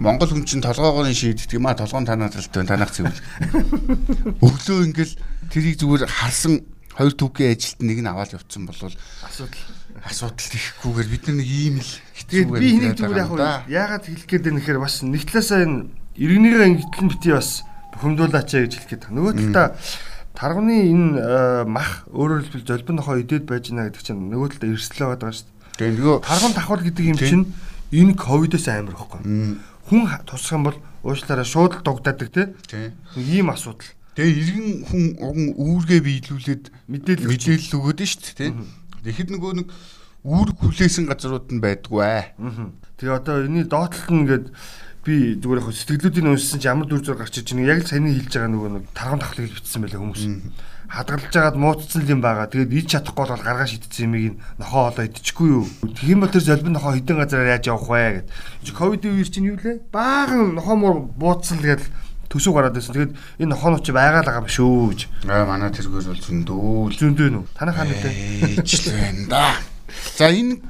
Монгол 0.00 0.32
хүн 0.32 0.48
чинь 0.48 0.64
толгоогоо 0.64 1.04
шийддэг 1.12 1.60
юм 1.60 1.68
а 1.68 1.76
толгойн 1.76 2.08
танаа 2.08 2.32
талтай 2.32 2.64
танах 2.64 2.92
зөвл. 2.92 3.12
Өглөө 4.46 4.88
ингээл 4.88 5.14
тэрийг 5.52 5.76
зүгээр 5.76 6.08
харсан 6.08 6.64
хоёр 6.96 7.12
түүхийн 7.12 7.52
ажилт 7.52 7.80
нэг 7.84 7.98
нь 8.00 8.08
аваад 8.08 8.32
явцсан 8.32 8.64
бол 8.64 8.80
асуудал. 8.80 9.60
асуудал 10.00 10.56
ихгүйгээр 10.56 11.08
бид 11.12 11.24
нар 11.28 11.36
нэг 11.36 11.48
ийм 11.48 11.76
л 11.84 11.92
тэгээд 12.32 12.48
би 12.56 12.68
энийг 12.72 12.96
зүгээр 12.96 13.20
яг 13.20 13.68
яагаад 13.68 14.04
хэлэх 14.08 14.24
гээд 14.24 14.44
байна 14.48 14.60
гэхээр 14.64 14.80
бас 14.80 15.04
нэг 15.04 15.22
талаасаа 15.28 15.60
энэ 15.68 15.92
иргэнийгээ 16.16 16.68
ингэтэл 16.72 17.10
бити 17.12 17.30
бас 17.36 17.60
бухимдуулаач 17.96 18.50
гэж 18.52 18.72
хэлэх 18.76 18.90
гээд. 18.92 19.04
Нөгөө 19.10 19.32
талаа 19.50 19.74
Тарганы 20.36 20.76
энэ 20.92 21.16
э, 21.16 21.64
мах 21.64 22.04
өөрөөр 22.12 22.44
хэлбэл 22.44 22.68
золбин 22.68 23.00
нохоо 23.00 23.16
идээд 23.24 23.48
байж 23.48 23.72
гинэ 23.72 23.88
гэдэг 23.88 24.04
чинь 24.04 24.28
нөгөө 24.28 24.60
талд 24.60 24.68
эрсдэл 24.68 25.16
байгаа 25.16 25.32
шүү 25.32 25.48
дээ. 25.48 25.80
Тэгээ 25.80 25.96
нөгөө 25.96 26.16
Тарган 26.28 26.52
давхал 26.52 26.84
гэдэг 26.84 27.04
юм 27.08 27.16
чинь 27.16 27.44
энэ 27.96 28.12
ковидоос 28.20 28.68
амар 28.68 29.00
ихгүй. 29.00 29.20
Хүн 29.88 30.02
тусах 30.28 30.60
юм 30.60 30.64
бол 30.68 30.78
уушлаараа 31.08 31.48
шууд 31.48 31.80
дугдаадаг 31.80 32.28
те. 32.28 32.52
тий. 32.68 32.92
Ийм 33.16 33.48
асуудал. 33.48 33.88
Тэгээ 34.12 34.36
иргэн 34.44 34.68
хүн 34.84 35.04
уг 35.24 35.36
үүргээ 35.56 36.00
биелүүлээд 36.04 36.64
Мэдээлэл 36.84 37.28
мэдээлэл 37.32 37.76
өгöd 37.80 38.00
нь 38.04 38.10
шүү 38.12 38.20
дээ 38.20 38.36
тий. 38.36 38.52
Тэгэхэд 39.08 39.30
нөгөө 39.32 39.52
нэг 39.56 39.68
үүрэг 40.26 40.56
хүлээсэн 40.60 41.06
газрууд 41.08 41.48
нь 41.48 41.62
байдгүй. 41.64 42.34
Тэгээ 42.98 43.16
одоо 43.24 43.46
энэний 43.46 43.64
доотлолт 43.64 44.10
нь 44.10 44.20
ингээд 44.26 44.46
би 45.06 45.38
зүгээр 45.38 45.62
яг 45.62 45.70
сэтгэлдүүдийн 45.70 46.30
уншсан 46.34 46.58
чи 46.58 46.66
ямар 46.66 46.90
дүр 46.90 47.02
зур 47.06 47.14
гарч 47.14 47.38
иж 47.38 47.54
байгаа 47.54 47.78
яг 47.78 47.86
л 47.86 47.90
саяны 47.94 48.10
хэлж 48.10 48.32
байгаа 48.34 48.50
нөгөө 48.50 48.70
нэг 48.74 48.84
тарган 48.90 49.22
давхлыг 49.22 49.54
бичсэн 49.54 49.86
байлаа 49.86 50.02
хүмүүс. 50.02 50.24
Хадгалж 50.86 51.30
жагаад 51.30 51.58
муудсан 51.58 52.02
юм 52.10 52.20
байгаа. 52.22 52.50
Тэгээд 52.50 52.74
ид 52.74 52.86
чадахгүй 52.90 53.26
бол 53.26 53.38
гаргаа 53.38 53.66
шидсэн 53.66 54.06
юмыг 54.06 54.38
нохоо 54.58 54.90
олоо 54.90 55.06
идчихгүй 55.06 55.48
юу. 55.50 55.66
Тийм 55.94 56.22
бол 56.22 56.30
тэр 56.30 56.42
золбин 56.42 56.74
нохоо 56.74 56.94
хідэн 56.94 57.22
газараар 57.22 57.58
яаж 57.58 57.66
явах 57.70 57.86
вэ 57.90 58.26
гэд. 58.26 58.30
Чи 58.66 58.70
ковидын 58.74 59.14
үеэр 59.14 59.30
чинь 59.30 59.50
юу 59.50 59.58
лээ? 59.58 59.82
Баахан 59.90 60.54
нохоо 60.54 60.74
муур 60.78 60.96
буудсан 61.14 61.58
л 61.58 61.66
гээд 61.66 61.82
төсөв 62.30 62.54
гараад 62.54 62.78
байсан. 62.78 62.94
Тэгээд 62.94 63.14
энэ 63.42 63.50
нохоонууд 63.50 63.82
чи 63.82 63.90
байгаа 63.94 64.22
л 64.22 64.28
байгаа 64.30 64.42
юм 64.46 64.50
шүү 64.50 64.74
гэж. 64.94 65.00
Аа 65.26 65.46
манай 65.46 65.70
тэргээр 65.74 66.06
бол 66.06 66.26
зөндөө 66.26 66.82
л 66.90 66.98
Зөндөө 66.98 67.28
нүү. 67.34 67.44
Танах 67.54 67.76
хаа 67.78 67.86
нэлээ. 67.86 68.14
ээжлэн 68.62 69.18
да. 69.26 69.58
За 70.14 70.30
энэ 70.30 70.62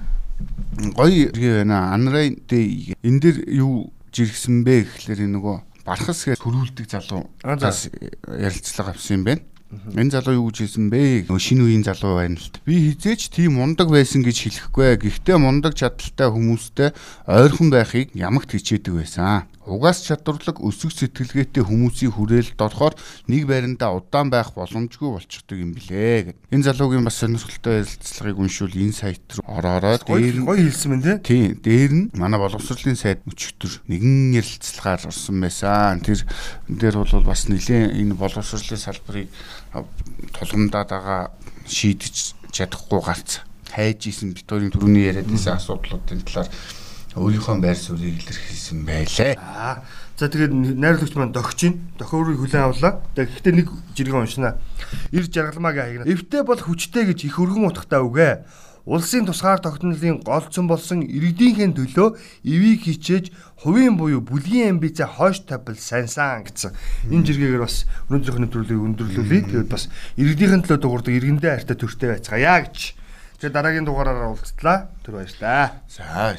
гоё 0.96 1.28
иргэ 1.32 1.64
байна. 1.64 1.92
Анрай 1.92 2.40
дэ 2.40 2.96
энэ 3.04 3.20
дэр 3.20 3.36
юу 3.52 3.95
жиргсэн 4.16 4.64
бэ 4.64 4.88
гэхлээр 4.88 5.28
энэ 5.28 5.36
нөгөө 5.36 5.56
бархас 5.84 6.24
гэж 6.24 6.40
төрүүлдэг 6.40 6.86
залуу 6.88 7.28
бас 7.44 7.86
ярилцлага 8.24 8.96
авсан 8.96 9.20
юм 9.20 9.24
байна. 9.28 9.44
Энэ 9.92 10.14
залуу 10.14 10.34
юу 10.38 10.46
гэж 10.48 10.62
хэлсэн 10.62 10.86
бэ? 10.90 11.26
Шинэ 11.26 11.62
үеийн 11.66 11.82
залуу 11.82 12.22
байна 12.22 12.38
л. 12.38 12.50
Би 12.62 12.94
хизээч 12.94 13.34
тийм 13.34 13.58
мундаг 13.58 13.90
байсан 13.90 14.22
гэж 14.22 14.70
хэлэхгүй. 14.70 14.94
Гэхдээ 15.02 15.36
мундаг 15.42 15.74
чадaltaй 15.74 16.30
хүмүүстэй 16.30 16.94
ойрхон 17.26 17.74
байхыг 17.74 18.14
ямагт 18.14 18.54
хичээдэг 18.54 18.94
байсан. 18.94 19.50
Угаас 19.66 20.06
чадварлаг 20.06 20.62
өсөг 20.62 20.94
сэтгэлгээтэй 20.94 21.66
хүмүүсийн 21.66 22.14
хүрээлэлд 22.14 22.60
орохоор 22.62 22.94
нэг 23.26 23.50
байрандаа 23.50 23.98
удаан 23.98 24.30
байх 24.30 24.54
боломжгүй 24.54 25.10
болчихдог 25.10 25.58
юм 25.58 25.74
билээ 25.74 26.30
гэд. 26.30 26.38
Энэ 26.54 26.70
залуугийн 26.70 27.02
бас 27.02 27.18
сонирхолтой 27.18 27.82
ярилцлагыг 27.82 28.38
уншвал 28.38 28.70
энэ 28.78 28.94
сайт 28.94 29.26
руу 29.34 29.42
ороороо 29.42 29.98
дээр 30.06 30.38
нь 30.38 30.46
Гоё 30.46 30.62
хэлсэн 30.70 30.90
мэн 30.94 31.02
те. 31.02 31.18
Тийм, 31.18 31.58
дээр 31.58 31.92
нь 31.98 32.10
манай 32.14 32.38
боловсролын 32.38 32.94
сайд 32.94 33.26
өчигдөр 33.26 33.82
нэгэн 33.90 34.38
ярилцлагаар 34.38 35.10
орсон 35.10 35.42
байсан. 35.42 35.98
Тэр 35.98 36.22
дээр 36.70 37.02
бол 37.02 37.26
бас 37.26 37.50
нэлээд 37.50 37.90
энэ 37.90 38.14
боловсролын 38.14 38.78
салбарыг 38.78 39.26
тулгамдаад 40.30 40.88
байгаа 40.94 41.34
шийдэж 41.66 42.38
чадахгүй 42.54 43.02
гарц. 43.02 43.42
Хайж 43.74 44.06
исэн 44.06 44.30
Викторийн 44.30 44.70
түрүүний 44.70 45.10
яриад 45.10 45.26
байсан 45.26 45.58
асуудлуудын 45.58 46.22
талаар 46.22 46.46
өөрийнхөө 47.16 47.56
байр 47.64 47.78
суурийг 47.80 48.20
илэрхийлсэн 48.20 48.84
байлээ. 48.84 49.34
Аа. 49.40 49.82
За 50.16 50.28
тэгээд 50.28 50.52
найруулагч 50.52 51.12
маань 51.16 51.32
догч 51.32 51.68
ин. 51.68 51.92
Дохиорыг 51.96 52.40
хүлээн 52.40 52.72
авлаа. 52.72 53.00
Тэгэхдээ 53.16 53.54
нэг 53.56 53.68
жиргэн 53.96 54.24
уншина. 54.24 54.56
Ир 55.12 55.24
жаргалмаагийн 55.28 56.04
хаягна. 56.04 56.08
Эвтэй 56.08 56.40
бол 56.44 56.60
хүчтэй 56.60 57.08
гэж 57.08 57.28
их 57.28 57.36
өргөн 57.36 57.68
утгатай 57.68 58.00
үгэ. 58.00 58.30
Улсын 58.86 59.26
тусгаар 59.26 59.58
тогтнолын 59.58 60.22
голцсон 60.22 60.70
болсон 60.70 61.02
иргэдийнхээ 61.02 61.74
төлөө 61.74 62.08
эвийг 62.46 62.86
хичээж 62.86 63.34
хувийн 63.58 63.98
буюу 63.98 64.22
бүлгийн 64.22 64.78
амбицаа 64.78 65.10
хойш 65.10 65.42
тавил 65.42 65.74
саньсан 65.74 66.46
гэсэн. 66.46 66.70
Энэ 67.10 67.26
жиргээр 67.26 67.66
бас 67.66 67.82
өнөөдрийнхөө 68.06 68.42
нэвтрүүлгийг 68.46 68.86
өндөрлүүлье. 68.86 69.42
Тэгээд 69.50 69.68
бас 69.74 69.90
иргэдийнхэн 70.14 70.62
төлөө 70.70 70.78
дуурдаг 70.78 71.12
иргэндээ 71.18 71.66
хайртай 71.66 71.76
төртэй 71.76 72.08
байцгаая 72.14 72.62
гэж. 72.62 72.94
Тэгээд 73.42 73.56
дараагийн 73.58 73.90
дугаараараа 73.90 74.38
уулзтлаа. 74.38 74.94
Тэр 75.02 75.18
баярлаа. 75.18 75.82
За 75.90 76.38